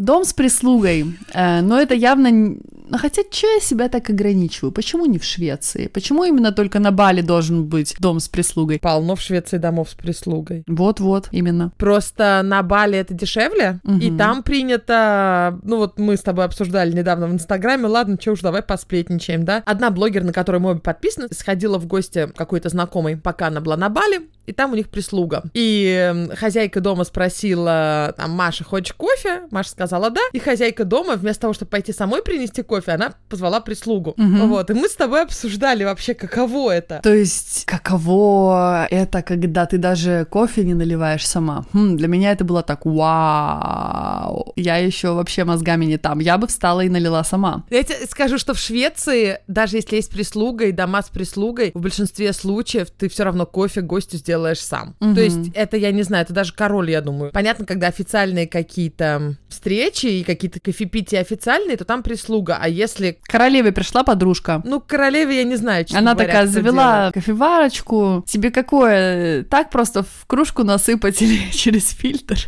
Дом 0.00 0.24
с 0.24 0.32
прислугой. 0.32 1.18
Э, 1.34 1.60
но 1.60 1.78
это 1.78 1.94
явно 1.94 2.56
но 2.90 2.98
хотя, 2.98 3.22
что 3.30 3.46
я 3.46 3.60
себя 3.60 3.88
так 3.88 4.10
ограничиваю? 4.10 4.72
Почему 4.72 5.06
не 5.06 5.18
в 5.18 5.24
Швеции? 5.24 5.86
Почему 5.86 6.24
именно 6.24 6.50
только 6.50 6.80
на 6.80 6.90
Бали 6.90 7.20
должен 7.20 7.66
быть 7.66 7.94
дом 8.00 8.18
с 8.18 8.28
прислугой? 8.28 8.80
Полно 8.80 9.14
в 9.14 9.20
Швеции 9.20 9.58
домов 9.58 9.90
с 9.90 9.94
прислугой. 9.94 10.64
Вот-вот, 10.66 11.28
именно. 11.30 11.72
Просто 11.78 12.42
на 12.42 12.62
Бали 12.64 12.98
это 12.98 13.14
дешевле, 13.14 13.78
угу. 13.84 13.98
и 13.98 14.16
там 14.16 14.42
принято, 14.42 15.58
ну 15.62 15.76
вот 15.76 16.00
мы 16.00 16.16
с 16.16 16.20
тобой 16.20 16.44
обсуждали 16.44 16.92
недавно 16.92 17.28
в 17.28 17.32
Инстаграме, 17.32 17.86
ладно, 17.86 18.18
что 18.20 18.32
уж, 18.32 18.40
давай 18.40 18.62
посплетничаем, 18.62 19.44
да? 19.44 19.62
Одна 19.66 19.90
блогер, 19.90 20.24
на 20.24 20.32
которую 20.32 20.60
мы 20.60 20.70
обе 20.70 20.80
подписаны, 20.80 21.28
сходила 21.30 21.78
в 21.78 21.86
гости 21.86 22.28
какой-то 22.34 22.70
знакомой, 22.70 23.16
пока 23.16 23.46
она 23.46 23.60
была 23.60 23.76
на 23.76 23.88
Бали, 23.88 24.22
и 24.50 24.52
там 24.52 24.72
у 24.72 24.74
них 24.74 24.88
прислуга. 24.88 25.44
И 25.54 26.26
хозяйка 26.34 26.80
дома 26.80 27.04
спросила, 27.04 28.14
там, 28.16 28.32
Маша, 28.32 28.64
хочешь 28.64 28.94
кофе? 28.94 29.42
Маша 29.50 29.70
сказала 29.70 30.10
да. 30.10 30.20
И 30.32 30.38
хозяйка 30.38 30.84
дома, 30.84 31.14
вместо 31.14 31.42
того, 31.42 31.52
чтобы 31.52 31.70
пойти 31.70 31.92
самой 31.92 32.22
принести 32.22 32.62
кофе, 32.62 32.80
кофе, 32.80 32.92
она 32.92 33.14
позвала 33.28 33.60
прислугу. 33.60 34.10
Угу. 34.10 34.46
Вот, 34.46 34.70
и 34.70 34.74
мы 34.74 34.88
с 34.88 34.96
тобой 34.96 35.22
обсуждали 35.22 35.84
вообще, 35.84 36.14
каково 36.14 36.70
это. 36.70 37.00
То 37.02 37.14
есть, 37.14 37.64
каково 37.66 38.86
это, 38.90 39.22
когда 39.22 39.66
ты 39.66 39.78
даже 39.78 40.26
кофе 40.30 40.64
не 40.64 40.74
наливаешь 40.74 41.26
сама? 41.26 41.64
Хм, 41.72 41.96
для 41.96 42.08
меня 42.08 42.32
это 42.32 42.44
было 42.44 42.62
так, 42.62 42.86
вау, 42.86 44.52
я 44.56 44.76
еще 44.76 45.12
вообще 45.12 45.44
мозгами 45.44 45.84
не 45.84 45.98
там. 45.98 46.20
Я 46.20 46.38
бы 46.38 46.46
встала 46.46 46.80
и 46.80 46.88
налила 46.88 47.24
сама. 47.24 47.64
Я 47.70 47.82
тебе 47.82 48.06
скажу, 48.06 48.38
что 48.38 48.54
в 48.54 48.58
Швеции, 48.58 49.38
даже 49.46 49.76
если 49.76 49.96
есть 49.96 50.10
прислуга 50.10 50.66
и 50.66 50.72
дома 50.72 51.02
с 51.02 51.08
прислугой, 51.08 51.72
в 51.74 51.80
большинстве 51.80 52.32
случаев 52.32 52.90
ты 52.90 53.08
все 53.08 53.24
равно 53.24 53.46
кофе 53.46 53.80
гостю 53.80 54.16
сделаешь 54.16 54.39
сам. 54.60 54.94
Угу. 55.00 55.14
То 55.14 55.20
есть, 55.20 55.50
это, 55.54 55.76
я 55.76 55.92
не 55.92 56.02
знаю, 56.02 56.24
это 56.24 56.32
даже 56.32 56.52
король, 56.52 56.90
я 56.90 57.00
думаю. 57.00 57.32
Понятно, 57.32 57.64
когда 57.66 57.88
официальные 57.88 58.46
какие-то 58.46 59.36
встречи 59.48 60.06
и 60.06 60.24
какие-то 60.24 60.60
кофепития 60.60 61.20
официальные, 61.20 61.76
то 61.76 61.84
там 61.84 62.02
прислуга, 62.02 62.58
а 62.60 62.68
если... 62.68 63.18
Королеве 63.24 63.72
пришла 63.72 64.02
подружка. 64.04 64.62
Ну, 64.64 64.80
к 64.80 64.86
королеве 64.86 65.38
я 65.38 65.44
не 65.44 65.56
знаю, 65.56 65.86
что 65.86 65.98
Она 65.98 66.14
говоря, 66.14 66.28
такая 66.28 66.46
завела 66.46 66.98
делать. 67.00 67.14
кофеварочку. 67.14 68.24
Тебе 68.26 68.50
какое? 68.50 69.44
Так 69.44 69.70
просто 69.70 70.02
в 70.02 70.26
кружку 70.26 70.64
насыпать 70.64 71.20
или 71.22 71.50
через 71.52 71.90
фильтр? 71.90 72.38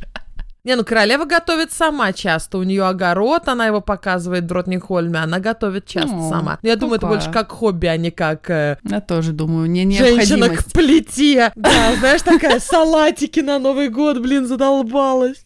Не, 0.65 0.77
ну 0.77 0.85
королева 0.85 1.25
готовит 1.25 1.73
сама 1.73 2.13
часто. 2.13 2.59
У 2.59 2.63
нее 2.63 2.85
огород, 2.85 3.49
она 3.49 3.67
его 3.67 3.81
показывает 3.81 4.45
в 4.45 4.47
Дротнихольме, 4.47 5.19
она 5.19 5.41
готовит 5.41 5.87
часто 5.87 6.17
О, 6.17 6.31
сама. 6.31 6.61
Но 6.63 6.69
я 6.69 6.77
думаю, 6.77 6.99
это 6.99 7.09
больше 7.09 7.33
как 7.33 7.51
хобби, 7.51 7.87
а 7.87 7.97
не 7.97 8.13
как... 8.13 8.49
Э, 8.49 8.79
я 8.89 9.01
тоже 9.01 9.33
думаю, 9.33 9.69
не. 9.69 9.91
Женщина 9.91 10.51
к 10.51 10.65
плите. 10.67 11.53
Да, 11.57 11.97
знаешь, 11.99 12.23
такая 12.23 12.61
салатики 12.61 13.41
на 13.41 13.59
Новый 13.59 13.89
год, 13.89 14.21
блин, 14.21 14.47
задолбалась. 14.47 15.45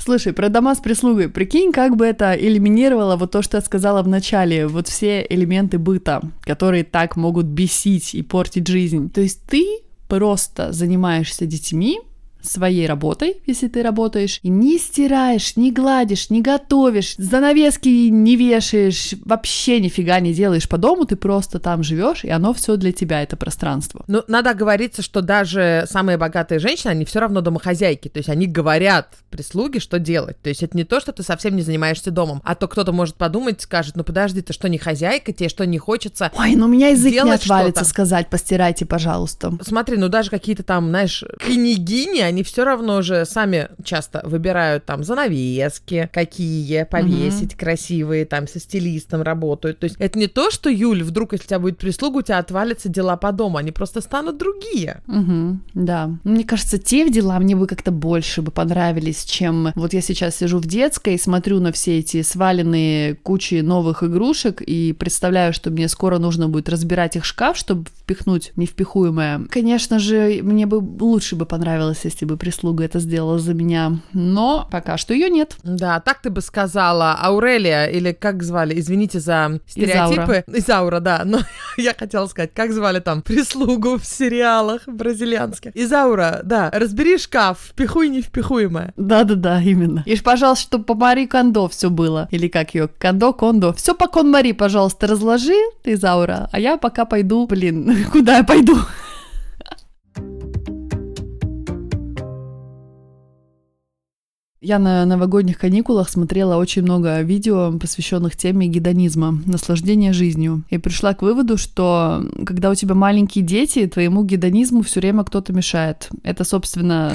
Слушай, 0.00 0.32
про 0.32 0.48
дома 0.48 0.74
с 0.74 0.80
прислугой. 0.80 1.28
Прикинь, 1.28 1.70
как 1.70 1.94
бы 1.94 2.06
это 2.06 2.34
элиминировало 2.34 3.14
вот 3.14 3.30
то, 3.30 3.40
что 3.40 3.58
я 3.58 3.60
сказала 3.60 4.02
в 4.02 4.08
начале, 4.08 4.66
вот 4.66 4.88
все 4.88 5.24
элементы 5.28 5.78
быта, 5.78 6.22
которые 6.42 6.82
так 6.82 7.14
могут 7.14 7.46
бесить 7.46 8.16
и 8.16 8.22
портить 8.22 8.66
жизнь. 8.66 9.10
То 9.10 9.20
есть 9.20 9.44
ты 9.46 9.64
просто 10.08 10.72
занимаешься 10.72 11.46
детьми, 11.46 12.00
своей 12.42 12.86
работой, 12.86 13.42
если 13.46 13.68
ты 13.68 13.82
работаешь, 13.82 14.40
и 14.42 14.48
не 14.48 14.78
стираешь, 14.78 15.56
не 15.56 15.72
гладишь, 15.72 16.30
не 16.30 16.42
готовишь, 16.42 17.14
занавески 17.18 17.88
не 17.88 18.36
вешаешь, 18.36 19.14
вообще 19.24 19.80
нифига 19.80 20.20
не 20.20 20.32
делаешь 20.32 20.68
по 20.68 20.78
дому, 20.78 21.04
ты 21.04 21.16
просто 21.16 21.58
там 21.58 21.82
живешь, 21.82 22.24
и 22.24 22.30
оно 22.30 22.52
все 22.52 22.76
для 22.76 22.92
тебя, 22.92 23.22
это 23.22 23.36
пространство. 23.36 24.04
Ну, 24.06 24.22
надо 24.28 24.54
говориться, 24.54 25.02
что 25.02 25.22
даже 25.22 25.84
самые 25.88 26.18
богатые 26.18 26.58
женщины, 26.58 26.90
они 26.90 27.04
все 27.04 27.20
равно 27.20 27.40
домохозяйки, 27.40 28.08
то 28.08 28.18
есть 28.18 28.28
они 28.28 28.46
говорят 28.46 29.14
прислуге, 29.30 29.80
что 29.80 29.98
делать. 29.98 30.40
То 30.42 30.48
есть 30.48 30.62
это 30.62 30.76
не 30.76 30.84
то, 30.84 31.00
что 31.00 31.12
ты 31.12 31.22
совсем 31.22 31.56
не 31.56 31.62
занимаешься 31.62 32.10
домом, 32.10 32.42
а 32.44 32.54
то 32.54 32.68
кто-то 32.68 32.92
может 32.92 33.16
подумать, 33.16 33.60
скажет, 33.60 33.96
ну 33.96 34.04
подожди, 34.04 34.42
ты 34.42 34.52
что, 34.52 34.68
не 34.68 34.78
хозяйка, 34.78 35.32
тебе 35.32 35.48
что, 35.48 35.64
не 35.66 35.78
хочется 35.78 36.30
Ой, 36.36 36.56
ну 36.56 36.66
у 36.66 36.68
меня 36.68 36.88
язык 36.88 37.12
не 37.12 37.30
отвалится 37.30 37.84
сказать, 37.84 38.28
постирайте, 38.28 38.86
пожалуйста. 38.86 39.52
Смотри, 39.62 39.96
ну 39.96 40.08
даже 40.08 40.30
какие-то 40.30 40.62
там, 40.62 40.88
знаешь, 40.88 41.24
княгини, 41.38 42.20
они 42.30 42.42
все 42.42 42.64
равно 42.64 43.02
же 43.02 43.24
сами 43.24 43.68
часто 43.84 44.22
выбирают 44.24 44.86
там 44.86 45.04
занавески, 45.04 46.08
какие 46.12 46.84
повесить, 46.84 47.52
угу. 47.52 47.60
красивые, 47.60 48.24
там 48.24 48.48
со 48.48 48.58
стилистом 48.58 49.22
работают. 49.22 49.78
То 49.78 49.84
есть 49.84 49.96
это 49.98 50.18
не 50.18 50.26
то, 50.26 50.50
что, 50.50 50.70
Юль, 50.70 51.02
вдруг, 51.02 51.32
если 51.32 51.44
у 51.44 51.48
тебя 51.48 51.58
будет 51.58 51.78
прислуга, 51.78 52.18
у 52.18 52.22
тебя 52.22 52.38
отвалятся 52.38 52.88
дела 52.88 53.16
по 53.16 53.32
дому, 53.32 53.58
они 53.58 53.72
просто 53.72 54.00
станут 54.00 54.38
другие. 54.38 55.02
Угу, 55.06 55.58
да. 55.74 56.10
Мне 56.24 56.44
кажется, 56.44 56.78
те 56.78 57.08
дела 57.10 57.38
мне 57.38 57.56
бы 57.56 57.66
как-то 57.66 57.90
больше 57.90 58.42
бы 58.42 58.50
понравились, 58.50 59.24
чем 59.24 59.72
вот 59.74 59.92
я 59.92 60.00
сейчас 60.00 60.36
сижу 60.36 60.58
в 60.58 60.66
детской 60.66 61.14
и 61.14 61.18
смотрю 61.18 61.60
на 61.60 61.72
все 61.72 61.98
эти 61.98 62.22
сваленные 62.22 63.14
кучи 63.14 63.60
новых 63.60 64.02
игрушек 64.02 64.62
и 64.62 64.92
представляю, 64.92 65.52
что 65.52 65.70
мне 65.70 65.88
скоро 65.88 66.18
нужно 66.18 66.48
будет 66.48 66.68
разбирать 66.68 67.16
их 67.16 67.24
шкаф, 67.24 67.56
чтобы 67.56 67.86
впихнуть 68.00 68.52
невпихуемое. 68.56 69.46
Конечно 69.50 69.98
же, 69.98 70.40
мне 70.42 70.66
бы 70.66 70.76
лучше 70.76 71.36
бы 71.36 71.46
понравилось, 71.46 72.00
если 72.04 72.19
бы 72.24 72.36
прислуга 72.36 72.84
это 72.84 72.98
сделала 72.98 73.38
за 73.38 73.54
меня, 73.54 74.00
но 74.12 74.68
пока 74.70 74.96
что 74.96 75.14
ее 75.14 75.30
нет. 75.30 75.56
Да, 75.62 76.00
так 76.00 76.20
ты 76.22 76.30
бы 76.30 76.40
сказала 76.40 77.14
Аурелия, 77.14 77.86
или 77.86 78.12
как 78.12 78.42
звали, 78.42 78.78
извините 78.78 79.20
за 79.20 79.60
стереотипы. 79.66 80.44
Изаура, 80.46 80.58
Изаура 80.58 81.00
да, 81.00 81.22
но 81.24 81.40
я 81.76 81.94
хотела 81.94 82.26
сказать, 82.26 82.52
как 82.54 82.72
звали 82.72 83.00
там 83.00 83.22
прислугу 83.22 83.98
в 83.98 84.04
сериалах 84.04 84.82
бразильянских. 84.86 85.72
Изаура, 85.74 86.40
да, 86.44 86.70
разбери 86.72 87.18
шкаф, 87.18 87.58
впихуй 87.70 88.08
невпихуемое. 88.08 88.92
Да-да-да, 88.96 89.60
именно. 89.60 90.02
И, 90.06 90.16
пожалуйста, 90.16 90.64
чтобы 90.64 90.84
по 90.84 90.94
Мари 90.94 91.26
Кондо 91.26 91.68
все 91.68 91.90
было. 91.90 92.28
Или 92.30 92.48
как 92.48 92.74
ее, 92.74 92.88
Кондо, 92.88 93.32
Кондо. 93.32 93.72
Все 93.72 93.94
по 93.94 94.06
Кон 94.06 94.30
Мари, 94.30 94.52
пожалуйста, 94.52 95.06
разложи, 95.06 95.56
Изаура, 95.84 96.48
а 96.52 96.60
я 96.60 96.76
пока 96.76 97.04
пойду, 97.04 97.46
блин, 97.46 98.06
куда 98.12 98.38
я 98.38 98.44
пойду? 98.44 98.76
Я 104.62 104.78
на 104.78 105.06
новогодних 105.06 105.58
каникулах 105.58 106.10
смотрела 106.10 106.56
очень 106.56 106.82
много 106.82 107.22
видео, 107.22 107.72
посвященных 107.78 108.36
теме 108.36 108.66
гедонизма, 108.66 109.40
наслаждения 109.46 110.12
жизнью. 110.12 110.64
И 110.68 110.76
пришла 110.76 111.14
к 111.14 111.22
выводу, 111.22 111.56
что 111.56 112.22
когда 112.44 112.68
у 112.68 112.74
тебя 112.74 112.94
маленькие 112.94 113.42
дети, 113.42 113.86
твоему 113.86 114.22
гедонизму 114.22 114.82
все 114.82 115.00
время 115.00 115.24
кто-то 115.24 115.54
мешает. 115.54 116.10
Это, 116.24 116.44
собственно, 116.44 117.14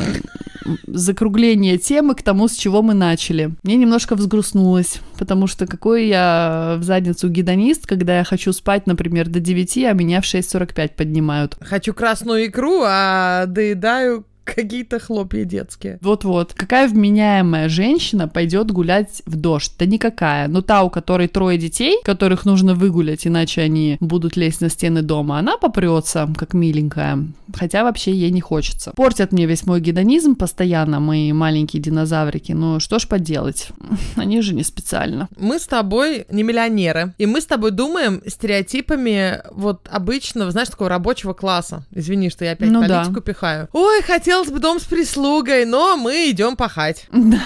закругление 0.88 1.78
темы 1.78 2.16
к 2.16 2.24
тому, 2.24 2.48
с 2.48 2.54
чего 2.54 2.82
мы 2.82 2.96
начали. 2.96 3.54
Мне 3.62 3.76
немножко 3.76 4.16
взгрустнулось, 4.16 5.00
потому 5.20 5.46
что 5.46 5.68
какой 5.68 6.08
я 6.08 6.78
в 6.80 6.84
задницу 6.84 7.30
гедонист, 7.30 7.86
когда 7.86 8.18
я 8.18 8.24
хочу 8.24 8.54
спать, 8.54 8.88
например, 8.88 9.30
до 9.30 9.40
9, 9.40 9.78
а 9.86 9.94
меня 9.94 10.22
в 10.22 10.24
6.45 10.24 10.96
поднимают. 10.96 11.58
Хочу 11.62 11.94
красную 11.94 12.48
икру, 12.48 12.82
а 12.84 13.46
доедаю 13.46 14.26
какие-то 14.46 15.00
хлопья 15.00 15.44
детские. 15.44 15.98
Вот-вот. 16.02 16.54
Какая 16.54 16.88
вменяемая 16.88 17.68
женщина 17.68 18.28
пойдет 18.28 18.72
гулять 18.72 19.22
в 19.26 19.36
дождь? 19.36 19.74
Да 19.78 19.86
никакая. 19.86 20.48
Но 20.48 20.62
та, 20.62 20.84
у 20.84 20.90
которой 20.90 21.28
трое 21.28 21.58
детей, 21.58 21.98
которых 22.04 22.46
нужно 22.46 22.76
выгулять, 22.76 23.28
иначе 23.28 23.62
они 23.62 23.98
будут 24.00 24.38
лезть 24.38 24.62
на 24.62 24.70
стены 24.70 25.02
дома, 25.02 25.40
она 25.40 25.58
попрется, 25.58 26.32
как 26.38 26.54
миленькая. 26.54 27.26
Хотя 27.54 27.84
вообще 27.84 28.14
ей 28.14 28.32
не 28.32 28.42
хочется. 28.42 28.92
Портят 28.96 29.32
мне 29.32 29.46
весь 29.46 29.66
мой 29.66 29.82
гедонизм 29.82 30.36
постоянно, 30.36 31.00
мои 31.00 31.34
маленькие 31.34 31.82
динозаврики. 31.82 32.52
Ну 32.52 32.80
что 32.80 33.00
ж 33.00 33.08
поделать? 33.08 33.70
Они 34.16 34.42
же 34.42 34.54
не 34.54 34.64
специально. 34.64 35.28
Мы 35.38 35.60
с 35.60 35.68
тобой 35.68 36.26
не 36.30 36.44
миллионеры. 36.44 37.14
И 37.18 37.26
мы 37.26 37.42
с 37.42 37.46
тобой 37.46 37.72
думаем 37.72 38.22
стереотипами 38.28 39.42
вот 39.52 39.88
обычного, 39.92 40.52
знаешь, 40.52 40.70
такого 40.70 40.90
рабочего 40.90 41.34
класса. 41.34 41.84
Извини, 41.92 42.30
что 42.30 42.46
я 42.46 42.52
опять 42.52 42.70
ну 42.70 42.82
политику 42.82 43.16
да. 43.16 43.22
пихаю. 43.22 43.70
Ой, 43.74 44.02
хотел 44.02 44.35
хотелось 44.36 44.52
бы 44.52 44.60
дом 44.60 44.82
с 44.82 44.84
прислугой, 44.84 45.64
но 45.64 45.96
мы 45.96 46.30
идем 46.30 46.58
пахать. 46.58 47.06
Да. 47.10 47.42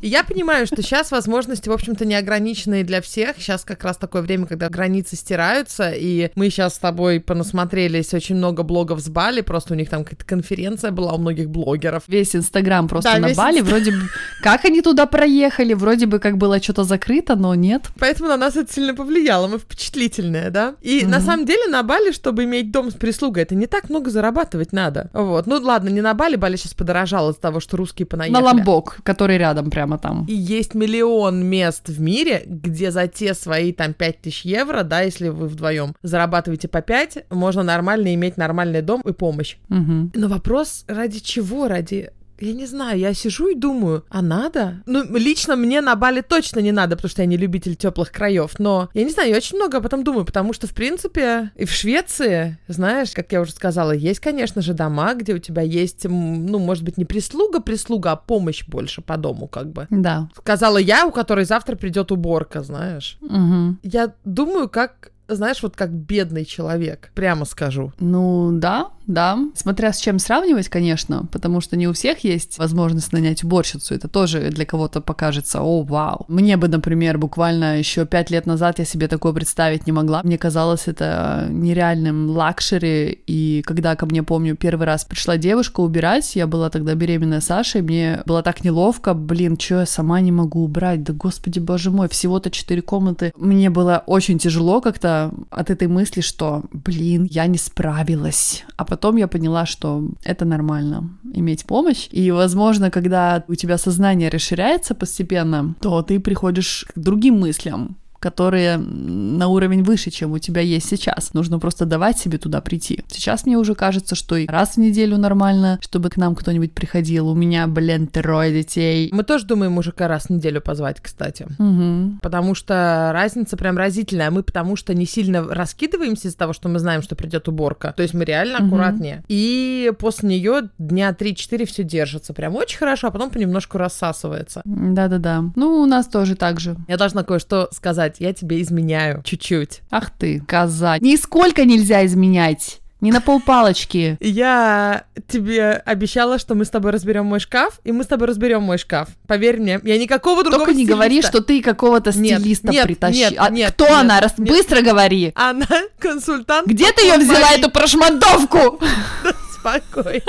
И 0.00 0.08
я 0.08 0.24
понимаю, 0.24 0.66
что 0.66 0.82
сейчас 0.82 1.10
возможности, 1.10 1.68
в 1.68 1.72
общем-то, 1.72 2.04
не 2.04 2.14
ограниченные 2.14 2.84
для 2.84 3.00
всех. 3.00 3.36
Сейчас 3.38 3.64
как 3.64 3.84
раз 3.84 3.96
такое 3.96 4.22
время, 4.22 4.46
когда 4.46 4.68
границы 4.68 5.16
стираются, 5.16 5.92
и 5.92 6.30
мы 6.34 6.50
сейчас 6.50 6.74
с 6.74 6.78
тобой 6.78 7.20
понасмотрелись 7.20 8.12
очень 8.14 8.36
много 8.36 8.62
блогов 8.62 9.00
с 9.00 9.08
Бали, 9.08 9.40
просто 9.40 9.74
у 9.74 9.76
них 9.76 9.88
там 9.88 10.04
какая-то 10.04 10.24
конференция 10.24 10.90
была 10.90 11.12
у 11.12 11.18
многих 11.18 11.50
блогеров. 11.50 12.04
Весь 12.08 12.34
Инстаграм 12.34 12.88
просто 12.88 13.12
да, 13.14 13.18
на 13.28 13.34
Бали, 13.34 13.60
инст... 13.60 13.70
вроде 13.70 13.92
бы... 13.92 13.98
Как 14.42 14.64
они 14.64 14.82
туда 14.82 15.06
проехали? 15.06 15.74
Вроде 15.74 16.06
бы 16.06 16.18
как 16.18 16.38
было 16.38 16.60
что-то 16.62 16.84
закрыто, 16.84 17.36
но 17.36 17.54
нет. 17.54 17.90
Поэтому 17.98 18.28
на 18.28 18.36
нас 18.36 18.56
это 18.56 18.72
сильно 18.72 18.94
повлияло, 18.94 19.46
мы 19.46 19.58
впечатлительные, 19.58 20.50
да? 20.50 20.74
И 20.80 21.02
mm 21.02 21.12
на 21.12 21.20
самом 21.20 21.44
деле 21.44 21.66
на 21.68 21.82
Бали, 21.82 22.10
чтобы 22.10 22.44
иметь 22.44 22.70
дом 22.72 22.90
с 22.90 22.94
прислугой, 22.94 23.42
это 23.42 23.54
не 23.54 23.66
так 23.66 23.90
много 23.90 24.10
зарабатывать 24.10 24.72
надо. 24.72 25.10
Вот. 25.12 25.46
Ну 25.46 25.60
ладно, 25.60 25.90
не 25.90 26.00
на 26.00 26.14
Бали, 26.14 26.36
Бали 26.36 26.56
сейчас 26.56 26.72
подорожал 26.72 27.30
из-за 27.30 27.40
того, 27.40 27.60
что 27.60 27.76
русские 27.76 28.06
понаехали. 28.06 28.40
На 28.40 28.46
Ламбок, 28.46 29.00
который 29.02 29.36
рядом 29.42 29.70
прямо 29.70 29.98
там. 29.98 30.24
И 30.28 30.34
есть 30.34 30.74
миллион 30.74 31.44
мест 31.44 31.88
в 31.88 32.00
мире, 32.00 32.44
где 32.46 32.90
за 32.90 33.08
те 33.08 33.34
свои 33.34 33.72
там 33.72 33.92
5000 33.92 34.44
евро, 34.44 34.82
да, 34.84 35.00
если 35.00 35.28
вы 35.28 35.48
вдвоем 35.48 35.94
зарабатываете 36.02 36.68
по 36.68 36.80
5, 36.80 37.26
можно 37.30 37.62
нормально 37.62 38.14
иметь 38.14 38.36
нормальный 38.36 38.82
дом 38.82 39.02
и 39.02 39.12
помощь. 39.12 39.56
Угу. 39.68 40.10
Но 40.14 40.28
вопрос, 40.28 40.84
ради 40.86 41.18
чего? 41.18 41.68
Ради 41.68 42.10
я 42.42 42.52
не 42.52 42.66
знаю, 42.66 42.98
я 42.98 43.14
сижу 43.14 43.48
и 43.48 43.54
думаю, 43.54 44.04
а 44.08 44.22
надо? 44.22 44.82
Ну, 44.86 45.04
лично 45.16 45.56
мне 45.56 45.80
на 45.80 45.94
Бали 45.96 46.20
точно 46.20 46.60
не 46.60 46.72
надо, 46.72 46.96
потому 46.96 47.10
что 47.10 47.22
я 47.22 47.26
не 47.26 47.36
любитель 47.36 47.76
теплых 47.76 48.10
краев, 48.10 48.58
но 48.58 48.90
я 48.94 49.04
не 49.04 49.10
знаю, 49.10 49.30
я 49.30 49.36
очень 49.36 49.56
много 49.56 49.78
об 49.78 49.86
этом 49.86 50.04
думаю, 50.04 50.24
потому 50.24 50.52
что, 50.52 50.66
в 50.66 50.74
принципе, 50.74 51.52
и 51.54 51.64
в 51.64 51.70
Швеции, 51.70 52.58
знаешь, 52.68 53.12
как 53.12 53.32
я 53.32 53.40
уже 53.40 53.52
сказала, 53.52 53.92
есть, 53.92 54.20
конечно 54.20 54.62
же, 54.62 54.74
дома, 54.74 55.14
где 55.14 55.34
у 55.34 55.38
тебя 55.38 55.62
есть, 55.62 56.04
ну, 56.04 56.58
может 56.58 56.84
быть, 56.84 56.98
не 56.98 57.04
прислуга-прислуга, 57.04 58.12
а 58.12 58.16
помощь 58.16 58.64
больше 58.66 59.02
по 59.02 59.16
дому, 59.16 59.46
как 59.46 59.70
бы. 59.72 59.86
Да. 59.90 60.28
Сказала 60.36 60.78
я, 60.78 61.06
у 61.06 61.12
которой 61.12 61.44
завтра 61.44 61.76
придет 61.76 62.10
уборка, 62.12 62.62
знаешь. 62.62 63.18
Угу. 63.20 63.76
Я 63.82 64.14
думаю, 64.24 64.68
как 64.68 65.12
знаешь, 65.28 65.62
вот 65.62 65.76
как 65.76 65.90
бедный 65.90 66.44
человек, 66.44 67.10
прямо 67.14 67.44
скажу. 67.44 67.92
Ну 67.98 68.50
да, 68.52 68.90
да. 69.06 69.38
Смотря 69.54 69.92
с 69.92 69.98
чем 69.98 70.18
сравнивать, 70.18 70.68
конечно, 70.68 71.26
потому 71.30 71.60
что 71.60 71.76
не 71.76 71.88
у 71.88 71.92
всех 71.92 72.24
есть 72.24 72.58
возможность 72.58 73.12
нанять 73.12 73.44
уборщицу. 73.44 73.94
Это 73.94 74.08
тоже 74.08 74.50
для 74.50 74.64
кого-то 74.64 75.00
покажется, 75.00 75.60
о, 75.62 75.82
вау. 75.82 76.24
Мне 76.28 76.56
бы, 76.56 76.68
например, 76.68 77.18
буквально 77.18 77.78
еще 77.78 78.06
пять 78.06 78.30
лет 78.30 78.46
назад 78.46 78.78
я 78.78 78.84
себе 78.84 79.08
такое 79.08 79.32
представить 79.32 79.86
не 79.86 79.92
могла. 79.92 80.22
Мне 80.22 80.38
казалось 80.38 80.86
это 80.86 81.46
нереальным 81.50 82.30
luxury. 82.30 83.20
И 83.26 83.62
когда 83.66 83.96
ко 83.96 84.06
мне, 84.06 84.22
помню, 84.22 84.56
первый 84.56 84.86
раз 84.86 85.04
пришла 85.04 85.36
девушка 85.36 85.80
убирать, 85.80 86.36
я 86.36 86.46
была 86.46 86.70
тогда 86.70 86.94
беременная 86.94 87.40
Сашей, 87.40 87.82
мне 87.82 88.22
было 88.26 88.42
так 88.42 88.64
неловко, 88.64 89.14
блин, 89.14 89.58
что 89.58 89.80
я 89.80 89.86
сама 89.86 90.20
не 90.20 90.32
могу 90.32 90.64
убрать, 90.64 91.02
да 91.02 91.12
господи, 91.12 91.58
боже 91.58 91.90
мой, 91.90 92.08
всего-то 92.08 92.50
четыре 92.50 92.82
комнаты. 92.82 93.32
Мне 93.36 93.70
было 93.70 94.02
очень 94.06 94.38
тяжело 94.38 94.80
как-то 94.80 95.32
от 95.50 95.70
этой 95.70 95.88
мысли, 95.88 96.20
что, 96.20 96.62
блин, 96.72 97.24
я 97.30 97.46
не 97.46 97.58
справилась. 97.58 98.64
А 98.76 98.84
потом 98.84 99.01
я 99.16 99.28
поняла, 99.28 99.66
что 99.66 100.08
это 100.22 100.44
нормально, 100.44 101.10
иметь 101.34 101.64
помощь. 101.66 102.08
И, 102.10 102.30
возможно, 102.30 102.90
когда 102.90 103.44
у 103.48 103.54
тебя 103.54 103.78
сознание 103.78 104.28
расширяется 104.28 104.94
постепенно, 104.94 105.74
то 105.80 106.02
ты 106.02 106.20
приходишь 106.20 106.86
к 106.94 106.98
другим 106.98 107.40
мыслям, 107.40 107.96
которые 108.22 108.78
на 108.78 109.48
уровень 109.48 109.82
выше, 109.82 110.10
чем 110.10 110.32
у 110.32 110.38
тебя 110.38 110.62
есть 110.62 110.88
сейчас. 110.88 111.34
Нужно 111.34 111.58
просто 111.58 111.84
давать 111.84 112.18
себе 112.18 112.38
туда 112.38 112.60
прийти. 112.60 113.04
Сейчас 113.08 113.44
мне 113.44 113.58
уже 113.58 113.74
кажется, 113.74 114.14
что 114.14 114.36
и 114.36 114.46
раз 114.46 114.76
в 114.76 114.76
неделю 114.78 115.18
нормально, 115.18 115.78
чтобы 115.82 116.08
к 116.08 116.16
нам 116.16 116.34
кто-нибудь 116.34 116.72
приходил. 116.72 117.28
У 117.28 117.34
меня, 117.34 117.66
блин, 117.66 118.06
трое 118.06 118.52
детей. 118.52 119.10
Мы 119.12 119.24
тоже 119.24 119.44
думаем 119.44 119.72
мужика 119.72 120.08
раз 120.08 120.26
в 120.26 120.30
неделю 120.30 120.60
позвать, 120.60 121.00
кстати. 121.00 121.46
Угу. 121.58 122.20
Потому 122.22 122.54
что 122.54 123.10
разница 123.12 123.56
прям 123.56 123.76
разительная. 123.76 124.30
Мы 124.30 124.42
потому 124.42 124.76
что 124.76 124.94
не 124.94 125.04
сильно 125.04 125.42
раскидываемся 125.42 126.28
из-за 126.28 126.38
того, 126.38 126.52
что 126.52 126.68
мы 126.68 126.78
знаем, 126.78 127.02
что 127.02 127.16
придет 127.16 127.48
уборка. 127.48 127.92
То 127.96 128.02
есть 128.02 128.14
мы 128.14 128.24
реально 128.24 128.58
угу. 128.58 128.66
аккуратнее. 128.68 129.24
И 129.28 129.92
после 129.98 130.28
нее 130.28 130.70
дня 130.78 131.10
3-4 131.10 131.66
все 131.66 131.82
держится. 131.82 132.32
Прям 132.32 132.54
очень 132.54 132.78
хорошо, 132.78 133.08
а 133.08 133.10
потом 133.10 133.30
понемножку 133.30 133.78
рассасывается. 133.78 134.62
Да-да-да. 134.64 135.44
Ну, 135.56 135.80
у 135.80 135.86
нас 135.86 136.06
тоже 136.06 136.36
так 136.36 136.60
же. 136.60 136.76
Я 136.86 136.96
должна 136.96 137.24
кое-что 137.24 137.68
сказать 137.72 138.11
сказать, 138.12 138.16
я 138.20 138.32
тебе 138.32 138.60
изменяю 138.62 139.22
чуть-чуть. 139.24 139.80
Ах 139.90 140.10
ты, 140.10 140.40
коза. 140.46 140.98
Нисколько 140.98 141.64
нельзя 141.64 142.04
изменять. 142.06 142.78
Не 143.00 143.10
на 143.10 143.20
полпалочки. 143.20 144.16
Я 144.20 145.06
тебе 145.26 145.72
обещала, 145.72 146.38
что 146.38 146.54
мы 146.54 146.64
с 146.64 146.70
тобой 146.70 146.92
разберем 146.92 147.26
мой 147.26 147.40
шкаф, 147.40 147.80
и 147.82 147.90
мы 147.90 148.04
с 148.04 148.06
тобой 148.06 148.28
разберем 148.28 148.62
мой 148.62 148.78
шкаф. 148.78 149.08
Поверь 149.26 149.58
мне, 149.58 149.80
я 149.82 149.98
никакого 149.98 150.44
другого 150.44 150.66
Только 150.66 150.74
не 150.74 150.84
стилиста. 150.84 150.94
говори, 150.94 151.22
что 151.22 151.40
ты 151.40 151.62
какого-то 151.62 152.12
стилиста 152.12 152.68
нет, 152.68 152.84
притащил. 152.86 153.30
нет, 153.30 153.34
А 153.38 153.50
нет, 153.50 153.72
кто 153.72 153.86
нет, 153.88 153.94
она? 153.94 154.20
Раз... 154.20 154.38
нет. 154.38 154.50
Быстро 154.50 154.82
говори. 154.82 155.32
Она 155.34 155.66
консультант. 155.98 156.68
Где 156.68 156.92
ты 156.92 157.02
ее 157.02 157.18
взяла, 157.18 157.50
эту 157.52 157.70
прошмандовку? 157.72 158.78
Спокойно. 159.58 160.22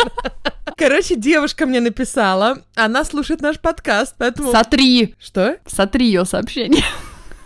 Короче, 0.76 1.16
девушка 1.16 1.68
мне 1.68 1.80
написала, 1.80 2.58
она 2.74 3.04
слушает 3.04 3.42
наш 3.42 3.60
подкаст, 3.60 4.16
поэтому... 4.18 4.52
Сотри. 4.52 5.14
Что? 5.20 5.58
Сотри 5.68 6.08
ее 6.08 6.26
сообщение. 6.26 6.84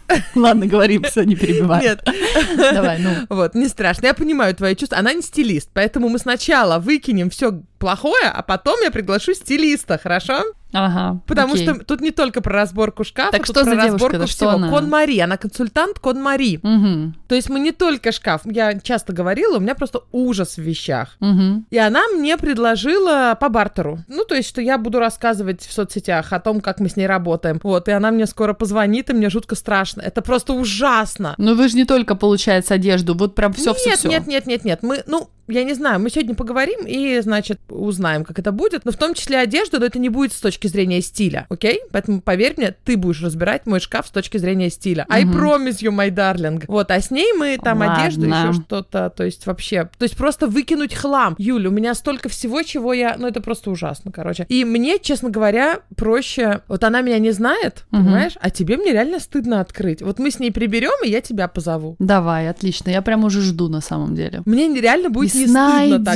Ладно, 0.36 0.68
говори, 0.68 1.00
все, 1.04 1.24
не 1.24 1.36
перебивай. 1.36 1.82
Нет. 1.82 2.04
Давай, 2.58 3.00
ну. 3.00 3.12
Вот, 3.30 3.56
не 3.56 3.68
страшно, 3.68 4.08
я 4.08 4.14
понимаю 4.14 4.56
твои 4.56 4.76
чувства. 4.76 4.98
Она 4.98 5.14
не 5.14 5.22
стилист, 5.22 5.70
поэтому 5.74 6.10
мы 6.10 6.20
сначала 6.20 6.80
выкинем 6.80 7.30
все 7.30 7.62
плохое, 7.80 8.26
а 8.26 8.42
потом 8.42 8.82
я 8.84 8.92
приглашу 8.92 9.34
стилиста, 9.34 9.98
хорошо? 9.98 10.44
Ага. 10.74 11.22
Потому 11.28 11.54
окей. 11.54 11.66
что 11.66 11.86
тут 11.86 12.02
не 12.02 12.12
только 12.12 12.42
про 12.42 12.54
разборку 12.54 13.04
шкафа, 13.04 13.32
Так 13.32 13.46
тут 13.46 13.56
что 13.56 13.64
про 13.66 13.70
за 13.72 13.76
разборку 13.78 14.18
что 14.18 14.28
всего. 14.28 14.50
она? 14.52 14.70
Кон 14.70 14.90
Мари, 14.90 15.18
она 15.20 15.38
консультант 15.38 16.00
Кон 16.00 16.22
Мари. 16.22 16.60
Мгм, 16.62 17.16
То 17.28 17.36
есть 17.36 17.50
мы 17.50 17.60
не 17.60 17.72
только 17.72 18.12
шкаф, 18.12 18.42
я 18.46 18.78
часто 18.80 19.14
говорила, 19.14 19.58
у 19.58 19.60
меня 19.62 19.76
просто 19.76 20.02
ужас 20.12 20.56
в 20.58 20.62
вещах. 20.62 21.16
мгм. 21.20 21.66
И 21.70 21.78
она 21.78 22.08
мне 22.10 22.38
предложила 22.38 23.38
по 23.40 23.50
бартеру. 23.50 24.00
Ну, 24.08 24.24
то 24.26 24.36
есть, 24.36 24.50
что 24.50 24.62
я 24.62 24.78
буду 24.78 25.00
рассказывать 25.00 25.62
в 25.62 25.72
соцсетях 25.72 26.34
о 26.34 26.40
том, 26.40 26.60
как 26.62 26.80
мы 26.80 26.90
с 26.90 26.96
ней 26.98 27.08
работаем. 27.08 27.60
Вот, 27.64 27.88
и 27.88 27.92
она 27.92 28.12
мне 28.12 28.26
скоро 28.26 28.54
позвонит, 28.54 29.10
и 29.10 29.14
мне 29.14 29.30
жутко 29.30 29.56
страшно. 29.56 30.02
Это 30.02 30.22
просто 30.22 30.54
ужасно. 30.54 31.34
Ну 31.38 31.56
вы 31.56 31.70
же 31.70 31.78
не 31.78 31.86
только, 31.86 32.16
получается, 32.16 32.74
одежду, 32.76 33.16
вот 33.16 33.36
прям 33.36 33.54
все, 33.54 33.74
все, 33.74 33.92
нет, 33.92 34.04
нет, 34.06 34.28
нет, 34.28 34.46
нет, 34.48 34.66
нет. 34.66 34.84
Мы, 34.84 35.04
ну, 35.08 35.30
я 35.48 35.64
не 35.64 35.74
знаю, 35.74 36.00
мы 36.00 36.10
сегодня 36.10 36.36
поговорим 36.36 36.86
и, 36.86 37.20
значит, 37.22 37.60
узнаем, 37.70 38.24
как 38.24 38.40
это 38.40 38.52
будет. 38.52 38.86
Но 38.86 38.92
в 38.92 38.98
том 38.98 39.14
числе 39.14 39.38
одежду, 39.40 39.80
но 39.80 39.86
это 39.86 40.00
не 40.00 40.10
будет 40.10 40.34
с 40.34 40.40
точки 40.42 40.68
зрения 40.68 41.02
стиля, 41.02 41.46
окей? 41.50 41.82
Поэтому, 41.92 42.22
поверь 42.22 42.54
мне, 42.58 42.76
ты 42.84 42.98
будешь 42.98 43.22
разбирать 43.22 43.66
мой 43.66 43.80
шкаф 43.80 44.08
с 44.08 44.12
точки 44.12 44.38
зрения 44.38 44.70
стиля. 44.70 45.06
I 45.10 45.26
Мгм. 45.26 45.38
promise 45.38 45.78
you, 45.82 45.92
my 45.92 46.10
darling. 46.10 46.64
Вот, 46.68 46.92
а 46.92 47.00
с 47.00 47.12
ней 47.12 47.34
мы 47.34 47.58
там 47.62 47.82
одежду, 47.82 48.28
Ладно. 48.30 48.50
еще 48.52 48.62
что-то, 48.62 49.10
то 49.16 49.24
есть 49.24 49.46
вообще... 49.46 49.90
То 49.98 50.04
есть 50.04 50.18
просто 50.18 50.48
выкинуть 50.48 50.94
хлам. 50.94 51.36
Юля, 51.38 51.70
у 51.70 51.72
меня 51.72 51.94
столько 51.94 52.30
всего, 52.30 52.62
чего 52.64 52.94
я... 52.94 53.16
Ну, 53.18 53.28
это 53.28 53.42
просто 53.42 53.70
ужасно, 53.72 54.12
короче. 54.12 54.46
И 54.50 54.66
мне, 54.66 55.00
честно 55.00 55.30
говоря, 55.30 55.80
проще... 55.96 56.62
Вот 56.68 56.84
она 56.84 57.02
меня 57.02 57.20
не 57.20 57.32
знает, 57.32 57.86
Мгм. 57.92 58.04
понимаешь? 58.04 58.34
А 58.40 58.50
тебе 58.50 58.78
мне 58.78 58.92
реально 58.92 59.20
стыдно 59.20 59.62
открыть. 59.62 60.02
Вот 60.02 60.20
мы 60.20 60.32
с 60.32 60.40
ней 60.40 60.52
приберем, 60.52 61.04
и 61.06 61.10
я 61.10 61.22
тебя 61.22 61.48
позову. 61.48 61.96
Давай, 62.00 62.50
отлично. 62.50 62.90
Я 62.90 63.02
прям 63.02 63.24
уже 63.24 63.42
жду 63.42 63.68
на 63.68 63.82
самом 63.82 64.16
деле. 64.16 64.42
Мне 64.46 64.68
нереально 64.68 65.10
будет 65.10 65.34
не 65.38 65.48
стыдно 65.90 66.06
тогда. 66.06 66.16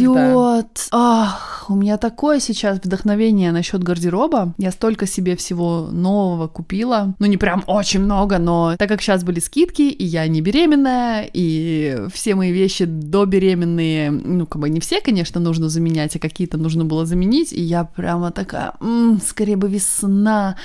Ах, 0.91 1.65
у 1.69 1.75
меня 1.75 1.97
такое 1.97 2.39
сейчас 2.39 2.79
вдохновение 2.83 3.51
насчет 3.51 3.83
гардероба. 3.83 4.53
Я 4.57 4.71
столько 4.71 5.07
себе 5.07 5.35
всего 5.35 5.89
нового 5.91 6.47
купила. 6.47 7.15
Ну, 7.19 7.25
не 7.27 7.37
прям 7.37 7.63
очень 7.67 8.01
много, 8.01 8.37
но 8.39 8.75
так 8.77 8.89
как 8.89 9.01
сейчас 9.01 9.23
были 9.23 9.39
скидки, 9.39 9.83
и 9.83 10.03
я 10.03 10.27
не 10.27 10.41
беременная, 10.41 11.29
и 11.31 12.07
все 12.13 12.35
мои 12.35 12.51
вещи 12.51 12.85
добеременные, 12.85 14.11
ну, 14.11 14.45
как 14.45 14.61
бы 14.61 14.69
не 14.69 14.79
все, 14.79 15.01
конечно, 15.01 15.39
нужно 15.39 15.69
заменять, 15.69 16.15
а 16.15 16.19
какие-то 16.19 16.57
нужно 16.57 16.85
было 16.85 17.05
заменить, 17.05 17.53
и 17.53 17.61
я 17.61 17.83
прямо 17.83 18.31
такая, 18.31 18.73
«М, 18.81 19.21
скорее 19.25 19.55
бы 19.55 19.69
весна. 19.69 20.55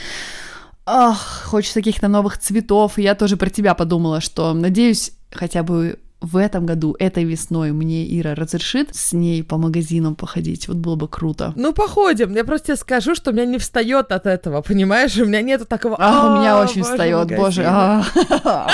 Ах, 0.89 1.45
хочется 1.47 1.81
каких-то 1.81 2.07
новых 2.09 2.39
цветов. 2.39 2.99
И 2.99 3.03
я 3.03 3.15
тоже 3.15 3.37
про 3.37 3.51
тебя 3.51 3.75
подумала, 3.75 4.21
что 4.21 4.55
надеюсь, 4.55 5.13
хотя 5.33 5.65
бы 5.65 5.99
в 6.21 6.37
этом 6.39 6.67
году, 6.67 6.97
этой 6.99 7.25
весной 7.25 7.73
мне 7.73 8.07
Ира 8.19 8.35
разрешит 8.35 8.95
с 8.95 9.13
ней 9.13 9.43
по 9.45 9.59
магазинам 9.59 10.17
походить. 10.17 10.67
Вот 10.69 10.79
было 10.79 10.97
бы 10.97 11.09
круто. 11.09 11.53
Ну, 11.57 11.73
походим. 11.73 12.35
Я 12.35 12.45
просто 12.45 12.69
тебе 12.69 12.77
скажу, 12.77 13.15
что 13.15 13.31
у 13.31 13.35
меня 13.35 13.45
не 13.45 13.59
встает 13.59 14.13
от 14.13 14.27
этого, 14.27 14.63
понимаешь? 14.63 15.17
У 15.17 15.27
меня 15.27 15.43
нету 15.43 15.67
такого... 15.67 15.97
А, 15.99 16.35
у 16.35 16.41
меня 16.41 16.61
очень 16.61 16.83
боже, 16.83 16.93
встает, 16.93 17.29
боже. 17.37 17.63
магазины». 17.63 18.05
а. 18.43 18.69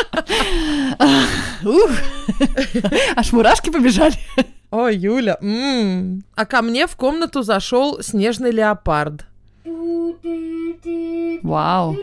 Ух. 1.64 1.90
Аж 3.16 3.32
мурашки 3.32 3.70
побежали. 3.70 4.14
Ой, 4.70 4.96
Юля. 4.96 5.38
А 6.34 6.46
ко 6.46 6.62
мне 6.62 6.86
в 6.86 6.96
комнату 6.96 7.42
зашел 7.42 8.02
снежный 8.02 8.52
леопард. 8.52 9.26
Вау. 11.42 11.96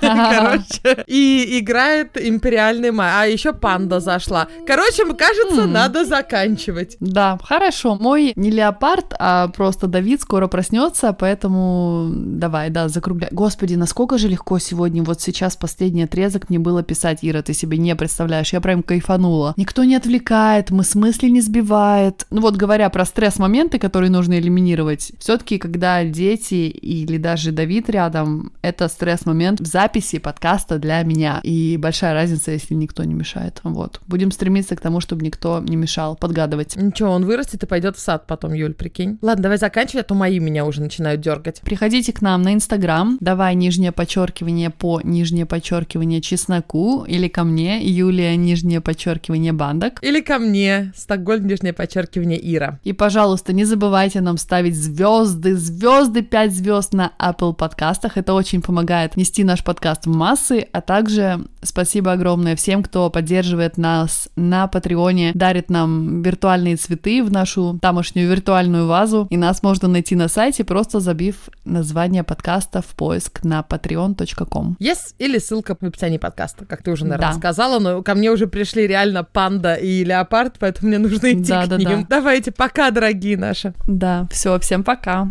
Короче, 0.00 1.04
и 1.06 1.58
играет 1.60 2.16
империальный 2.20 2.90
май. 2.90 3.10
А 3.14 3.26
еще 3.26 3.52
панда 3.52 4.00
зашла. 4.00 4.48
Короче, 4.66 5.04
мне 5.04 5.14
кажется, 5.14 5.66
надо 5.66 6.04
заканчивать. 6.04 6.96
Да, 7.00 7.38
хорошо. 7.42 7.96
Мой 7.96 8.32
не 8.36 8.50
леопард, 8.50 9.14
а 9.18 9.48
просто 9.48 9.86
Давид 9.86 10.20
скоро 10.20 10.46
проснется, 10.46 11.12
поэтому 11.12 12.10
давай, 12.14 12.70
да, 12.70 12.88
закругляй. 12.88 13.28
Господи, 13.32 13.74
насколько 13.74 14.18
же 14.18 14.28
легко 14.28 14.58
сегодня, 14.58 15.02
вот 15.02 15.20
сейчас 15.20 15.56
последний 15.56 16.04
отрезок 16.04 16.50
мне 16.50 16.58
было 16.58 16.82
писать, 16.82 17.18
Ира, 17.22 17.42
ты 17.42 17.54
себе 17.54 17.78
не 17.78 17.94
представляешь, 17.94 18.52
я 18.52 18.60
прям 18.60 18.82
кайфанула. 18.82 19.54
Никто 19.56 19.84
не 19.84 19.96
отвлекает, 19.96 20.70
мы 20.70 20.84
смысле 20.84 21.30
не 21.30 21.40
сбивает. 21.40 22.26
Ну 22.30 22.40
вот 22.40 22.56
говоря 22.56 22.88
про 22.90 23.04
стресс-моменты, 23.04 23.78
которые 23.78 24.10
нужно 24.10 24.38
элиминировать, 24.38 25.12
все-таки 25.18 25.58
когда 25.58 26.04
дети 26.04 26.68
или 26.68 27.18
даже 27.18 27.52
Давид 27.52 27.90
рядом, 27.90 28.52
это 28.62 28.88
стресс-момент 28.88 29.60
в 29.60 29.66
записи 29.84 30.18
подкаста 30.18 30.78
для 30.78 31.02
меня. 31.02 31.40
И 31.42 31.76
большая 31.76 32.14
разница, 32.14 32.52
если 32.52 32.72
никто 32.72 33.04
не 33.04 33.12
мешает. 33.12 33.60
Вот. 33.64 34.00
Будем 34.06 34.30
стремиться 34.30 34.76
к 34.76 34.80
тому, 34.80 35.00
чтобы 35.00 35.22
никто 35.22 35.60
не 35.60 35.76
мешал 35.76 36.16
подгадывать. 36.16 36.74
Ничего, 36.76 37.10
он 37.10 37.26
вырастет 37.26 37.62
и 37.62 37.66
пойдет 37.66 37.98
в 37.98 38.00
сад 38.00 38.26
потом, 38.26 38.54
Юль, 38.54 38.72
прикинь. 38.72 39.18
Ладно, 39.20 39.42
давай 39.42 39.58
заканчивать, 39.58 40.06
а 40.06 40.08
то 40.08 40.14
мои 40.14 40.38
меня 40.38 40.64
уже 40.64 40.80
начинают 40.80 41.20
дергать. 41.20 41.60
Приходите 41.60 42.14
к 42.14 42.22
нам 42.22 42.40
на 42.40 42.54
Инстаграм, 42.54 43.18
давай 43.20 43.54
нижнее 43.54 43.92
подчеркивание 43.92 44.70
по 44.70 45.02
нижнее 45.04 45.44
подчеркивание 45.44 46.22
чесноку 46.22 47.04
или 47.04 47.28
ко 47.28 47.44
мне, 47.44 47.84
Юлия 47.84 48.34
нижнее 48.36 48.80
подчеркивание 48.80 49.52
бандок. 49.52 50.02
Или 50.02 50.22
ко 50.22 50.38
мне, 50.38 50.92
Стокгольм, 50.96 51.46
нижнее 51.46 51.74
подчеркивание 51.74 52.40
Ира. 52.56 52.80
И, 52.84 52.94
пожалуйста, 52.94 53.52
не 53.52 53.66
забывайте 53.66 54.22
нам 54.22 54.38
ставить 54.38 54.76
звезды, 54.76 55.56
звезды, 55.56 56.22
5 56.22 56.52
звезд 56.52 56.94
на 56.94 57.12
Apple 57.18 57.52
подкастах. 57.52 58.16
Это 58.16 58.32
очень 58.32 58.62
помогает 58.62 59.18
нести 59.18 59.44
наш 59.44 59.62
подкаст 59.62 59.73
в 59.80 60.06
массы. 60.06 60.66
А 60.72 60.80
также 60.80 61.40
спасибо 61.62 62.12
огромное 62.12 62.56
всем, 62.56 62.82
кто 62.82 63.10
поддерживает 63.10 63.78
нас 63.78 64.28
на 64.36 64.66
Патреоне, 64.66 65.32
дарит 65.34 65.70
нам 65.70 66.22
виртуальные 66.22 66.76
цветы 66.76 67.22
в 67.22 67.30
нашу 67.32 67.78
тамошнюю 67.80 68.28
виртуальную 68.30 68.86
вазу. 68.86 69.26
И 69.30 69.36
нас 69.36 69.62
можно 69.62 69.88
найти 69.88 70.14
на 70.16 70.28
сайте, 70.28 70.64
просто 70.64 71.00
забив 71.00 71.48
название 71.64 72.22
подкаста 72.24 72.82
в 72.82 72.86
поиск 72.94 73.44
на 73.44 73.60
patreon.com. 73.60 74.76
Yes, 74.80 75.14
или 75.18 75.38
ссылка 75.38 75.76
в 75.80 75.82
описании 75.84 76.18
подкаста, 76.18 76.64
как 76.64 76.82
ты 76.82 76.90
уже, 76.90 77.04
наверное, 77.04 77.32
Да. 77.32 77.38
сказала, 77.38 77.78
но 77.78 78.02
ко 78.02 78.14
мне 78.14 78.30
уже 78.30 78.46
пришли 78.46 78.86
реально 78.86 79.24
панда 79.24 79.74
и 79.74 80.04
леопард, 80.04 80.54
поэтому 80.58 80.88
мне 80.88 80.98
нужно 80.98 81.32
идти 81.32 81.50
Да, 81.50 81.64
к 81.66 81.68
да, 81.68 81.76
ним. 81.76 81.88
да. 82.02 82.06
Давайте, 82.18 82.52
пока, 82.52 82.90
дорогие 82.90 83.36
наши. 83.36 83.74
Да, 83.86 84.26
все, 84.30 84.58
всем 84.58 84.84
пока. 84.84 85.28